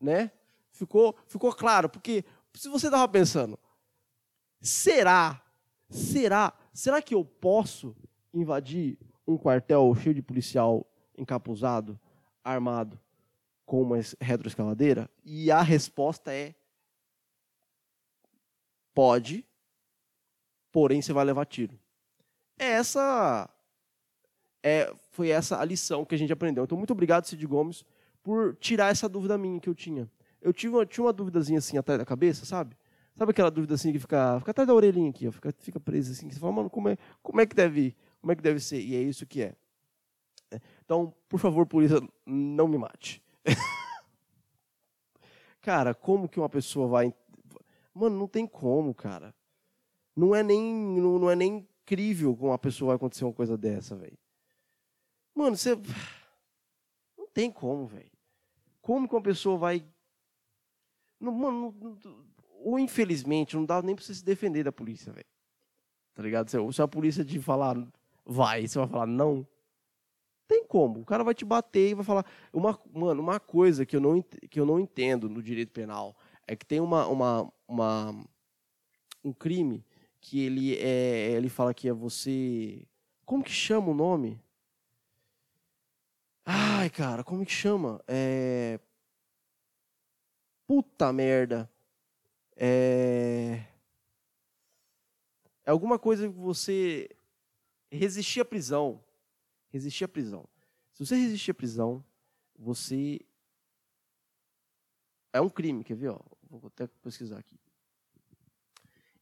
Né? 0.00 0.30
Ficou, 0.72 1.16
ficou 1.26 1.52
claro, 1.52 1.88
porque 1.88 2.24
se 2.54 2.68
você 2.68 2.86
estava 2.86 3.06
pensando, 3.06 3.58
será, 4.60 5.42
será 5.88 6.54
será 6.72 7.02
que 7.02 7.14
eu 7.14 7.24
posso 7.24 7.94
invadir 8.32 8.98
um 9.26 9.36
quartel 9.36 9.94
cheio 9.94 10.14
de 10.14 10.22
policial 10.22 10.86
encapuzado, 11.16 11.98
armado, 12.42 12.98
com 13.66 13.82
uma 13.82 13.96
retroescavadeira? 14.20 15.10
E 15.24 15.50
a 15.50 15.62
resposta 15.62 16.32
é: 16.32 16.54
pode, 18.94 19.46
porém 20.72 21.02
você 21.02 21.12
vai 21.12 21.24
levar 21.24 21.44
tiro. 21.46 21.78
Essa 22.58 23.48
é, 24.62 24.92
foi 25.10 25.30
essa 25.30 25.58
a 25.58 25.64
lição 25.64 26.04
que 26.04 26.14
a 26.14 26.18
gente 26.18 26.32
aprendeu. 26.32 26.64
Então, 26.64 26.76
muito 26.76 26.92
obrigado, 26.92 27.26
Cid 27.26 27.46
Gomes, 27.46 27.84
por 28.22 28.56
tirar 28.56 28.90
essa 28.90 29.08
dúvida 29.08 29.38
minha 29.38 29.60
que 29.60 29.68
eu 29.68 29.74
tinha. 29.74 30.10
Eu 30.40 30.52
tive 30.52 30.74
uma, 30.74 30.86
tinha 30.86 31.04
uma 31.04 31.12
duvidazinha 31.12 31.58
assim 31.58 31.78
atrás 31.78 31.98
da 31.98 32.04
cabeça, 32.04 32.44
sabe? 32.44 32.76
Sabe 33.14 33.32
aquela 33.32 33.50
dúvida 33.50 33.74
assim 33.74 33.92
que 33.92 33.98
fica, 33.98 34.38
fica 34.38 34.50
atrás 34.50 34.66
da 34.66 34.74
orelhinha 34.74 35.10
aqui, 35.10 35.28
ó, 35.28 35.32
fica, 35.32 35.52
fica 35.58 35.80
presa 35.80 36.12
assim, 36.12 36.28
que 36.28 36.34
você 36.34 36.40
fala, 36.40 36.52
mano, 36.52 36.70
como 36.70 36.88
é, 36.88 36.96
como 37.22 37.40
é 37.40 37.46
que 37.46 37.54
deve 37.54 37.94
Como 38.20 38.32
é 38.32 38.36
que 38.36 38.42
deve 38.42 38.60
ser? 38.60 38.80
E 38.80 38.94
é 38.94 39.00
isso 39.00 39.26
que 39.26 39.42
é. 39.42 39.54
Então, 40.84 41.14
por 41.28 41.38
favor, 41.38 41.66
polícia, 41.66 42.00
não 42.26 42.66
me 42.66 42.78
mate. 42.78 43.22
cara, 45.60 45.94
como 45.94 46.28
que 46.28 46.40
uma 46.40 46.48
pessoa 46.48 46.88
vai. 46.88 47.14
Mano, 47.94 48.16
não 48.16 48.28
tem 48.28 48.46
como, 48.46 48.94
cara. 48.94 49.34
Não 50.14 50.34
é 50.34 50.42
nem, 50.42 50.74
não, 50.74 51.18
não 51.18 51.30
é 51.30 51.36
nem 51.36 51.68
incrível 51.82 52.36
como 52.36 52.50
uma 52.50 52.58
pessoa 52.58 52.88
vai 52.88 52.96
acontecer 52.96 53.24
uma 53.24 53.32
coisa 53.32 53.56
dessa, 53.56 53.96
velho. 53.96 54.18
Mano, 55.34 55.56
você. 55.56 55.76
Não 57.16 57.26
tem 57.32 57.50
como, 57.50 57.86
velho. 57.86 58.10
Como 58.82 59.08
que 59.08 59.14
uma 59.14 59.22
pessoa 59.22 59.56
vai. 59.56 59.84
Não, 61.20 61.32
mano, 61.32 61.74
não, 61.78 61.98
ou 62.64 62.78
infelizmente, 62.78 63.54
não 63.54 63.64
dá 63.64 63.80
nem 63.82 63.94
pra 63.94 64.04
você 64.04 64.14
se 64.14 64.24
defender 64.24 64.64
da 64.64 64.72
polícia, 64.72 65.12
velho. 65.12 65.26
Tá 66.14 66.22
ligado? 66.22 66.50
Se 66.50 66.82
a 66.82 66.88
polícia 66.88 67.24
te 67.24 67.38
falar 67.38 67.76
vai, 68.24 68.66
você 68.66 68.78
vai 68.78 68.88
falar 68.88 69.06
não. 69.06 69.46
Tem 70.48 70.64
como. 70.64 71.00
O 71.00 71.04
cara 71.04 71.22
vai 71.22 71.34
te 71.34 71.44
bater 71.44 71.90
e 71.90 71.94
vai 71.94 72.04
falar. 72.04 72.26
Uma, 72.52 72.78
mano, 72.92 73.22
uma 73.22 73.38
coisa 73.38 73.86
que 73.86 73.94
eu, 73.94 74.00
não, 74.00 74.20
que 74.20 74.58
eu 74.58 74.66
não 74.66 74.80
entendo 74.80 75.28
no 75.28 75.42
direito 75.42 75.72
penal 75.72 76.16
é 76.50 76.56
que 76.56 76.66
tem 76.66 76.80
uma, 76.80 77.06
uma, 77.06 77.52
uma 77.68 78.26
um 79.22 79.32
crime 79.32 79.86
que 80.20 80.40
ele 80.40 80.76
é. 80.78 81.30
Ele 81.30 81.48
fala 81.48 81.72
que 81.72 81.88
é 81.88 81.92
você. 81.92 82.84
Como 83.24 83.44
que 83.44 83.52
chama 83.52 83.90
o 83.90 83.94
nome? 83.94 84.42
Ai, 86.44 86.90
cara, 86.90 87.22
como 87.22 87.46
que 87.46 87.52
chama? 87.52 88.02
É. 88.08 88.80
Puta 90.66 91.12
merda. 91.12 91.70
É. 92.56 93.64
É 95.64 95.70
alguma 95.70 96.00
coisa 96.00 96.28
que 96.28 96.36
você 96.36 97.08
resistir 97.92 98.40
à 98.40 98.44
prisão. 98.44 99.00
Resistir 99.68 100.02
à 100.02 100.08
prisão. 100.08 100.48
Se 100.94 101.06
você 101.06 101.14
resistir 101.14 101.52
à 101.52 101.54
prisão, 101.54 102.04
você. 102.58 103.20
É 105.32 105.40
um 105.40 105.48
crime, 105.48 105.84
quer 105.84 105.94
ver? 105.94 106.08
Ó? 106.08 106.39
Vou 106.50 106.66
até 106.66 106.86
pesquisar 106.86 107.38
aqui. 107.38 107.56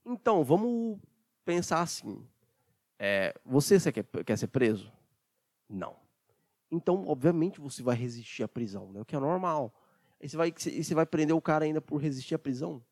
Então, 0.04 0.42
vamos 0.42 0.98
pensar 1.44 1.82
assim. 1.82 2.26
É, 2.98 3.38
você, 3.44 3.78
você 3.78 3.92
quer, 3.92 4.04
quer 4.24 4.38
ser 4.38 4.48
preso? 4.48 4.90
Não. 5.68 5.96
Então, 6.70 7.06
obviamente, 7.06 7.60
você 7.60 7.82
vai 7.82 7.94
resistir 7.94 8.42
à 8.42 8.48
prisão, 8.48 8.90
né? 8.92 9.00
o 9.00 9.04
que 9.04 9.14
é 9.14 9.18
normal. 9.18 9.74
E 10.20 10.28
você 10.28 10.36
vai, 10.36 10.48
e 10.66 10.84
você 10.84 10.94
vai 10.94 11.04
prender 11.04 11.36
o 11.36 11.40
cara 11.40 11.66
ainda 11.66 11.80
por 11.80 11.98
resistir 11.98 12.34
à 12.34 12.38
prisão? 12.38 12.82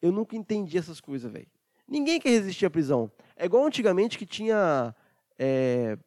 Eu 0.00 0.10
nunca 0.10 0.34
entendi 0.34 0.78
essas 0.78 1.00
coisas, 1.00 1.30
velho. 1.30 1.48
Ninguém 1.86 2.18
quer 2.18 2.30
resistir 2.30 2.66
à 2.66 2.70
prisão. 2.70 3.10
É 3.36 3.44
igual 3.44 3.64
antigamente 3.64 4.18
que 4.18 4.26
tinha 4.26 4.94
é, 5.38 5.98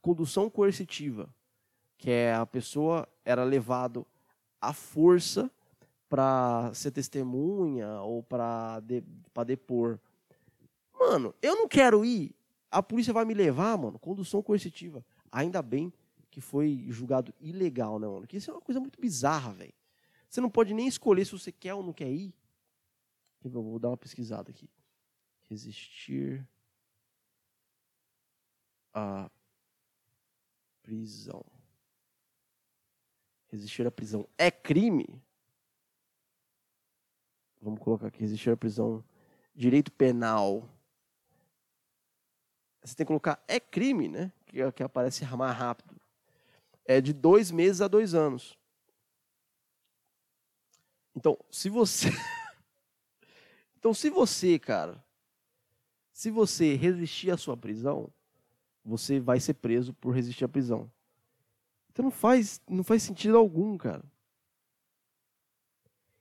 condução 0.00 0.48
coercitiva, 0.48 1.34
que 1.98 2.10
é 2.10 2.34
a 2.34 2.46
pessoa 2.46 3.08
era 3.24 3.42
levado 3.42 4.06
à 4.60 4.72
força 4.72 5.50
para 6.08 6.72
ser 6.74 6.90
testemunha 6.90 8.00
ou 8.00 8.22
para 8.22 8.80
de, 8.80 9.02
depor. 9.46 9.98
Mano, 10.98 11.34
eu 11.42 11.56
não 11.56 11.68
quero 11.68 12.04
ir. 12.04 12.34
A 12.70 12.82
polícia 12.82 13.12
vai 13.12 13.24
me 13.24 13.34
levar, 13.34 13.76
mano. 13.76 13.98
Condução 13.98 14.42
coercitiva. 14.42 15.04
Ainda 15.30 15.62
bem 15.62 15.92
que 16.30 16.40
foi 16.40 16.86
julgado 16.88 17.34
ilegal, 17.40 17.98
né, 17.98 18.06
mano? 18.06 18.20
Porque 18.20 18.36
isso 18.36 18.50
é 18.50 18.54
uma 18.54 18.60
coisa 18.60 18.80
muito 18.80 19.00
bizarra, 19.00 19.52
velho. 19.52 19.72
Você 20.28 20.40
não 20.40 20.50
pode 20.50 20.74
nem 20.74 20.86
escolher 20.86 21.24
se 21.24 21.32
você 21.32 21.50
quer 21.50 21.74
ou 21.74 21.82
não 21.82 21.92
quer 21.92 22.10
ir. 22.10 22.34
Eu 23.42 23.50
vou 23.50 23.78
dar 23.78 23.88
uma 23.88 23.96
pesquisada 23.96 24.50
aqui. 24.50 24.68
Resistir 25.48 26.46
à 28.92 29.30
prisão. 30.82 31.44
Resistir 33.48 33.86
à 33.86 33.90
prisão 33.90 34.28
é 34.36 34.50
crime? 34.50 35.22
Vamos 37.60 37.80
colocar 37.80 38.08
aqui, 38.08 38.20
resistir 38.20 38.50
à 38.50 38.56
prisão. 38.56 39.04
Direito 39.54 39.90
penal. 39.92 40.68
Você 42.82 42.94
tem 42.94 43.04
que 43.04 43.08
colocar 43.08 43.42
é 43.48 43.58
crime, 43.58 44.08
né? 44.08 44.32
Que, 44.46 44.70
que 44.72 44.82
aparece 44.82 45.24
mais 45.36 45.56
rápido 45.56 45.96
é 46.86 47.00
de 47.00 47.12
dois 47.12 47.50
meses 47.50 47.80
a 47.80 47.88
dois 47.88 48.14
anos. 48.14 48.56
Então, 51.14 51.36
se 51.50 51.68
você. 51.68 52.08
então, 53.78 53.92
se 53.92 54.08
você, 54.08 54.58
cara, 54.58 55.04
se 56.12 56.30
você 56.30 56.74
resistir 56.74 57.30
à 57.30 57.36
sua 57.36 57.56
prisão, 57.56 58.10
você 58.84 59.18
vai 59.18 59.40
ser 59.40 59.54
preso 59.54 59.92
por 59.94 60.14
resistir 60.14 60.44
à 60.44 60.48
prisão. 60.48 60.90
Então 61.90 62.04
não 62.04 62.12
faz, 62.12 62.60
não 62.68 62.84
faz 62.84 63.02
sentido 63.02 63.36
algum, 63.36 63.76
cara. 63.76 64.04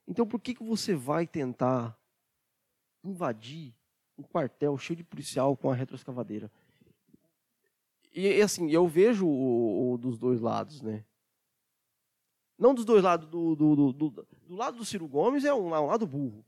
Então 0.08 0.26
por 0.26 0.40
que, 0.40 0.54
que 0.54 0.64
você 0.64 0.96
vai 0.96 1.26
tentar 1.26 1.98
invadir 3.04 3.74
um 4.18 4.24
quartel 4.24 4.78
cheio 4.78 4.98
de 4.98 5.04
policial 5.04 5.56
com 5.58 5.70
a 5.70 5.76
retroescavadeira? 5.76 6.52
E 8.14 8.42
assim, 8.42 8.72
eu 8.72 8.88
vejo 8.88 9.28
o, 9.28 9.94
o, 9.94 9.98
dos 9.98 10.18
dois 10.18 10.40
lados, 10.40 10.82
né? 10.82 11.04
Não 12.58 12.74
dos 12.74 12.86
dois 12.86 13.04
lados, 13.04 13.28
do, 13.28 13.56
do, 13.56 13.76
do, 13.76 14.10
do, 14.10 14.28
lado 14.56 14.78
do 14.78 14.86
Ciro 14.86 15.06
Gomes 15.06 15.44
é 15.44 15.54
um, 15.54 15.76
é 15.76 15.80
um 15.80 15.88
lado 15.88 16.08
burro. 16.08 16.46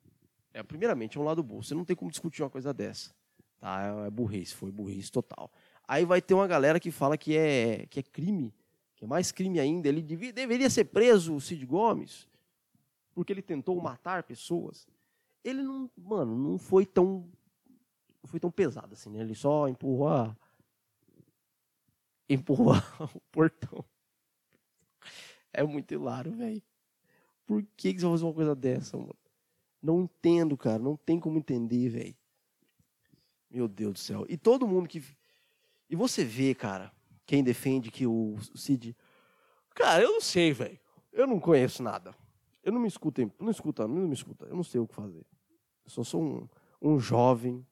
É, 0.54 0.64
primeiramente, 0.64 1.18
é 1.18 1.22
um 1.22 1.26
lado 1.26 1.44
burro. 1.44 1.64
Você 1.64 1.76
não 1.76 1.84
tem 1.84 1.96
como 1.96 2.10
discutir 2.10 2.42
uma 2.42 2.50
coisa 2.50 2.74
dessa. 2.74 3.14
Tá? 3.60 3.82
É, 3.82 4.08
é 4.08 4.10
burrice, 4.10 4.56
foi 4.56 4.72
burrice 4.72 5.12
total. 5.12 5.52
Aí 5.86 6.06
vai 6.06 6.22
ter 6.22 6.34
uma 6.34 6.48
galera 6.48 6.80
que 6.80 6.90
fala 6.90 7.18
que 7.18 7.36
é, 7.36 7.86
que 7.90 8.00
é 8.00 8.04
crime, 8.04 8.54
que 8.96 9.04
é 9.04 9.08
mais 9.08 9.34
crime 9.34 9.60
ainda. 9.60 9.90
Ele 9.90 10.02
devia, 10.02 10.32
deveria 10.32 10.70
ser 10.70 10.86
preso, 10.86 11.36
o 11.36 11.42
Cid 11.42 11.66
Gomes, 11.66 12.30
porque 13.18 13.34
ele 13.34 13.42
tentou 13.42 13.82
matar 13.82 14.22
pessoas. 14.22 14.88
Ele 15.44 15.64
não, 15.64 15.90
mano, 15.98 16.38
não 16.38 16.60
foi 16.60 16.86
tão, 16.86 17.28
foi 18.26 18.40
tão 18.40 18.52
pesado 18.52 18.94
assim, 18.94 19.10
né? 19.10 19.22
Ele 19.22 19.34
só 19.34 19.68
empurrou 19.68 20.08
a, 20.08 20.38
empurrar 22.30 22.86
o 23.18 23.20
portão. 23.32 23.84
É 25.52 25.64
muito 25.64 25.92
hilário, 25.96 26.32
velho. 26.32 26.62
Por 27.44 27.66
que, 27.76 27.92
que 27.92 28.00
você 28.00 28.08
fazer 28.08 28.24
uma 28.24 28.34
coisa 28.36 28.56
dessa, 28.56 28.96
mano? 28.96 29.18
Não 29.82 30.04
entendo, 30.04 30.56
cara. 30.56 30.78
Não 30.78 30.96
tem 30.96 31.20
como 31.20 31.40
entender, 31.40 31.90
velho. 31.90 32.16
Meu 33.50 33.68
Deus 33.68 33.94
do 33.94 34.00
céu. 34.00 34.28
E 34.30 34.38
todo 34.38 34.68
mundo 34.68 34.88
que. 34.88 35.04
E 35.90 35.96
você 35.96 36.24
vê, 36.24 36.54
cara, 36.54 36.94
quem 37.26 37.44
defende 37.44 37.90
que 37.90 38.06
o 38.06 38.36
Cid. 38.54 38.96
Cara, 39.74 40.04
eu 40.04 40.12
não 40.12 40.22
sei, 40.22 40.54
velho. 40.54 40.80
Eu 41.12 41.26
não 41.26 41.40
conheço 41.40 41.82
nada. 41.82 42.16
Eu 42.68 42.74
não 42.74 42.82
me 42.82 42.88
escuto, 42.90 43.32
não 43.40 43.50
escuta, 43.50 43.88
não 43.88 44.08
me 44.08 44.14
escuta. 44.14 44.46
Eu 44.46 44.56
não 44.58 44.64
sei 44.64 44.82
o 44.82 44.86
que 44.86 44.94
fazer. 44.94 45.26
Eu 45.86 45.90
só 45.90 46.04
sou 46.04 46.22
um, 46.22 46.50
um 46.82 47.00
jovem 47.00 47.66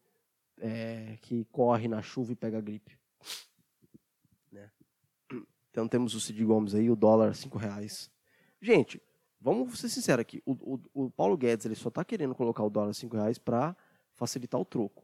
é, 0.58 1.18
que 1.22 1.44
corre 1.52 1.90
na 1.90 2.02
chuva 2.02 2.32
e 2.32 2.36
pega 2.36 2.62
gripe. 2.62 2.98
Então 5.76 5.90
temos 5.90 6.16
o 6.16 6.22
Cid 6.22 6.42
Gomes 6.46 6.74
aí, 6.74 6.90
o 6.90 6.96
dólar 6.96 7.36
cinco 7.36 7.58
reais. 7.58 8.10
Gente, 8.62 9.02
vamos 9.42 9.78
ser 9.78 9.90
sinceros 9.90 10.22
aqui. 10.22 10.42
O, 10.46 10.54
o, 10.54 11.04
o 11.08 11.10
Paulo 11.10 11.36
Guedes 11.36 11.66
ele 11.66 11.76
só 11.76 11.90
está 11.90 12.06
querendo 12.06 12.34
colocar 12.34 12.64
o 12.64 12.70
dólar 12.70 12.94
cinco 12.94 13.18
reais 13.18 13.38
para 13.38 13.76
facilitar 14.14 14.62
o 14.62 14.64
troco, 14.64 15.04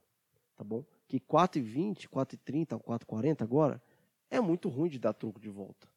tá 0.56 0.64
bom? 0.64 0.86
Que 1.10 1.20
4,20, 1.20 2.08
4,30, 2.08 2.82
4,40 2.82 3.42
agora 3.42 3.84
é 4.30 4.40
muito 4.40 4.70
ruim 4.70 4.90
de 4.90 4.98
dar 4.98 5.12
troco 5.12 5.42
de 5.42 5.50
volta. 5.50 5.90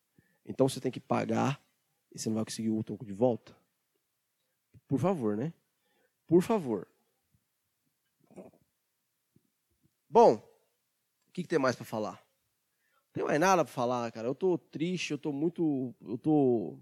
Então 0.45 0.69
você 0.69 0.81
tem 0.81 0.91
que 0.91 0.99
pagar 0.99 1.63
e 2.13 2.19
você 2.19 2.29
não 2.29 2.35
vai 2.35 2.45
conseguir 2.45 2.71
o 2.71 2.83
troco 2.83 3.07
de 3.07 3.13
volta. 3.13 3.55
Por 4.87 4.99
favor, 4.99 5.37
né? 5.37 5.53
Por 6.27 6.43
favor. 6.43 6.87
Bom, 10.09 10.35
o 11.29 11.33
que, 11.33 11.43
que 11.43 11.49
tem 11.49 11.59
mais 11.59 11.77
para 11.77 11.85
falar? 11.85 12.25
tem 13.15 13.25
mais 13.25 13.39
nada 13.39 13.65
para 13.65 13.73
falar, 13.73 14.11
cara. 14.11 14.27
Eu 14.27 14.35
tô 14.35 14.59
triste, 14.59 15.13
eu 15.13 15.19
tô 15.19 15.33
muito. 15.33 15.95
Eu 16.05 16.19
tô 16.19 16.77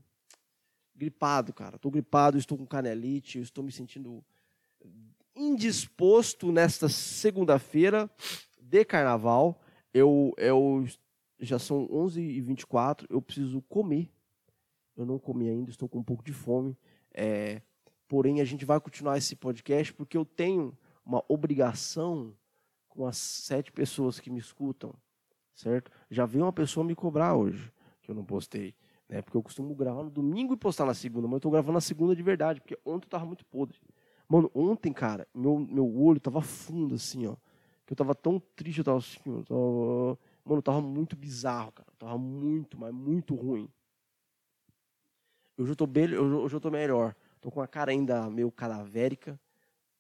gripado, 0.97 1.53
cara. 1.53 1.79
Tô 1.79 1.91
gripado, 1.91 2.39
estou 2.39 2.57
com 2.57 2.67
canelite, 2.67 3.39
estou 3.39 3.63
me 3.63 3.71
sentindo 3.71 4.25
indisposto 5.37 6.51
nesta 6.51 6.89
segunda-feira 6.89 8.11
de 8.59 8.83
carnaval. 8.83 9.61
Eu, 9.93 10.33
eu 10.39 10.87
já 11.39 11.59
são 11.59 11.87
11h24, 11.89 13.05
eu 13.11 13.21
preciso 13.21 13.61
comer. 13.63 14.11
Eu 14.97 15.05
não 15.05 15.19
comi 15.19 15.51
ainda, 15.51 15.71
estou 15.71 15.89
com 15.89 15.99
um 15.99 16.05
pouco 16.05 16.25
de 16.25 16.33
fome. 16.33 16.77
É, 17.13 17.61
porém, 18.13 18.43
a 18.43 18.45
gente 18.45 18.67
vai 18.67 18.79
continuar 18.79 19.17
esse 19.17 19.35
podcast 19.35 19.91
porque 19.95 20.19
eu 20.19 20.25
tenho 20.27 20.77
uma 21.03 21.25
obrigação 21.29 22.37
com 22.87 23.07
as 23.07 23.17
sete 23.17 23.73
pessoas 23.73 24.21
que 24.21 24.29
me 24.29 24.39
escutam, 24.39 24.93
certo? 25.55 25.91
Já 26.11 26.27
veio 26.27 26.45
uma 26.45 26.53
pessoa 26.53 26.85
me 26.85 26.95
cobrar 26.95 27.35
hoje, 27.35 27.73
que 28.03 28.11
eu 28.11 28.15
não 28.15 28.23
postei, 28.23 28.75
né? 29.09 29.23
Porque 29.23 29.35
eu 29.35 29.43
costumo 29.43 29.75
gravar 29.75 30.03
no 30.03 30.11
domingo 30.11 30.53
e 30.53 30.59
postar 30.59 30.85
na 30.85 30.93
segunda, 30.93 31.27
mas 31.27 31.37
eu 31.37 31.41
tô 31.41 31.51
gravando 31.51 31.73
na 31.73 31.81
segunda 31.81 32.15
de 32.15 32.23
verdade, 32.23 32.61
porque 32.61 32.79
ontem 32.85 33.07
eu 33.07 33.09
tava 33.09 33.25
muito 33.25 33.47
podre. 33.47 33.79
Mano, 34.29 34.51
ontem, 34.55 34.93
cara, 34.93 35.27
meu, 35.35 35.59
meu 35.59 35.91
olho 35.99 36.21
tava 36.21 36.43
fundo, 36.43 36.97
assim, 36.97 37.27
ó. 37.27 37.35
Que 37.87 37.95
eu 37.95 37.97
tava 37.97 38.15
tão 38.15 38.39
triste, 38.55 38.81
eu 38.81 38.85
tava 38.85 38.99
assim, 38.99 39.21
eu 39.25 39.43
tava... 39.43 40.19
Mano, 40.45 40.61
tava 40.61 40.83
muito 40.83 41.17
bizarro, 41.17 41.73
cara. 41.73 41.89
Tava 41.99 42.19
muito, 42.19 42.79
mas 42.79 42.93
muito 42.93 43.35
ruim. 43.35 43.71
Hoje 45.57 45.73
eu 45.73 45.77
tô, 45.77 45.87
bem, 45.87 46.15
hoje 46.15 46.55
eu 46.55 46.61
tô 46.61 46.71
melhor. 46.71 47.17
Tô 47.43 47.51
com 47.51 47.61
a 47.61 47.66
cara 47.66 47.90
ainda 47.90 48.30
meio 48.30 48.51
cadavérica, 48.53 49.38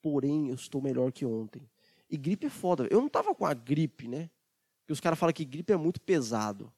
porém 0.00 0.48
eu 0.48 0.54
estou 0.54 0.80
melhor 0.80 1.10
que 1.10 1.26
ontem. 1.26 1.68
E 2.08 2.16
gripe 2.16 2.46
é 2.46 2.50
foda. 2.50 2.86
Eu 2.88 3.00
não 3.00 3.08
tava 3.08 3.34
com 3.34 3.44
a 3.44 3.52
gripe, 3.52 4.06
né? 4.06 4.30
Porque 4.80 4.92
os 4.92 5.00
caras 5.00 5.18
falam 5.18 5.32
que 5.32 5.44
gripe 5.44 5.72
é 5.72 5.76
muito 5.76 6.00
pesado. 6.00 6.72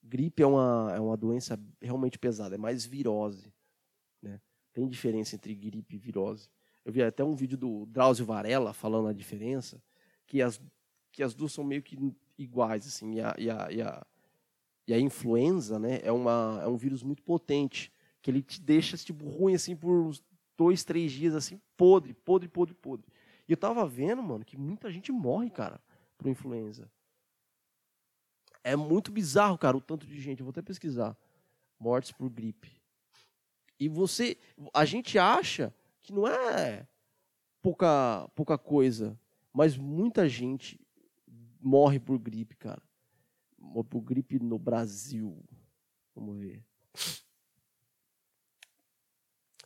Gripe 0.00 0.40
é 0.40 0.46
uma, 0.46 0.92
é 0.94 1.00
uma 1.00 1.16
doença 1.16 1.58
realmente 1.82 2.16
pesada, 2.16 2.54
é 2.54 2.58
mais 2.58 2.86
virose. 2.86 3.52
Né? 4.22 4.40
Tem 4.72 4.86
diferença 4.88 5.34
entre 5.34 5.52
gripe 5.52 5.96
e 5.96 5.98
virose. 5.98 6.48
Eu 6.84 6.92
vi 6.92 7.02
até 7.02 7.24
um 7.24 7.34
vídeo 7.34 7.58
do 7.58 7.84
Drauzio 7.86 8.24
Varela 8.24 8.72
falando 8.72 9.08
a 9.08 9.12
diferença, 9.12 9.82
que 10.26 10.40
as, 10.40 10.60
que 11.10 11.24
as 11.24 11.34
duas 11.34 11.52
são 11.52 11.64
meio 11.64 11.82
que 11.82 11.98
iguais. 12.38 12.86
Assim, 12.86 13.14
e, 13.14 13.20
a, 13.20 13.34
e, 13.36 13.50
a, 13.50 13.72
e, 13.72 13.82
a, 13.82 14.06
e 14.86 14.94
a 14.94 15.00
influenza 15.00 15.76
né, 15.76 15.98
é, 16.04 16.12
uma, 16.12 16.60
é 16.62 16.68
um 16.68 16.76
vírus 16.76 17.02
muito 17.02 17.22
potente, 17.24 17.92
que 18.22 18.30
ele 18.30 18.42
te 18.42 18.60
deixa 18.60 18.96
tipo, 18.96 19.28
ruim 19.28 19.54
assim 19.54 19.76
por 19.76 19.90
uns 19.90 20.22
dois, 20.56 20.82
três 20.82 21.12
dias, 21.12 21.34
assim, 21.34 21.60
podre, 21.76 22.12
podre, 22.12 22.48
podre, 22.48 22.74
podre. 22.74 23.06
E 23.48 23.52
eu 23.52 23.56
tava 23.56 23.86
vendo, 23.86 24.22
mano, 24.22 24.44
que 24.44 24.56
muita 24.56 24.90
gente 24.90 25.12
morre, 25.12 25.48
cara, 25.48 25.80
por 26.18 26.28
influenza. 26.28 26.90
É 28.62 28.76
muito 28.76 29.10
bizarro, 29.10 29.56
cara, 29.56 29.76
o 29.76 29.80
tanto 29.80 30.06
de 30.06 30.20
gente. 30.20 30.40
Eu 30.40 30.44
vou 30.44 30.50
até 30.50 30.60
pesquisar. 30.60 31.16
Mortes 31.78 32.12
por 32.12 32.28
gripe. 32.28 32.70
E 33.78 33.88
você. 33.88 34.36
A 34.74 34.84
gente 34.84 35.18
acha 35.18 35.72
que 36.02 36.12
não 36.12 36.26
é 36.26 36.86
pouca, 37.62 38.28
pouca 38.34 38.58
coisa. 38.58 39.18
Mas 39.52 39.76
muita 39.76 40.28
gente 40.28 40.78
morre 41.60 41.98
por 41.98 42.18
gripe, 42.18 42.56
cara. 42.56 42.82
Morre 43.56 43.88
por 43.88 44.00
gripe 44.02 44.38
no 44.38 44.58
Brasil. 44.58 45.42
Vamos 46.14 46.38
ver. 46.38 46.62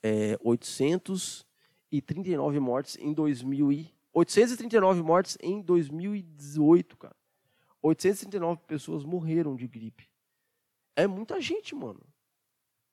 É, 0.03 0.39
800 0.43 1.47
839 1.93 2.59
mortes 2.59 2.97
em 2.97 3.13
2000 3.13 3.73
e 3.73 3.95
839 4.15 5.03
mortes 5.03 5.39
em 5.41 5.61
2018, 5.61 6.97
cara. 6.97 7.17
839 7.83 8.61
pessoas 8.67 9.05
morreram 9.05 9.57
de 9.57 9.67
gripe. 9.67 10.09
É 10.95 11.07
muita 11.07 11.41
gente, 11.41 11.75
mano. 11.75 12.01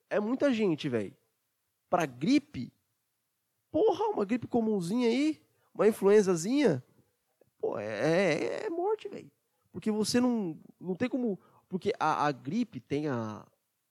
É 0.10 0.20
muita 0.20 0.54
gente, 0.54 0.90
velho. 0.90 1.16
Para 1.90 2.06
gripe, 2.06 2.74
porra, 3.70 4.06
uma 4.06 4.26
gripe 4.26 4.48
comumzinha 4.48 5.08
aí, 5.08 5.42
uma 5.74 5.88
influenzazinha, 5.88 6.84
pô, 7.60 7.78
é, 7.78 7.86
é, 7.86 8.66
é 8.66 8.70
morte, 8.70 9.08
velho. 9.08 9.30
Porque 9.72 9.92
você 9.92 10.20
não, 10.20 10.58
não 10.80 10.96
tem 10.96 11.08
como. 11.08 11.40
Porque 11.68 11.94
a, 12.00 12.26
a 12.26 12.32
gripe 12.32 12.80
tem 12.80 13.08
a. 13.08 13.46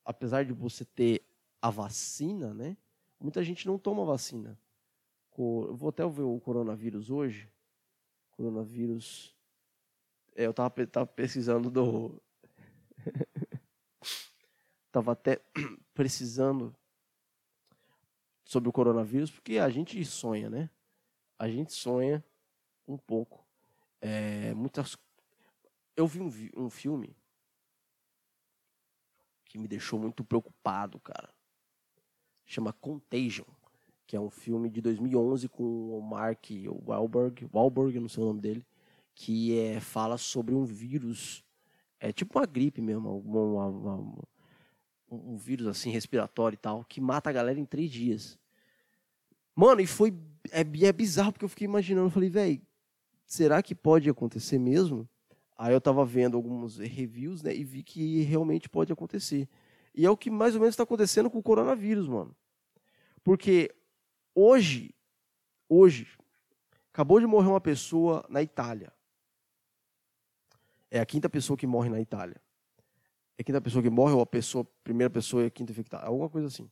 Apesar 0.05 0.45
de 0.45 0.53
você 0.53 0.85
ter 0.85 1.23
a 1.61 1.71
vacina, 1.71 2.55
né? 2.55 2.77
Muita 3.21 3.43
gente 3.43 3.67
não 3.67 3.79
toma 3.79 4.05
vacina. 4.05 4.59
Eu 5.37 5.77
vou 5.77 5.91
até 5.91 6.07
ver 6.09 6.23
o 6.23 6.41
coronavírus 6.41 7.11
hoje. 7.11 7.51
Coronavírus. 8.33 9.37
É, 10.35 10.47
eu 10.47 10.55
tava, 10.55 10.87
tava 10.87 11.07
pesquisando 11.07 11.71
do. 11.71 12.21
tava 14.91 15.13
até 15.13 15.41
precisando 15.95 16.75
sobre 18.45 18.69
o 18.69 18.73
coronavírus, 18.73 19.31
porque 19.31 19.59
a 19.59 19.69
gente 19.69 20.05
sonha, 20.05 20.49
né? 20.51 20.71
A 21.39 21.49
gente 21.49 21.73
sonha 21.73 22.25
um 22.87 22.97
pouco. 22.97 23.47
É, 24.01 24.55
muitas. 24.55 24.97
Eu 25.97 26.07
vi 26.07 26.21
um, 26.21 26.65
um 26.65 26.71
filme 26.71 27.17
que 29.45 29.59
me 29.59 29.67
deixou 29.67 29.99
muito 29.99 30.25
preocupado, 30.25 30.99
cara. 31.01 31.33
Chama 32.49 32.73
Contagion 32.73 33.47
que 34.09 34.17
é 34.17 34.21
um 34.21 34.31
filme 34.31 34.71
de 34.71 34.81
2011 34.81 35.51
com 35.51 35.63
o 35.63 36.01
Mark 36.01 36.47
Wahlberg, 36.87 37.47
Wahlberg, 37.53 38.01
não 38.01 38.09
sei 38.09 38.25
o 38.25 38.27
nome 38.27 38.41
dele, 38.41 38.65
que 39.15 39.59
é, 39.59 39.81
fala 39.81 40.17
sobre 40.17 40.55
um 40.55 40.65
vírus, 40.65 41.45
é 42.01 42.11
tipo 42.11 42.39
uma 42.39 42.47
gripe 42.47 42.81
mesmo, 42.81 43.19
uma, 43.19 43.41
uma, 43.41 43.67
uma, 43.67 44.19
um 45.11 45.37
vírus 45.37 45.67
assim 45.67 45.91
respiratório 45.91 46.55
e 46.55 46.59
tal, 46.59 46.83
que 46.85 47.03
mata 47.03 47.29
a 47.29 47.33
galera 47.35 47.61
em 47.61 47.67
três 47.67 47.91
dias. 47.91 48.39
Mano, 49.55 49.83
e 49.83 49.87
foi 49.87 50.17
é, 50.51 50.61
é 50.61 50.93
bizarro 50.93 51.33
porque 51.33 51.45
eu 51.45 51.51
fiquei 51.51 51.67
imaginando, 51.67 52.09
falei, 52.09 52.31
velho, 52.31 52.63
será 53.27 53.63
que 53.63 53.75
pode 53.75 54.09
acontecer 54.09 54.59
mesmo? 54.59 55.07
Aí 55.59 55.75
eu 55.75 55.83
tava 55.83 56.03
vendo 56.07 56.35
alguns 56.35 56.79
reviews, 56.79 57.43
né, 57.43 57.55
e 57.55 57.63
vi 57.63 57.83
que 57.83 58.23
realmente 58.23 58.71
pode 58.71 58.91
acontecer. 58.91 59.47
E 59.99 60.07
é 60.07 60.11
o 60.11 60.17
que 60.17 60.31
mais 60.31 60.55
ou 60.55 60.61
menos 60.61 60.73
está 60.73 60.85
acontecendo 60.85 61.29
com 61.29 61.39
o 61.39 61.43
coronavírus, 61.43 62.09
mano. 62.09 62.35
Porque 63.23 63.75
Hoje, 64.41 64.95
hoje, 65.69 66.07
acabou 66.93 67.19
de 67.19 67.27
morrer 67.27 67.49
uma 67.49 67.61
pessoa 67.61 68.25
na 68.29 68.41
Itália. 68.41 68.93
É 70.89 71.01
a 71.01 71.05
quinta 71.05 71.29
pessoa 71.29 71.57
que 71.57 71.67
morre 71.67 71.89
na 71.89 72.01
Itália. 72.01 72.41
É 73.37 73.43
a 73.43 73.45
quinta 73.45 73.61
pessoa 73.61 73.83
que 73.83 73.91
morre 73.91 74.13
ou 74.13 74.21
a 74.21 74.27
pessoa, 74.27 74.65
primeira 74.85 75.11
pessoa 75.11 75.43
e 75.43 75.47
a 75.47 75.51
quinta 75.51 75.73
infectada. 75.73 76.07
Alguma 76.07 76.31
coisa 76.31 76.47
assim. 76.47 76.71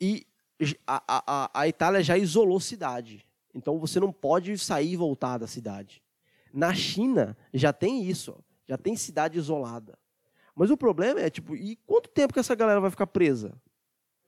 E 0.00 0.26
a, 0.84 1.00
a, 1.06 1.60
a 1.60 1.68
Itália 1.68 2.02
já 2.02 2.18
isolou 2.18 2.58
cidade. 2.58 3.24
Então 3.54 3.78
você 3.78 4.00
não 4.00 4.12
pode 4.12 4.58
sair 4.58 4.94
e 4.94 4.96
voltar 4.96 5.38
da 5.38 5.46
cidade. 5.46 6.02
Na 6.52 6.74
China 6.74 7.36
já 7.54 7.72
tem 7.72 8.02
isso. 8.02 8.44
Já 8.66 8.76
tem 8.76 8.96
cidade 8.96 9.38
isolada. 9.38 9.96
Mas 10.58 10.72
o 10.72 10.76
problema 10.76 11.20
é, 11.20 11.30
tipo, 11.30 11.54
e 11.54 11.76
quanto 11.86 12.08
tempo 12.08 12.34
que 12.34 12.40
essa 12.40 12.52
galera 12.52 12.80
vai 12.80 12.90
ficar 12.90 13.06
presa? 13.06 13.54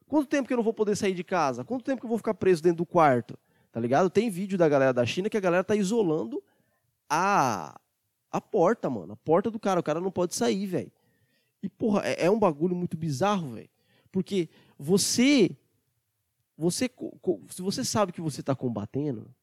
Quanto 0.07 0.29
tempo 0.29 0.47
que 0.47 0.55
eu 0.55 0.57
não 0.57 0.63
vou 0.63 0.73
poder 0.73 0.95
sair 0.95 1.13
de 1.13 1.25
casa? 1.25 1.65
Quanto 1.65 1.85
tempo 1.85 2.01
que 2.01 2.07
eu 2.07 2.09
vou 2.09 2.19
ficar 2.19 2.35
preso 2.35 2.63
dentro 2.63 2.79
do 2.79 2.87
quarto? 2.87 3.37
Tá 3.73 3.81
ligado? 3.81 4.09
Tem 4.09 4.31
vídeo 4.31 4.57
da 4.57 4.69
galera 4.69 4.93
da 4.93 5.05
China 5.05 5.29
que 5.29 5.37
a 5.37 5.41
galera 5.41 5.65
tá 5.65 5.75
isolando 5.75 6.41
a, 7.09 7.81
a 8.31 8.41
porta, 8.41 8.89
mano. 8.89 9.15
A 9.15 9.17
porta 9.17 9.51
do 9.51 9.59
cara. 9.59 9.81
O 9.81 9.83
cara 9.83 10.01
não 10.01 10.13
pode 10.13 10.37
sair, 10.37 10.67
velho. 10.67 10.93
E, 11.61 11.69
porra, 11.69 12.03
é, 12.05 12.27
é 12.27 12.31
um 12.31 12.39
bagulho 12.39 12.77
muito 12.77 12.97
bizarro, 12.97 13.55
velho. 13.55 13.71
Porque 14.13 14.49
você. 14.79 15.51
Você, 16.57 16.89
se 17.49 17.63
você 17.63 17.85
sabe 17.85 18.13
que 18.13 18.21
você 18.21 18.41
está 18.41 18.55
combatendo, 18.55 19.35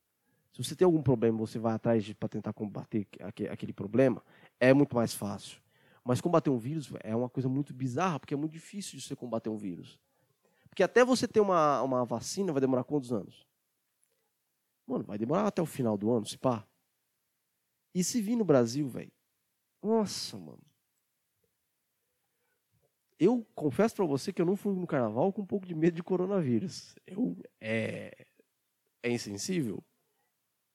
se 0.53 0.63
você 0.63 0.73
tem 0.73 0.85
algum 0.85 1.01
problema, 1.01 1.38
você 1.38 1.59
vai 1.59 1.73
atrás 1.73 2.13
para 2.13 2.29
tentar 2.29 2.53
combater 2.53 3.05
aquele 3.51 3.73
problema, 3.73 4.23
é 4.57 4.73
muito 4.73 4.95
mais 4.95 5.13
fácil. 5.13 5.59
Mas 6.08 6.22
combater 6.22 6.49
um 6.49 6.58
vírus 6.58 6.89
é 7.03 7.14
uma 7.14 7.30
coisa 7.30 7.49
muito 7.49 7.74
bizarra, 7.74 8.18
porque 8.18 8.34
é 8.34 8.38
muito 8.38 8.53
difícil 8.53 8.97
de 8.97 9.03
você 9.03 9.14
combater 9.14 9.49
um 9.49 9.58
vírus. 9.58 9.99
Porque 10.70 10.82
até 10.82 11.03
você 11.03 11.28
ter 11.28 11.41
uma, 11.41 11.82
uma 11.82 12.05
vacina 12.05 12.53
vai 12.53 12.62
demorar 12.62 12.86
quantos 12.86 13.12
anos? 13.12 13.45
Mano, 14.86 15.03
vai 15.03 15.18
demorar 15.18 15.47
até 15.47 15.62
o 15.62 15.66
final 15.66 15.97
do 15.97 16.10
ano, 16.10 16.26
se 16.26 16.38
pá. 16.38 16.66
E 17.93 18.05
se 18.05 18.22
vir 18.22 18.38
no 18.38 18.45
Brasil, 18.45 18.88
velho? 18.88 19.12
Nossa, 19.84 20.38
mano. 20.38 20.64
Eu 23.20 23.45
confesso 23.53 23.93
para 23.93 24.05
você 24.05 24.32
que 24.32 24.41
eu 24.41 24.45
não 24.45 24.55
fui 24.55 24.74
no 24.74 24.88
carnaval 24.88 25.34
com 25.34 25.41
um 25.41 25.45
pouco 25.45 25.66
de 25.66 25.76
medo 25.76 25.95
de 25.95 26.03
coronavírus. 26.03 26.95
Eu 27.05 27.36
é 27.60 28.28
é 29.03 29.12
insensível? 29.12 29.84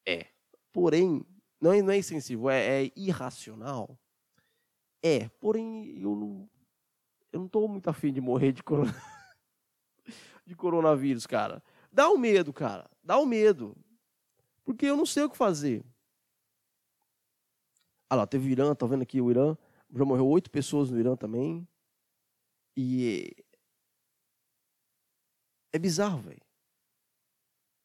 É. 0.07 0.27
Porém, 0.73 1.25
não 1.59 1.73
é, 1.73 1.81
não 1.81 1.93
é 1.93 1.97
insensível, 1.97 2.51
é, 2.51 2.85
é 2.85 2.93
irracional. 2.95 3.99
É, 5.03 5.29
porém 5.41 5.99
eu 6.01 6.15
não 6.15 6.49
eu 7.33 7.49
não 7.53 7.69
muito 7.69 7.89
afim 7.89 8.13
de 8.13 8.21
morrer 8.21 8.53
de 8.53 8.63
coronavírus 8.63 9.03
de 10.47 10.55
coronavírus, 10.55 11.27
cara. 11.27 11.63
Dá 11.91 12.09
o 12.09 12.15
um 12.15 12.19
medo, 12.19 12.53
cara. 12.53 12.91
Dá 13.03 13.19
o 13.19 13.23
um 13.23 13.27
medo. 13.27 13.77
Porque 14.65 14.87
eu 14.87 14.97
não 14.97 15.07
sei 15.07 15.25
o 15.25 15.31
que 15.31 15.37
fazer. 15.37 15.85
Ah 18.09 18.17
lá, 18.17 18.27
teve 18.27 18.49
o 18.49 18.51
Irã, 18.51 18.75
tá 18.75 18.87
vendo 18.87 19.03
aqui 19.03 19.21
o 19.21 19.31
Irã? 19.31 19.57
Já 19.95 20.05
morreu 20.05 20.27
oito 20.29 20.51
pessoas 20.51 20.91
no 20.91 20.99
Irã 20.99 21.17
também. 21.17 21.67
E 22.77 23.35
é 25.73 25.79
bizarro, 25.79 26.21
velho. 26.21 26.43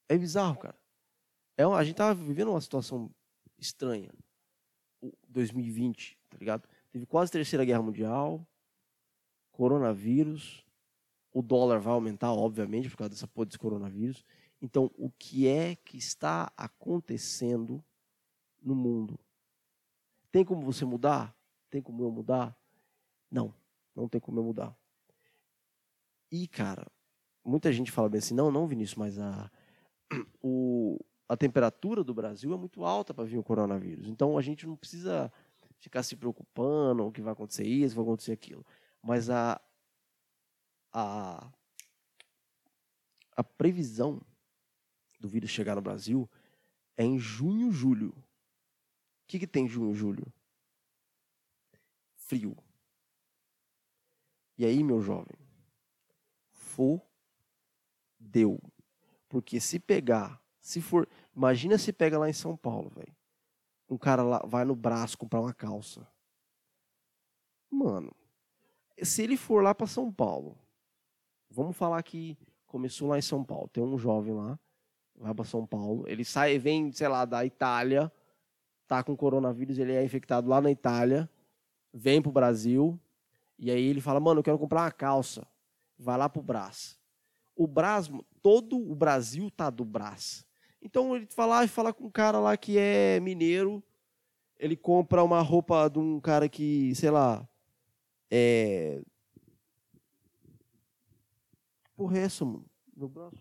É 0.09 0.17
bizarro, 0.17 0.57
cara. 0.57 0.77
É, 1.57 1.63
a 1.63 1.83
gente 1.83 1.95
tava 1.95 2.13
vivendo 2.13 2.49
uma 2.51 2.61
situação 2.61 3.09
estranha. 3.57 4.11
2020, 5.27 6.17
tá 6.29 6.37
ligado? 6.37 6.67
Teve 6.91 7.05
quase 7.05 7.31
terceira 7.31 7.65
guerra 7.65 7.81
mundial, 7.81 8.45
coronavírus, 9.51 10.65
o 11.33 11.41
dólar 11.41 11.79
vai 11.79 11.93
aumentar, 11.93 12.31
obviamente, 12.31 12.89
por 12.89 12.97
causa 12.97 13.09
dessa 13.09 13.27
porra 13.27 13.45
desse 13.45 13.59
coronavírus. 13.59 14.25
Então, 14.61 14.91
o 14.97 15.11
que 15.11 15.47
é 15.47 15.75
que 15.75 15.97
está 15.97 16.51
acontecendo 16.57 17.83
no 18.61 18.75
mundo. 18.75 19.19
Tem 20.31 20.43
como 20.43 20.61
você 20.61 20.83
mudar? 20.83 21.35
Tem 21.69 21.81
como 21.81 22.03
eu 22.03 22.11
mudar? 22.11 22.57
Não, 23.31 23.53
não 23.95 24.07
tem 24.07 24.19
como 24.19 24.39
eu 24.39 24.43
mudar. 24.43 24.75
E, 26.31 26.47
cara, 26.47 26.85
muita 27.43 27.71
gente 27.71 27.91
fala 27.91 28.09
bem 28.09 28.19
assim, 28.19 28.35
não, 28.35 28.51
não, 28.51 28.67
Vinícius, 28.67 28.97
mas 28.97 29.19
a, 29.19 29.49
o, 30.41 30.99
a 31.27 31.37
temperatura 31.37 32.03
do 32.03 32.13
Brasil 32.13 32.53
é 32.53 32.57
muito 32.57 32.83
alta 32.83 33.13
para 33.13 33.23
vir 33.23 33.37
o 33.37 33.43
coronavírus. 33.43 34.07
Então 34.07 34.37
a 34.37 34.41
gente 34.41 34.67
não 34.67 34.75
precisa 34.75 35.31
ficar 35.79 36.03
se 36.03 36.15
preocupando 36.15 37.05
o 37.05 37.11
que 37.11 37.21
vai 37.21 37.33
acontecer 37.33 37.65
isso, 37.65 37.95
vai 37.95 38.03
acontecer 38.03 38.31
aquilo. 38.31 38.65
Mas 39.01 39.29
a, 39.29 39.61
a, 40.91 41.51
a 43.35 43.43
previsão 43.43 44.21
do 45.19 45.27
vírus 45.27 45.49
chegar 45.49 45.75
no 45.75 45.81
Brasil 45.81 46.29
é 46.95 47.03
em 47.03 47.19
junho, 47.19 47.71
julho. 47.71 48.09
O 48.09 49.27
que, 49.27 49.39
que 49.39 49.47
tem 49.47 49.67
junho, 49.67 49.93
julho? 49.93 50.25
Frio. 52.15 52.57
E 54.57 54.65
aí, 54.65 54.83
meu 54.83 55.01
jovem, 55.01 55.37
fodeu. 56.51 57.01
Porque 59.29 59.59
se 59.59 59.79
pegar, 59.79 60.41
se 60.59 60.81
for. 60.81 61.07
Imagina 61.35 61.77
se 61.77 61.93
pega 61.93 62.17
lá 62.17 62.27
em 62.29 62.33
São 62.33 62.57
Paulo, 62.57 62.89
velho. 62.89 63.15
Um 63.89 63.97
cara 63.97 64.23
lá 64.23 64.41
vai 64.45 64.65
no 64.65 64.75
braço 64.75 65.17
comprar 65.17 65.41
uma 65.41 65.53
calça. 65.53 66.07
Mano, 67.69 68.13
se 69.01 69.23
ele 69.23 69.37
for 69.37 69.63
lá 69.63 69.73
para 69.73 69.87
São 69.87 70.11
Paulo, 70.11 70.57
vamos 71.49 71.75
falar 71.75 72.01
que 72.03 72.37
começou 72.65 73.09
lá 73.09 73.17
em 73.17 73.21
São 73.21 73.43
Paulo. 73.43 73.69
Tem 73.69 73.83
um 73.83 73.97
jovem 73.97 74.33
lá, 74.33 74.59
vai 75.15 75.33
para 75.33 75.45
São 75.45 75.65
Paulo. 75.65 76.07
Ele 76.07 76.25
sai, 76.25 76.57
vem, 76.57 76.91
sei 76.91 77.07
lá, 77.07 77.25
da 77.25 77.45
Itália, 77.45 78.11
tá 78.87 79.03
com 79.03 79.15
coronavírus, 79.15 79.77
ele 79.77 79.93
é 79.93 80.03
infectado 80.03 80.49
lá 80.49 80.61
na 80.61 80.71
Itália, 80.71 81.29
vem 81.93 82.21
pro 82.21 82.31
Brasil, 82.31 82.99
e 83.59 83.69
aí 83.71 83.83
ele 83.83 84.01
fala, 84.01 84.19
mano, 84.19 84.39
eu 84.39 84.43
quero 84.43 84.59
comprar 84.59 84.83
uma 84.83 84.91
calça. 84.91 85.45
Vai 85.97 86.17
lá 86.17 86.29
pro 86.29 86.43
Brás. 86.43 86.97
O 87.55 87.65
Brás, 87.65 88.09
todo 88.41 88.77
o 88.77 88.95
Brasil 88.95 89.49
tá 89.49 89.69
do 89.69 89.83
Brás. 89.83 90.45
Então 90.87 91.17
ele 91.17 91.27
fala 91.27 91.65
e 91.65 91.93
com 91.93 92.05
um 92.05 92.09
cara 92.09 92.39
lá 92.39 92.55
que 92.55 92.77
é 92.77 93.19
mineiro, 93.19 93.83
ele 94.57 94.77
compra 94.77 95.21
uma 95.21 95.41
roupa 95.41 95.89
de 95.89 95.99
um 95.99 96.17
cara 96.17 96.47
que, 96.47 96.95
sei 96.95 97.11
lá, 97.11 97.45
é. 98.31 99.01
Porra, 101.93 102.19
é 102.19 102.21
essa, 102.21 102.45
mano? 102.45 102.65
Meu 102.95 103.09
braço. 103.09 103.35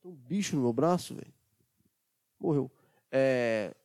Tem 0.00 0.10
um 0.10 0.14
bicho 0.14 0.56
no 0.56 0.62
meu 0.62 0.72
braço, 0.72 1.14
velho. 1.14 1.34
Morreu. 2.38 2.70
É. 3.12 3.76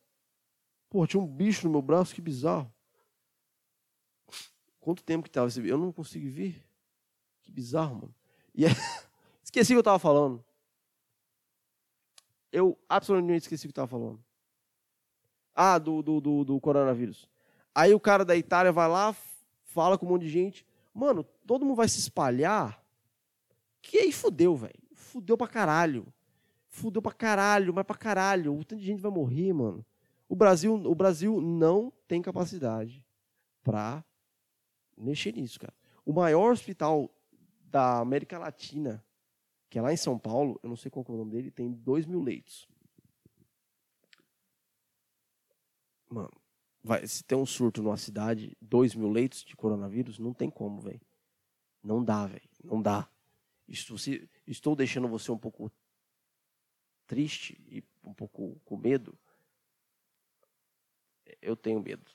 Porra, 0.89 1.07
tinha 1.07 1.21
um 1.21 1.27
bicho 1.27 1.65
no 1.67 1.71
meu 1.73 1.81
braço, 1.81 2.15
que 2.15 2.21
bizarro. 2.21 2.73
Quanto 4.79 5.03
tempo 5.03 5.25
que 5.25 5.29
tava 5.29 5.47
esse 5.47 5.67
Eu 5.67 5.77
não 5.77 5.91
consigo 5.91 6.29
ver. 6.29 6.65
Que 7.41 7.51
bizarro, 7.51 7.95
mano. 7.95 8.15
E 8.53 8.65
é... 8.65 8.69
esqueci 9.43 9.73
o 9.73 9.75
que 9.75 9.79
eu 9.79 9.83
tava 9.83 9.99
falando. 9.99 10.41
Eu 12.55 12.79
absolutamente 12.87 13.41
esqueci 13.41 13.65
o 13.65 13.67
que 13.67 13.71
eu 13.71 13.83
tava 13.83 13.87
falando. 13.87 14.23
Ah, 15.53 15.77
do, 15.77 16.01
do, 16.01 16.21
do, 16.21 16.43
do 16.45 16.59
coronavírus. 16.61 17.29
Aí 17.73 17.93
o 17.93 17.99
cara 17.99 18.23
da 18.23 18.33
Itália 18.33 18.71
vai 18.71 18.87
lá, 18.87 19.13
fala 19.65 19.97
com 19.97 20.05
um 20.05 20.09
monte 20.09 20.21
de 20.21 20.29
gente. 20.29 20.65
Mano, 20.93 21.25
todo 21.45 21.65
mundo 21.65 21.75
vai 21.75 21.89
se 21.89 21.99
espalhar. 21.99 22.81
Que 23.81 23.97
aí 23.97 24.11
fudeu, 24.13 24.55
velho. 24.55 24.79
Fudeu 24.93 25.37
pra 25.37 25.49
caralho. 25.49 26.07
Fudeu 26.69 27.01
pra 27.01 27.11
caralho, 27.11 27.73
mas 27.73 27.85
pra 27.85 27.97
caralho. 27.97 28.57
O 28.57 28.63
tanto 28.63 28.79
de 28.79 28.85
gente 28.85 29.01
vai 29.01 29.11
morrer, 29.11 29.51
mano. 29.51 29.85
O 30.29 30.35
Brasil, 30.35 30.73
o 30.73 30.95
Brasil 30.95 31.41
não 31.41 31.91
tem 32.07 32.21
capacidade 32.21 33.05
pra 33.61 34.01
mexer 34.97 35.33
nisso, 35.33 35.59
cara. 35.59 35.73
O 36.05 36.13
maior 36.13 36.53
hospital 36.53 37.11
da 37.65 37.99
América 37.99 38.39
Latina, 38.39 39.03
que 39.69 39.79
é 39.79 39.81
lá 39.81 39.91
em 39.91 39.97
São 39.97 40.17
Paulo, 40.17 40.59
eu 40.63 40.69
não 40.69 40.75
sei 40.75 40.89
qual 40.89 41.05
é 41.07 41.11
o 41.11 41.17
nome 41.17 41.31
dele, 41.31 41.51
tem 41.51 41.71
2 41.71 42.05
mil 42.05 42.21
leitos. 42.21 42.67
Mano, 46.09 46.31
vai, 46.83 47.05
se 47.07 47.23
tem 47.23 47.37
um 47.37 47.45
surto 47.45 47.81
numa 47.81 47.97
cidade, 47.97 48.55
2 48.61 48.95
mil 48.95 49.09
leitos 49.09 49.43
de 49.43 49.55
coronavírus, 49.55 50.19
não 50.19 50.33
tem 50.33 50.49
como, 50.49 50.79
velho. 50.79 51.01
Não 51.83 52.03
dá, 52.03 52.25
velho. 52.25 52.49
Não 52.63 52.81
dá. 52.81 53.09
Estou, 53.67 53.97
se, 53.97 54.29
estou 54.45 54.75
deixando 54.75 55.07
você 55.07 55.31
um 55.31 55.37
pouco 55.37 55.71
triste 57.07 57.59
e 57.67 57.83
um 58.03 58.13
pouco 58.13 58.59
com 58.63 58.77
medo. 58.77 59.17
Eu 61.41 61.55
tenho 61.55 61.79
medo. 61.81 62.11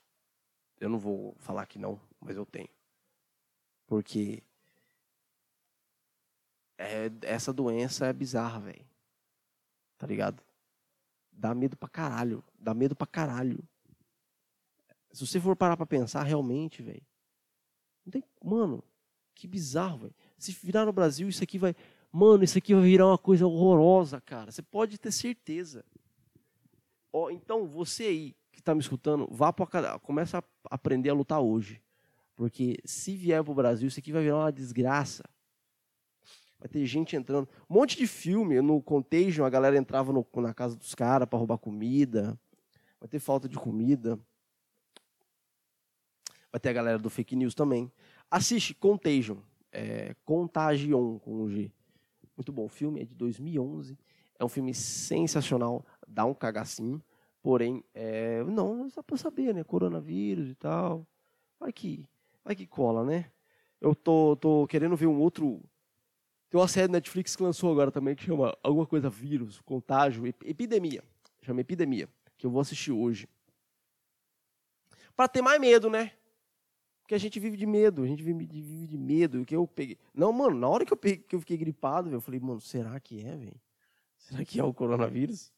Eu 0.81 0.89
não 0.89 0.99
vou 0.99 1.35
falar 1.39 1.67
que 1.67 1.79
não, 1.79 2.01
mas 2.21 2.37
eu 2.37 2.47
tenho. 2.47 2.69
Porque 3.87 4.43
é, 6.81 7.11
essa 7.23 7.53
doença 7.53 8.07
é 8.07 8.13
bizarra, 8.13 8.61
velho. 8.61 8.85
Tá 9.99 10.07
ligado? 10.07 10.43
Dá 11.31 11.55
medo 11.55 11.77
pra 11.77 11.89
caralho. 11.89 12.43
Dá 12.59 12.73
medo 12.73 12.97
pra 12.97 13.07
caralho. 13.07 13.63
Se 15.13 15.27
você 15.27 15.39
for 15.39 15.55
parar 15.55 15.77
pra 15.77 15.87
pensar, 15.87 16.23
realmente, 16.23 16.83
velho. 16.83 17.03
Tem. 18.11 18.25
Mano, 18.43 18.83
que 19.35 19.47
bizarro, 19.47 19.99
velho. 19.99 20.15
Se 20.39 20.53
virar 20.53 20.87
no 20.87 20.93
Brasil, 20.93 21.29
isso 21.29 21.45
aqui 21.45 21.59
vai. 21.59 21.77
Mano, 22.11 22.43
isso 22.43 22.57
aqui 22.57 22.75
vai 22.75 22.83
virar 22.83 23.07
uma 23.07 23.19
coisa 23.19 23.47
horrorosa, 23.47 24.21
cara. 24.21 24.51
Você 24.51 24.63
pode 24.63 24.99
ter 24.99 25.13
certeza. 25.13 25.85
Ó, 27.13 27.31
então, 27.31 27.67
você 27.67 28.05
aí 28.05 28.37
que 28.53 28.63
tá 28.63 28.75
me 28.75 28.81
escutando, 28.81 29.29
vá 29.31 29.53
pra 29.53 29.99
começa 29.99 30.39
a 30.39 30.45
aprender 30.75 31.11
a 31.11 31.15
lutar 31.15 31.41
hoje. 31.41 31.81
Porque 32.35 32.79
se 32.85 33.17
vier 33.17 33.45
pro 33.45 33.55
Brasil, 33.55 33.89
isso 33.89 34.01
aqui 34.01 34.13
vai 34.13 34.23
virar 34.23 34.39
uma 34.39 34.53
desgraça. 34.53 35.25
Vai 36.61 36.69
ter 36.69 36.85
gente 36.85 37.17
entrando. 37.17 37.49
Um 37.69 37.75
monte 37.75 37.97
de 37.97 38.07
filme. 38.07 38.61
No 38.61 38.83
Contagion, 38.83 39.45
a 39.45 39.51
galera 39.51 39.79
entrava 39.79 40.13
no, 40.13 40.27
na 40.37 40.53
casa 40.53 40.77
dos 40.77 40.95
caras 40.95 41.27
para 41.27 41.39
roubar 41.39 41.57
comida. 41.57 42.39
Vai 43.01 43.09
ter 43.09 43.19
falta 43.19 43.49
de 43.49 43.57
comida. 43.57 44.19
Vai 46.53 46.61
ter 46.61 46.69
a 46.69 46.73
galera 46.75 46.99
do 46.99 47.09
fake 47.09 47.35
news 47.35 47.55
também. 47.55 47.91
Assiste 48.31 48.75
Contagion. 48.75 49.39
É, 49.73 50.15
Contagion 50.25 51.19
com 51.19 51.45
um 51.45 51.49
G. 51.49 51.73
Muito 52.37 52.53
bom. 52.53 52.67
O 52.67 52.69
filme 52.69 53.01
é 53.01 53.05
de 53.07 53.15
2011. 53.15 53.99
É 54.39 54.45
um 54.45 54.49
filme 54.49 54.75
sensacional. 54.75 55.85
Dá 56.07 56.27
um 56.27 56.35
cagacinho. 56.35 57.03
Porém, 57.43 57.83
é, 57.95 58.45
não, 58.45 58.91
só 58.91 59.03
para 59.03 59.17
saber, 59.17 59.55
né? 59.55 59.65
Coronavírus 59.65 60.51
e 60.51 60.55
tal. 60.55 61.07
Vai 61.59 61.73
que, 61.73 62.07
vai 62.45 62.55
que 62.55 62.67
cola, 62.67 63.03
né? 63.03 63.31
Eu 63.81 63.95
tô, 63.95 64.37
tô 64.37 64.67
querendo 64.67 64.95
ver 64.95 65.07
um 65.07 65.19
outro 65.19 65.63
tem 66.51 66.61
uma 66.61 66.67
série 66.67 66.91
Netflix 66.91 67.37
que 67.37 67.43
lançou 67.45 67.71
agora 67.71 67.93
também 67.93 68.17
que 68.17 68.25
chama 68.25 68.57
alguma 68.61 68.85
coisa 68.85 69.09
vírus, 69.09 69.61
contágio, 69.61 70.27
epidemia. 70.27 71.05
Chama 71.43 71.61
Epidemia, 71.61 72.09
que 72.37 72.45
eu 72.45 72.51
vou 72.51 72.61
assistir 72.61 72.91
hoje. 72.91 73.29
Para 75.17 75.29
ter 75.29 75.41
mais 75.41 75.61
medo, 75.61 75.89
né? 75.89 76.13
Porque 77.03 77.15
a 77.15 77.19
gente 77.19 77.39
vive 77.39 77.57
de 77.57 77.67
medo, 77.67 78.03
a 78.03 78.07
gente 78.07 78.23
vive 78.23 78.45
de 78.87 78.99
medo. 78.99 79.45
Que 79.45 79.55
eu 79.55 79.67
peguei. 79.67 79.97
Não, 80.13 80.33
mano, 80.33 80.59
na 80.59 80.69
hora 80.69 80.85
que 80.85 80.93
eu, 80.93 80.97
peguei, 80.97 81.19
que 81.19 81.35
eu 81.35 81.41
fiquei 81.41 81.57
gripado, 81.57 82.11
eu 82.11 82.21
falei, 82.21 82.41
mano, 82.41 82.61
será 82.61 82.99
que 82.99 83.21
é, 83.25 83.37
velho? 83.37 83.61
Será 84.19 84.45
que 84.45 84.61
é 84.61 84.65
o 84.65 84.75
coronavírus? 84.75 85.53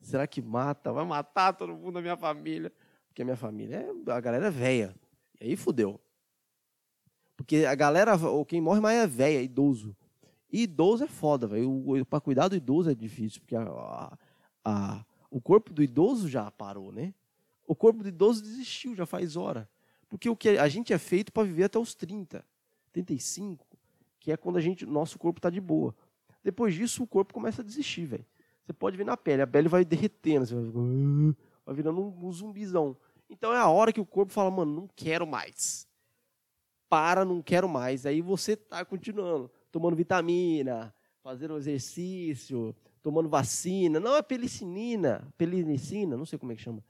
Será 0.00 0.26
que 0.26 0.42
mata? 0.42 0.92
Vai 0.92 1.04
matar 1.04 1.54
todo 1.54 1.74
mundo 1.74 1.94
da 1.94 2.02
minha 2.02 2.16
família? 2.16 2.72
Porque 3.08 3.22
a 3.22 3.24
minha 3.24 3.36
família, 3.36 3.76
é, 3.76 4.10
a 4.12 4.20
galera 4.20 4.46
é 4.46 4.50
velha. 4.50 4.94
E 5.40 5.46
aí 5.46 5.56
fudeu. 5.56 5.98
Porque 7.36 7.64
a 7.64 7.74
galera, 7.74 8.16
ou 8.16 8.44
quem 8.44 8.60
morre 8.60 8.80
mais 8.80 8.98
é 8.98 9.06
velha, 9.06 9.42
idoso. 9.42 9.96
E 10.56 10.62
idoso 10.62 11.04
é 11.04 11.06
foda, 11.06 11.46
velho. 11.46 11.84
Para 12.06 12.18
cuidar 12.18 12.48
do 12.48 12.56
idoso 12.56 12.88
é 12.88 12.94
difícil, 12.94 13.42
porque 13.42 13.54
a, 13.54 14.18
a, 14.64 15.04
o 15.30 15.38
corpo 15.38 15.70
do 15.70 15.82
idoso 15.82 16.30
já 16.30 16.50
parou, 16.50 16.90
né? 16.90 17.12
O 17.66 17.74
corpo 17.74 18.02
do 18.02 18.08
idoso 18.08 18.42
desistiu, 18.42 18.94
já 18.94 19.04
faz 19.04 19.36
hora. 19.36 19.68
Porque 20.08 20.30
o 20.30 20.34
que 20.34 20.48
a 20.48 20.66
gente 20.66 20.94
é 20.94 20.98
feito 20.98 21.30
para 21.30 21.42
viver 21.42 21.64
até 21.64 21.78
os 21.78 21.94
30, 21.94 22.42
35, 22.90 23.66
que 24.18 24.32
é 24.32 24.36
quando 24.38 24.56
a 24.56 24.60
gente, 24.62 24.86
nosso 24.86 25.18
corpo 25.18 25.40
está 25.40 25.50
de 25.50 25.60
boa. 25.60 25.94
Depois 26.42 26.74
disso, 26.74 27.02
o 27.02 27.06
corpo 27.06 27.34
começa 27.34 27.60
a 27.60 27.64
desistir, 27.64 28.06
velho. 28.06 28.24
Você 28.64 28.72
pode 28.72 28.96
ver 28.96 29.04
na 29.04 29.14
pele, 29.14 29.42
a 29.42 29.46
pele 29.46 29.68
vai 29.68 29.84
derretendo, 29.84 30.46
vai, 30.46 31.34
vai 31.66 31.74
virando 31.74 32.00
um, 32.00 32.28
um 32.28 32.32
zumbizão. 32.32 32.96
Então 33.28 33.52
é 33.52 33.58
a 33.58 33.68
hora 33.68 33.92
que 33.92 34.00
o 34.00 34.06
corpo 34.06 34.32
fala, 34.32 34.50
mano, 34.50 34.74
não 34.74 34.88
quero 34.96 35.26
mais. 35.26 35.86
Para, 36.88 37.26
não 37.26 37.42
quero 37.42 37.68
mais. 37.68 38.06
Aí 38.06 38.22
você 38.22 38.52
está 38.52 38.82
continuando 38.86 39.50
tomando 39.76 39.94
vitamina, 39.94 40.94
fazendo 41.22 41.58
exercício, 41.58 42.74
tomando 43.02 43.28
vacina. 43.28 44.00
Não 44.00 44.16
é 44.16 44.22
pelicinina, 44.22 45.30
pelicina, 45.36 46.16
não 46.16 46.24
sei 46.24 46.38
como 46.38 46.50
é 46.50 46.56
que 46.56 46.62
chama 46.62 46.82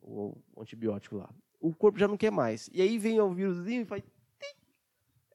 o, 0.00 0.38
antibiótico 0.56 1.16
lá. 1.16 1.28
O 1.58 1.74
corpo 1.74 1.98
já 1.98 2.06
não 2.06 2.16
quer 2.16 2.30
mais. 2.30 2.70
E 2.72 2.80
aí 2.80 2.96
vem 2.96 3.20
o 3.20 3.34
vírusinho 3.34 3.82
e 3.82 3.84
faz. 3.84 4.04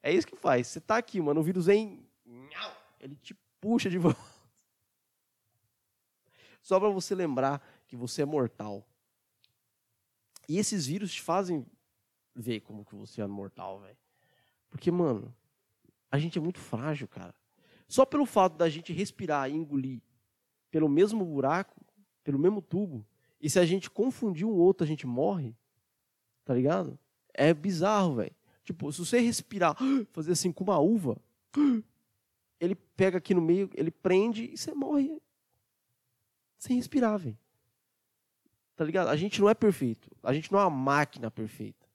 É 0.02 0.10
isso 0.14 0.26
que 0.26 0.34
faz. 0.34 0.66
Você 0.68 0.80
tá 0.80 0.96
aqui, 0.96 1.20
mano, 1.20 1.40
o 1.40 1.44
vírus 1.44 1.66
vem. 1.66 2.08
Ele 2.98 3.16
te 3.16 3.34
puxa 3.60 3.90
de 3.90 3.98
volta. 4.00 4.18
Só 6.62 6.80
para 6.80 6.88
você 6.88 7.14
lembrar 7.14 7.62
que 7.86 7.96
você 7.96 8.22
é 8.22 8.24
mortal. 8.24 8.88
E 10.48 10.56
esses 10.56 10.86
vírus 10.86 11.12
te 11.12 11.20
fazem 11.20 11.66
ver 12.34 12.60
como 12.60 12.82
que 12.82 12.94
você 12.94 13.20
é 13.20 13.26
mortal, 13.26 13.80
velho. 13.80 13.98
Porque, 14.70 14.90
mano, 14.90 15.34
a 16.14 16.18
gente 16.18 16.38
é 16.38 16.40
muito 16.40 16.60
frágil, 16.60 17.08
cara. 17.08 17.34
Só 17.88 18.06
pelo 18.06 18.24
fato 18.24 18.56
da 18.56 18.68
gente 18.68 18.92
respirar 18.92 19.50
e 19.50 19.52
engolir 19.52 20.00
pelo 20.70 20.88
mesmo 20.88 21.24
buraco, 21.24 21.84
pelo 22.22 22.38
mesmo 22.38 22.62
tubo, 22.62 23.04
e 23.40 23.50
se 23.50 23.58
a 23.58 23.66
gente 23.66 23.90
confundir 23.90 24.46
um 24.46 24.52
outro, 24.52 24.84
a 24.84 24.86
gente 24.86 25.08
morre, 25.08 25.56
tá 26.44 26.54
ligado? 26.54 26.96
É 27.32 27.52
bizarro, 27.52 28.14
velho. 28.14 28.34
Tipo, 28.62 28.92
se 28.92 29.00
você 29.00 29.18
respirar, 29.18 29.76
fazer 30.12 30.30
assim 30.30 30.52
com 30.52 30.62
uma 30.62 30.78
uva, 30.78 31.20
ele 32.60 32.76
pega 32.76 33.18
aqui 33.18 33.34
no 33.34 33.42
meio, 33.42 33.68
ele 33.74 33.90
prende 33.90 34.44
e 34.44 34.56
você 34.56 34.72
morre 34.72 35.20
sem 36.56 36.76
respirar, 36.76 37.18
velho. 37.18 37.36
Tá 38.76 38.84
ligado? 38.84 39.08
A 39.08 39.16
gente 39.16 39.40
não 39.40 39.50
é 39.50 39.54
perfeito. 39.54 40.08
A 40.22 40.32
gente 40.32 40.52
não 40.52 40.60
é 40.60 40.62
uma 40.62 40.70
máquina 40.70 41.28
perfeita. 41.28 41.88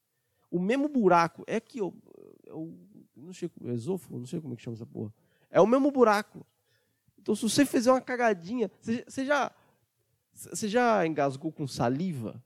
O 0.51 0.59
mesmo 0.59 0.89
buraco 0.89 1.41
é 1.47 1.61
que 1.61 1.80
eu, 1.80 1.95
eu 2.43 2.89
não 3.22 3.34
sei, 3.34 3.49
esôfago, 3.65 4.17
não 4.17 4.26
sei 4.26 4.41
como 4.41 4.53
é 4.53 4.57
que 4.57 4.63
chama 4.63 4.76
essa 4.76 4.86
porra. 4.86 5.13
É 5.49 5.59
o 5.59 5.67
mesmo 5.67 5.91
buraco. 5.91 6.45
Então, 7.17 7.36
se 7.36 7.43
você 7.43 7.65
fizer 7.65 7.91
uma 7.91 8.01
cagadinha, 8.01 8.72
você, 8.80 9.03
você 9.07 9.26
já 9.26 9.51
você 10.34 10.70
já 10.70 11.05
engasgou 11.05 11.51
com 11.51 11.67
saliva? 11.67 12.41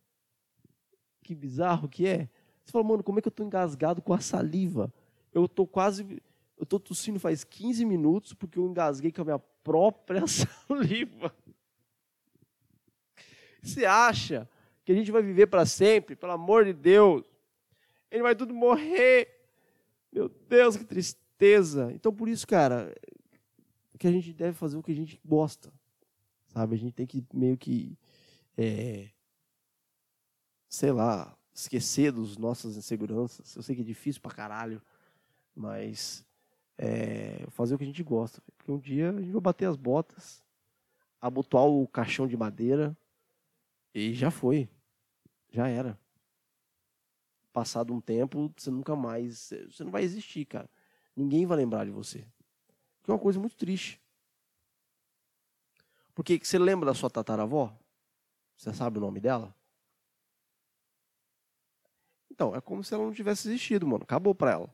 Que 1.22 1.36
bizarro 1.36 1.88
que 1.88 2.08
é. 2.08 2.30
Você 2.64 2.72
fala, 2.72 2.84
mano, 2.84 3.04
como 3.04 3.20
é 3.20 3.22
que 3.22 3.28
eu 3.28 3.32
tô 3.32 3.44
engasgado 3.44 4.02
com 4.02 4.14
a 4.14 4.20
saliva? 4.20 4.92
Eu 5.32 5.48
tô 5.48 5.68
quase 5.68 6.22
eu 6.58 6.66
tô 6.66 6.80
tossindo 6.80 7.20
faz 7.20 7.44
15 7.44 7.84
minutos 7.84 8.34
porque 8.34 8.58
eu 8.58 8.66
engasguei 8.66 9.12
com 9.12 9.22
a 9.22 9.26
minha 9.26 9.40
própria 9.40 10.26
saliva. 10.28 11.36
Você 13.62 13.86
acha 13.86 14.50
que 14.84 14.92
a 14.92 14.96
gente 14.96 15.12
vai 15.12 15.22
viver 15.22 15.48
para 15.48 15.66
sempre? 15.66 16.16
Pelo 16.16 16.34
amor 16.34 16.66
de 16.66 16.74
Deus. 16.74 17.26
Ele 18.12 18.24
vai 18.24 18.36
tudo 18.36 18.54
morrer. 18.54 19.33
Meu 20.14 20.30
Deus, 20.30 20.78
que 20.78 20.86
tristeza. 20.86 21.92
Então, 21.94 22.14
por 22.14 22.30
isso, 22.30 22.46
cara, 22.46 22.94
que 23.98 24.08
a 24.08 24.12
gente 24.12 24.34
deve 24.34 24.54
fazer 24.54 24.78
o 24.78 24.84
que 24.84 24.92
a 24.92 24.96
gente 24.96 25.20
gosta. 25.26 25.74
Sabe? 26.48 26.76
A 26.76 26.78
gente 26.78 26.94
tem 26.94 27.08
que 27.08 27.26
meio 27.34 27.58
que. 27.58 27.98
É, 28.58 29.10
sei 30.70 30.92
lá, 30.92 31.36
esquecer 31.54 32.12
das 32.12 32.38
nossas 32.38 32.78
inseguranças. 32.78 33.56
Eu 33.56 33.64
sei 33.64 33.76
que 33.76 33.82
é 33.82 33.86
difícil 33.86 34.22
pra 34.22 34.32
caralho, 34.32 34.82
mas 35.56 36.26
é, 36.78 37.46
fazer 37.50 37.76
o 37.76 37.78
que 37.78 37.84
a 37.84 37.88
gente 37.88 38.04
gosta. 38.04 38.42
Porque 38.58 38.72
um 38.72 38.80
dia 38.80 39.10
a 39.10 39.22
gente 39.22 39.32
vai 39.32 39.42
bater 39.42 39.66
as 39.66 39.78
botas, 39.78 40.44
abotoar 41.22 41.66
o 41.66 41.88
caixão 41.88 42.28
de 42.28 42.38
madeira 42.38 42.96
e 43.94 44.14
já 44.14 44.30
foi. 44.30 44.70
Já 45.50 45.68
era. 45.68 45.98
Passado 47.54 47.94
um 47.94 48.02
tempo, 48.02 48.52
você 48.58 48.70
nunca 48.70 48.96
mais. 48.96 49.54
Você 49.70 49.84
não 49.84 49.92
vai 49.92 50.04
existir, 50.04 50.44
cara. 50.46 50.70
Ninguém 51.16 51.46
vai 51.46 51.58
lembrar 51.58 51.86
de 51.86 51.92
você. 51.92 52.28
Que 53.04 53.12
é 53.12 53.14
uma 53.14 53.20
coisa 53.20 53.40
muito 53.40 53.56
triste. 53.56 54.02
Porque 56.14 56.40
você 56.44 56.58
lembra 56.58 56.88
da 56.88 56.94
sua 56.94 57.10
tataravó? 57.10 57.74
Você 58.58 58.74
sabe 58.74 58.98
o 58.98 59.02
nome 59.02 59.20
dela? 59.20 59.56
Então, 62.30 62.56
é 62.56 62.60
como 62.60 62.84
se 62.84 62.94
ela 62.94 63.04
não 63.04 63.14
tivesse 63.14 63.48
existido, 63.48 63.88
mano. 63.88 64.04
Acabou 64.04 64.34
pra 64.34 64.52
ela. 64.52 64.74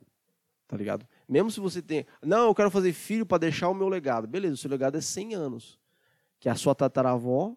Tá 0.66 0.76
ligado? 0.76 1.06
Mesmo 1.28 1.50
se 1.50 1.60
você 1.60 1.82
tem. 1.82 2.06
Não, 2.22 2.46
eu 2.46 2.54
quero 2.54 2.70
fazer 2.70 2.92
filho 2.92 3.26
para 3.26 3.38
deixar 3.38 3.68
o 3.68 3.74
meu 3.74 3.88
legado. 3.88 4.26
Beleza, 4.26 4.54
o 4.54 4.56
seu 4.56 4.70
legado 4.70 4.96
é 4.96 5.00
100 5.00 5.34
anos. 5.34 5.78
Que 6.38 6.48
é 6.48 6.52
a 6.52 6.56
sua 6.56 6.74
tataravó 6.74 7.54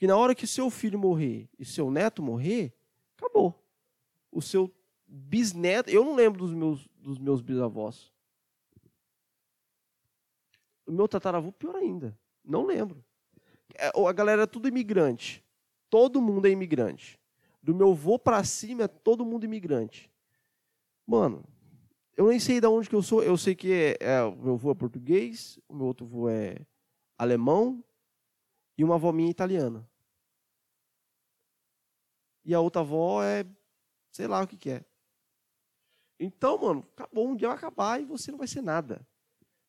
porque 0.00 0.06
na 0.06 0.16
hora 0.16 0.34
que 0.34 0.46
seu 0.46 0.70
filho 0.70 0.98
morrer 0.98 1.46
e 1.58 1.64
seu 1.66 1.90
neto 1.90 2.22
morrer, 2.22 2.72
acabou. 3.18 3.54
O 4.30 4.40
seu 4.40 4.72
bisneto. 5.06 5.90
Eu 5.90 6.04
não 6.04 6.14
lembro 6.14 6.38
dos 6.38 6.52
meus, 6.52 6.88
dos 6.96 7.18
meus 7.18 7.40
bisavós. 7.40 8.12
O 10.86 10.92
meu 10.92 11.08
tataravô, 11.08 11.52
pior 11.52 11.76
ainda. 11.76 12.18
Não 12.44 12.66
lembro. 12.66 13.04
É, 13.74 13.90
a 13.94 14.12
galera 14.12 14.42
é 14.42 14.46
tudo 14.46 14.68
imigrante. 14.68 15.44
Todo 15.88 16.20
mundo 16.20 16.46
é 16.46 16.50
imigrante. 16.50 17.18
Do 17.62 17.74
meu 17.74 17.94
vô 17.94 18.18
para 18.18 18.42
cima 18.44 18.84
é 18.84 18.88
todo 18.88 19.24
mundo 19.24 19.44
imigrante. 19.44 20.10
Mano, 21.06 21.44
eu 22.16 22.28
nem 22.28 22.38
sei 22.38 22.60
de 22.60 22.66
onde 22.66 22.88
que 22.88 22.94
eu 22.94 23.02
sou. 23.02 23.22
Eu 23.22 23.36
sei 23.36 23.54
que 23.54 23.72
é, 23.72 23.96
é, 24.00 24.22
o 24.22 24.36
meu 24.36 24.54
avô 24.54 24.70
é 24.70 24.74
português, 24.74 25.58
o 25.68 25.74
meu 25.74 25.86
outro 25.86 26.06
avô 26.06 26.28
é 26.28 26.56
alemão 27.18 27.84
e 28.78 28.84
uma 28.84 28.94
avó 28.94 29.12
minha 29.12 29.28
é 29.28 29.30
italiana 29.30 29.90
e 32.44 32.54
a 32.54 32.60
outra 32.60 32.82
avó 32.82 33.22
é 33.22 33.44
sei 34.10 34.26
lá 34.26 34.42
o 34.42 34.46
que, 34.46 34.56
que 34.56 34.70
é. 34.70 34.84
Então, 36.18 36.58
mano, 36.58 36.86
acabou, 36.92 37.28
um 37.28 37.36
dia 37.36 37.48
vai 37.48 37.56
acabar 37.56 38.00
e 38.00 38.04
você 38.04 38.30
não 38.30 38.38
vai 38.38 38.46
ser 38.46 38.60
nada. 38.60 39.06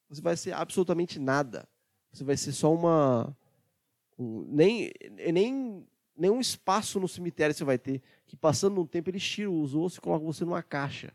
Você 0.09 0.21
vai 0.21 0.35
ser 0.35 0.53
absolutamente 0.53 1.17
nada. 1.17 1.67
Você 2.11 2.23
vai 2.23 2.35
ser 2.35 2.51
só 2.51 2.73
uma. 2.73 3.35
Um, 4.19 4.45
nem, 4.49 4.91
nem 5.31 5.87
nenhum 6.17 6.39
espaço 6.39 6.99
no 6.99 7.07
cemitério 7.07 7.55
você 7.55 7.63
vai 7.63 7.77
ter. 7.77 8.01
Que 8.25 8.35
passando 8.35 8.81
um 8.81 8.85
tempo 8.85 9.09
eles 9.09 9.23
tiram 9.23 9.61
os 9.61 9.73
ossos 9.73 9.97
e 9.97 10.01
colocam 10.01 10.25
você 10.25 10.43
numa 10.43 10.61
caixa. 10.61 11.13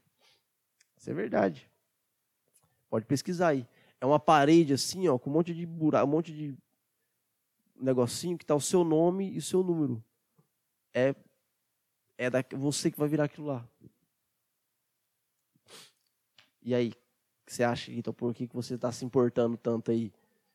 Isso 0.96 1.10
é 1.10 1.14
verdade. 1.14 1.70
Pode 2.88 3.04
pesquisar 3.04 3.48
aí. 3.48 3.66
É 4.00 4.06
uma 4.06 4.18
parede 4.18 4.72
assim, 4.72 5.06
ó, 5.08 5.18
com 5.18 5.28
um 5.28 5.34
monte 5.34 5.54
de 5.54 5.66
buraco, 5.66 6.06
um 6.06 6.10
monte 6.10 6.32
de 6.32 6.56
negocinho 7.78 8.38
que 8.38 8.44
está 8.44 8.54
o 8.54 8.60
seu 8.60 8.82
nome 8.82 9.30
e 9.30 9.38
o 9.38 9.42
seu 9.42 9.62
número. 9.62 10.02
É 10.94 11.14
é 12.18 12.30
da, 12.30 12.44
você 12.52 12.90
que 12.90 12.98
vai 12.98 13.08
virar 13.08 13.24
aquilo 13.24 13.46
lá. 13.46 13.66
E 16.62 16.74
aí, 16.74 16.92
você 17.46 17.62
acha, 17.62 17.92
então, 17.92 18.12
por 18.12 18.34
que, 18.34 18.46
que 18.46 18.54
você 18.54 18.74
está 18.74 18.90
se 18.90 19.04
importando 19.04 19.56
tanto 19.56 19.90
aí 19.90 20.12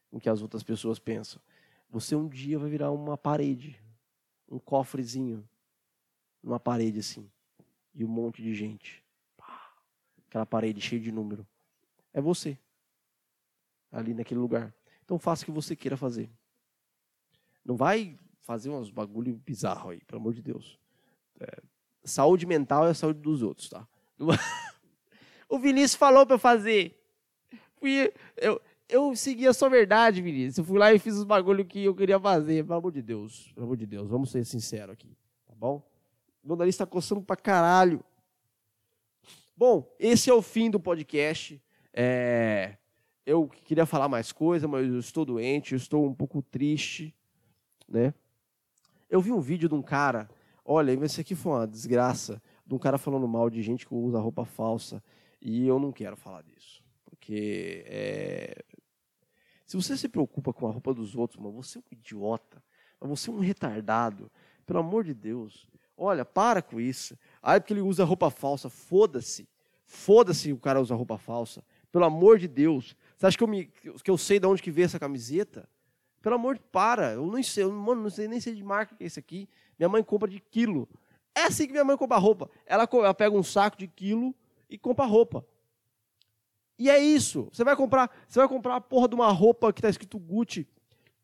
com 0.09 0.17
o 0.17 0.19
que 0.19 0.29
as 0.29 0.41
outras 0.41 0.63
pessoas 0.63 0.99
pensam? 0.99 1.41
Você 1.89 2.15
um 2.15 2.27
dia 2.27 2.59
vai 2.59 2.69
virar 2.69 2.91
uma 2.91 3.17
parede, 3.17 3.81
um 4.49 4.59
cofrezinho, 4.59 5.47
numa 6.43 6.59
parede 6.59 6.99
assim, 6.99 7.29
e 7.93 8.03
um 8.03 8.09
monte 8.09 8.41
de 8.41 8.53
gente. 8.53 9.03
Aquela 10.27 10.45
parede 10.45 10.81
cheia 10.81 11.01
de 11.01 11.11
número. 11.11 11.45
É 12.13 12.19
você, 12.19 12.57
ali 13.91 14.13
naquele 14.13 14.39
lugar. 14.39 14.73
Então 15.03 15.19
faça 15.19 15.43
o 15.43 15.45
que 15.45 15.51
você 15.51 15.75
queira 15.75 15.95
fazer. 15.95 16.29
Não 17.63 17.75
vai 17.75 18.17
fazer 18.41 18.69
uns 18.69 18.89
bagulho 18.89 19.35
bizarro 19.45 19.91
aí, 19.91 20.01
pelo 20.01 20.19
amor 20.19 20.33
de 20.33 20.41
Deus. 20.41 20.80
Saúde 22.03 22.45
mental 22.45 22.87
é 22.87 22.91
a 22.91 22.93
saúde 22.93 23.19
dos 23.19 23.43
outros, 23.43 23.69
tá? 23.69 23.87
o 25.47 25.59
Vinícius 25.59 25.95
falou 25.95 26.25
para 26.25 26.35
eu 26.35 26.39
fazer. 26.39 26.97
Fui, 27.77 28.11
eu, 28.37 28.61
eu 28.89 29.15
segui 29.15 29.47
a 29.47 29.53
sua 29.53 29.69
verdade, 29.69 30.21
Vinícius. 30.21 30.57
Eu 30.57 30.63
fui 30.65 30.79
lá 30.79 30.93
e 30.93 30.99
fiz 30.99 31.15
os 31.15 31.23
bagulho 31.23 31.63
que 31.63 31.83
eu 31.85 31.95
queria 31.95 32.19
fazer. 32.19 32.63
Pelo 32.63 32.79
amor 32.79 32.91
de 32.91 33.01
Deus. 33.01 33.51
Pelo 33.53 33.65
amor 33.67 33.77
de 33.77 33.85
Deus. 33.85 34.09
Vamos 34.09 34.31
ser 34.31 34.43
sinceros 34.45 34.93
aqui. 34.93 35.15
Tá 35.47 35.53
bom? 35.55 35.81
Meu 36.43 36.55
nariz 36.55 36.73
está 36.73 36.85
coçando 36.85 37.21
pra 37.21 37.35
caralho. 37.35 38.03
Bom, 39.55 39.87
esse 39.99 40.29
é 40.29 40.33
o 40.33 40.41
fim 40.41 40.71
do 40.71 40.79
podcast. 40.79 41.61
É, 41.93 42.77
eu 43.25 43.47
queria 43.47 43.85
falar 43.85 44.09
mais 44.09 44.31
coisa, 44.31 44.67
mas 44.67 44.87
eu 44.87 44.99
estou 44.99 45.23
doente, 45.23 45.73
eu 45.73 45.77
estou 45.77 46.05
um 46.07 46.13
pouco 46.13 46.41
triste, 46.41 47.15
né? 47.87 48.13
Eu 49.09 49.21
vi 49.21 49.31
um 49.31 49.39
vídeo 49.39 49.69
de 49.69 49.75
um 49.75 49.81
cara 49.81 50.27
Olha, 50.63 50.91
esse 51.03 51.21
aqui 51.21 51.35
foi 51.35 51.51
uma 51.53 51.67
desgraça 51.67 52.41
de 52.65 52.75
um 52.75 52.77
cara 52.77 52.97
falando 52.97 53.27
mal 53.27 53.49
de 53.49 53.61
gente 53.61 53.85
que 53.85 53.93
usa 53.93 54.19
roupa 54.19 54.45
falsa. 54.45 55.03
E 55.41 55.67
eu 55.67 55.79
não 55.79 55.91
quero 55.91 56.15
falar 56.15 56.43
disso. 56.43 56.83
Porque 57.03 57.83
é... 57.87 58.63
se 59.65 59.75
você 59.75 59.97
se 59.97 60.07
preocupa 60.07 60.53
com 60.53 60.67
a 60.67 60.71
roupa 60.71 60.93
dos 60.93 61.15
outros, 61.15 61.39
mas 61.41 61.53
você 61.53 61.79
é 61.79 61.81
um 61.81 61.83
idiota, 61.91 62.63
você 62.99 63.29
é 63.29 63.33
um 63.33 63.39
retardado, 63.39 64.31
pelo 64.65 64.79
amor 64.79 65.03
de 65.03 65.13
Deus. 65.13 65.67
Olha, 65.97 66.23
para 66.23 66.61
com 66.61 66.79
isso. 66.79 67.17
Aí 67.41 67.59
porque 67.59 67.73
ele 67.73 67.81
usa 67.81 68.03
roupa 68.03 68.29
falsa, 68.29 68.69
foda-se. 68.69 69.47
Foda-se 69.85 70.53
o 70.53 70.57
cara 70.57 70.79
usa 70.79 70.95
roupa 70.95 71.17
falsa. 71.17 71.63
Pelo 71.91 72.05
amor 72.05 72.39
de 72.39 72.47
Deus. 72.47 72.95
Você 73.17 73.25
acha 73.25 73.37
que 73.37 73.43
eu, 73.43 73.47
me, 73.47 73.65
que 73.65 74.09
eu 74.09 74.17
sei 74.17 74.39
de 74.39 74.47
onde 74.47 74.61
que 74.61 74.71
veio 74.71 74.85
essa 74.85 74.99
camiseta? 74.99 75.67
Pelo 76.21 76.35
amor 76.35 76.55
de 76.55 76.61
para. 76.71 77.13
Eu 77.13 77.25
não 77.25 77.41
sei, 77.43 77.65
mano, 77.65 78.03
não 78.03 78.09
sei 78.09 78.27
nem 78.27 78.39
sei 78.39 78.55
de 78.55 78.63
marca 78.63 78.95
que 78.95 79.03
é 79.03 79.07
esse 79.07 79.19
aqui. 79.19 79.49
Minha 79.81 79.89
mãe 79.89 80.03
compra 80.03 80.29
de 80.29 80.39
quilo. 80.39 80.87
É 81.33 81.45
assim 81.45 81.65
que 81.65 81.71
minha 81.71 81.83
mãe 81.83 81.97
compra 81.97 82.15
roupa. 82.19 82.51
Ela, 82.67 82.87
ela 82.93 83.15
pega 83.15 83.35
um 83.35 83.41
saco 83.41 83.75
de 83.75 83.87
quilo 83.87 84.31
e 84.69 84.77
compra 84.77 85.05
roupa. 85.05 85.43
E 86.77 86.87
é 86.87 86.99
isso. 86.99 87.49
Você 87.51 87.63
vai 87.63 87.75
comprar, 87.75 88.11
você 88.27 88.37
vai 88.37 88.47
comprar 88.47 88.75
a 88.75 88.81
porra 88.81 89.07
de 89.07 89.15
uma 89.15 89.31
roupa 89.31 89.73
que 89.73 89.81
tá 89.81 89.89
escrito 89.89 90.19
Gucci. 90.19 90.67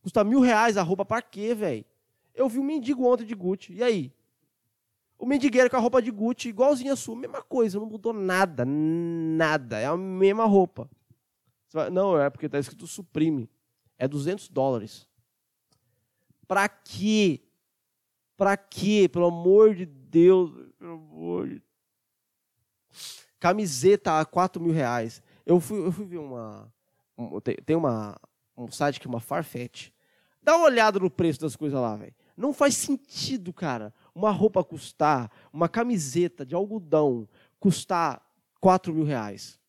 Custa 0.02 0.24
mil 0.24 0.40
reais 0.40 0.76
a 0.76 0.82
roupa 0.82 1.06
para 1.06 1.22
quê, 1.22 1.54
velho? 1.54 1.86
Eu 2.34 2.50
vi 2.50 2.58
um 2.58 2.64
mendigo 2.64 3.06
ontem 3.06 3.26
de 3.26 3.36
Gucci. 3.36 3.74
E 3.74 3.84
aí? 3.84 4.12
O 5.20 5.28
mendigueiro 5.28 5.70
com 5.70 5.78
a 5.78 5.80
roupa 5.80 6.02
de 6.02 6.10
Gucci, 6.10 6.50
igualzinha 6.50 6.94
a 6.94 6.96
sua, 6.96 7.16
mesma 7.16 7.44
coisa, 7.44 7.80
não 7.80 7.86
mudou 7.86 8.12
nada, 8.12 8.66
nada, 8.66 9.78
é 9.78 9.86
a 9.86 9.96
mesma 9.96 10.46
roupa. 10.46 10.90
Vai, 11.72 11.92
não, 11.92 12.20
é 12.20 12.28
porque 12.32 12.50
tá 12.50 12.58
escrito 12.58 12.88
Supreme. 12.88 13.48
É 14.00 14.08
200 14.08 14.50
dólares. 14.50 15.08
Para 16.48 16.68
quê? 16.68 17.47
Pra 18.38 18.56
quê? 18.56 19.10
Pelo 19.12 19.26
amor 19.26 19.76
de 19.76 19.86
Deus. 19.86 20.52
Pelo 20.78 20.94
amor 20.94 21.50
de... 21.50 21.62
Camiseta 23.40 24.20
a 24.20 24.26
4 24.26 24.62
mil 24.62 24.72
reais. 24.72 25.22
Eu 25.46 25.60
fui, 25.60 25.86
eu 25.86 25.92
fui 25.92 26.06
ver 26.06 26.20
uma. 26.20 26.72
Um, 27.18 27.40
tem 27.42 27.76
uma, 27.76 28.16
um 28.56 28.72
site 28.72 29.00
que 29.00 29.08
é 29.08 29.10
uma 29.10 29.20
Farfetch. 29.20 29.90
Dá 30.42 30.56
uma 30.56 30.66
olhada 30.66 31.00
no 31.00 31.10
preço 31.10 31.42
das 31.42 31.56
coisas 31.56 31.80
lá, 31.80 31.96
velho. 31.96 32.14
Não 32.38 32.54
faz 32.54 32.78
sentido, 32.78 33.52
cara, 33.52 33.94
uma 34.14 34.30
roupa 34.30 34.64
custar, 34.64 35.32
uma 35.52 35.68
camiseta 35.68 36.46
de 36.46 36.54
algodão 36.54 37.28
custar 37.60 38.22
4 38.62 38.94
mil 38.94 39.04
reais. 39.04 39.60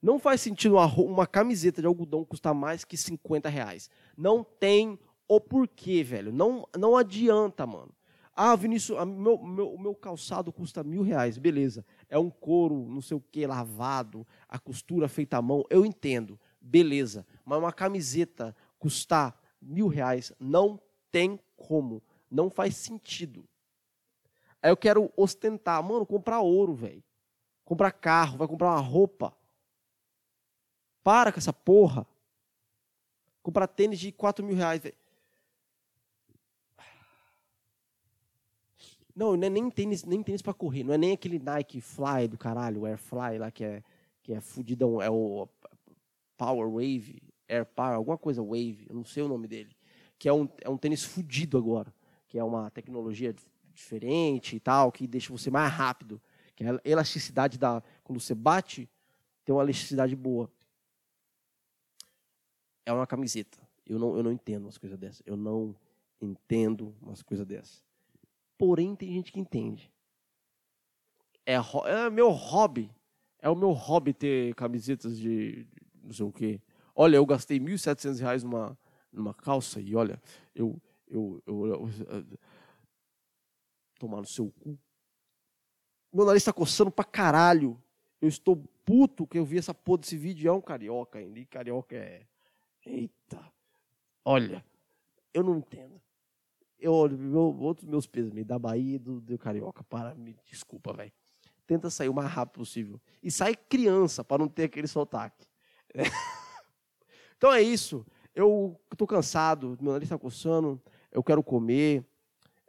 Não 0.00 0.18
faz 0.18 0.40
sentido 0.40 0.76
uma, 0.76 0.86
uma 0.86 1.26
camiseta 1.26 1.82
de 1.82 1.86
algodão 1.86 2.24
custar 2.24 2.54
mais 2.54 2.84
que 2.84 2.96
50 2.96 3.48
reais. 3.48 3.90
Não 4.16 4.42
tem 4.42 4.98
o 5.30 5.40
porquê, 5.40 6.02
velho. 6.02 6.32
Não, 6.32 6.66
não 6.76 6.96
adianta, 6.96 7.64
mano. 7.64 7.94
Ah, 8.34 8.56
Vinícius, 8.56 8.98
a, 8.98 9.06
meu, 9.06 9.38
meu, 9.38 9.78
meu 9.78 9.94
calçado 9.94 10.52
custa 10.52 10.82
mil 10.82 11.02
reais. 11.02 11.38
Beleza. 11.38 11.86
É 12.08 12.18
um 12.18 12.28
couro, 12.28 12.88
não 12.88 13.00
sei 13.00 13.16
o 13.16 13.20
que, 13.20 13.46
lavado, 13.46 14.26
a 14.48 14.58
costura 14.58 15.08
feita 15.08 15.36
à 15.36 15.42
mão. 15.42 15.64
Eu 15.70 15.86
entendo. 15.86 16.38
Beleza. 16.60 17.24
Mas 17.44 17.60
uma 17.60 17.72
camiseta 17.72 18.56
custar 18.76 19.40
mil 19.62 19.86
reais 19.86 20.32
não 20.40 20.80
tem 21.12 21.38
como. 21.56 22.02
Não 22.28 22.50
faz 22.50 22.74
sentido. 22.74 23.44
Aí 24.60 24.72
eu 24.72 24.76
quero 24.76 25.12
ostentar. 25.16 25.80
Mano, 25.80 26.04
comprar 26.04 26.40
ouro, 26.40 26.74
velho. 26.74 27.04
Comprar 27.64 27.92
carro, 27.92 28.36
vai 28.36 28.48
comprar 28.48 28.70
uma 28.70 28.80
roupa. 28.80 29.32
Para 31.04 31.30
com 31.30 31.38
essa 31.38 31.52
porra. 31.52 32.04
Comprar 33.44 33.68
tênis 33.68 34.00
de 34.00 34.10
4 34.10 34.44
mil 34.44 34.56
reais. 34.56 34.82
Não, 39.20 39.36
não 39.36 39.46
é 39.46 39.50
nem 39.50 39.70
tênis, 39.70 40.02
nem 40.02 40.22
tênis 40.22 40.40
para 40.40 40.54
correr. 40.54 40.82
Não 40.82 40.94
é 40.94 40.98
nem 40.98 41.12
aquele 41.12 41.38
Nike 41.38 41.78
Fly 41.80 42.26
do 42.26 42.38
caralho, 42.38 42.86
Air 42.86 42.96
Fly 42.96 43.36
lá 43.38 43.50
que 43.50 43.62
é, 43.62 43.82
que 44.22 44.32
é 44.32 44.40
fudidão. 44.40 45.02
É 45.02 45.10
o 45.10 45.46
Power 46.38 46.66
Wave, 46.70 47.22
Air 47.46 47.66
Power, 47.66 47.96
alguma 47.96 48.16
coisa 48.16 48.42
Wave, 48.42 48.86
eu 48.88 48.94
não 48.94 49.04
sei 49.04 49.22
o 49.22 49.28
nome 49.28 49.46
dele. 49.46 49.76
Que 50.18 50.26
é 50.26 50.32
um, 50.32 50.48
é 50.62 50.70
um 50.70 50.78
tênis 50.78 51.04
fudido 51.04 51.58
agora. 51.58 51.92
Que 52.26 52.38
é 52.38 52.42
uma 52.42 52.70
tecnologia 52.70 53.34
diferente 53.74 54.56
e 54.56 54.60
tal, 54.60 54.90
que 54.90 55.06
deixa 55.06 55.30
você 55.30 55.50
mais 55.50 55.70
rápido. 55.70 56.18
Que 56.56 56.64
é 56.64 56.70
a 56.70 56.80
elasticidade 56.82 57.58
da. 57.58 57.82
Quando 58.02 58.18
você 58.20 58.34
bate, 58.34 58.88
tem 59.44 59.54
uma 59.54 59.62
elasticidade 59.62 60.16
boa 60.16 60.50
é 62.86 62.92
uma 62.92 63.06
camiseta. 63.06 63.58
Eu 63.86 63.98
não, 63.98 64.16
eu 64.16 64.22
não 64.22 64.32
entendo 64.32 64.64
umas 64.64 64.78
coisas 64.78 64.98
dessas. 64.98 65.22
Eu 65.24 65.36
não 65.36 65.74
entendo 66.20 66.94
umas 67.00 67.22
coisas 67.22 67.46
dessas. 67.46 67.82
Porém, 68.60 68.94
tem 68.94 69.10
gente 69.14 69.32
que 69.32 69.40
entende. 69.40 69.90
É, 71.46 71.54
é 71.54 72.10
meu 72.10 72.28
hobby. 72.28 72.90
É 73.38 73.48
o 73.48 73.56
meu 73.56 73.70
hobby 73.70 74.12
ter 74.12 74.54
camisetas 74.54 75.18
de, 75.18 75.66
não 76.02 76.12
sei 76.12 76.26
o 76.26 76.30
quê. 76.30 76.60
Olha, 76.94 77.16
eu 77.16 77.24
gastei 77.24 77.58
R$ 77.58 77.64
1.700 77.64 78.42
numa, 78.42 78.78
numa 79.10 79.32
calça 79.32 79.80
e 79.80 79.96
olha, 79.96 80.20
eu, 80.54 80.78
eu, 81.08 81.42
eu, 81.46 81.66
eu, 81.66 81.90
eu 82.10 82.38
tomar 83.98 84.18
no 84.18 84.26
seu 84.26 84.50
cu. 84.50 84.78
Meu 86.12 86.26
nariz 86.26 86.42
está 86.42 86.52
coçando 86.52 86.90
pra 86.90 87.04
caralho. 87.04 87.82
Eu 88.20 88.28
estou 88.28 88.56
puto 88.84 89.26
que 89.26 89.38
eu 89.38 89.44
vi 89.46 89.56
essa 89.56 89.72
porra 89.72 90.00
desse 90.00 90.18
vídeo. 90.18 90.50
É 90.50 90.52
um 90.52 90.60
carioca 90.60 91.18
ainda. 91.18 91.38
E 91.38 91.46
carioca 91.46 91.96
é 91.96 92.26
Eita, 92.84 93.40
olha, 94.24 94.64
eu 95.34 95.42
não 95.42 95.58
entendo. 95.58 96.00
Eu 96.80 96.94
olho, 96.94 97.18
meu, 97.18 97.56
outros 97.60 97.86
meus 97.86 98.06
pesos, 98.06 98.32
me 98.32 98.42
da 98.42 98.58
Bahia 98.58 98.96
e 98.96 98.98
do, 98.98 99.20
do 99.20 99.38
Carioca, 99.38 99.84
para, 99.84 100.14
me 100.14 100.34
desculpa, 100.46 100.92
velho. 100.92 101.12
Tenta 101.66 101.90
sair 101.90 102.08
o 102.08 102.14
mais 102.14 102.30
rápido 102.30 102.54
possível. 102.54 103.00
E 103.22 103.30
sai 103.30 103.54
criança, 103.54 104.24
para 104.24 104.38
não 104.38 104.48
ter 104.48 104.64
aquele 104.64 104.86
sotaque. 104.86 105.46
É. 105.94 106.02
Então 107.36 107.50
é 107.50 107.62
isso. 107.62 108.06
Eu 108.34 108.78
estou 108.92 109.06
cansado, 109.06 109.78
meu 109.80 109.92
nariz 109.92 110.06
está 110.06 110.18
coçando, 110.18 110.78
eu 111.10 111.22
quero 111.22 111.42
comer. 111.42 112.04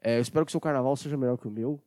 É, 0.02 0.18
eu 0.18 0.22
espero 0.22 0.46
que 0.46 0.50
o 0.50 0.54
seu 0.54 0.62
carnaval 0.62 0.96
seja 0.96 1.18
melhor 1.18 1.38
que 1.38 1.46
o 1.46 1.52
meu. 1.52 1.78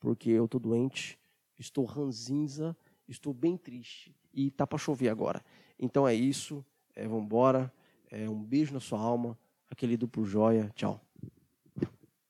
Porque 0.00 0.30
eu 0.30 0.46
estou 0.46 0.58
doente, 0.58 1.18
estou 1.58 1.84
ranzinza, 1.84 2.74
estou 3.06 3.34
bem 3.34 3.56
triste. 3.58 4.16
E 4.32 4.50
tá 4.50 4.66
para 4.66 4.78
chover 4.78 5.10
agora. 5.10 5.44
Então 5.78 6.08
é 6.08 6.14
isso. 6.14 6.64
É, 6.94 7.06
vambora. 7.06 7.70
É, 8.10 8.28
um 8.30 8.42
beijo 8.42 8.72
na 8.72 8.80
sua 8.80 8.98
alma. 8.98 9.38
Aquele 9.70 9.96
duplo 9.96 10.24
joia. 10.24 10.70
Tchau. 10.74 11.05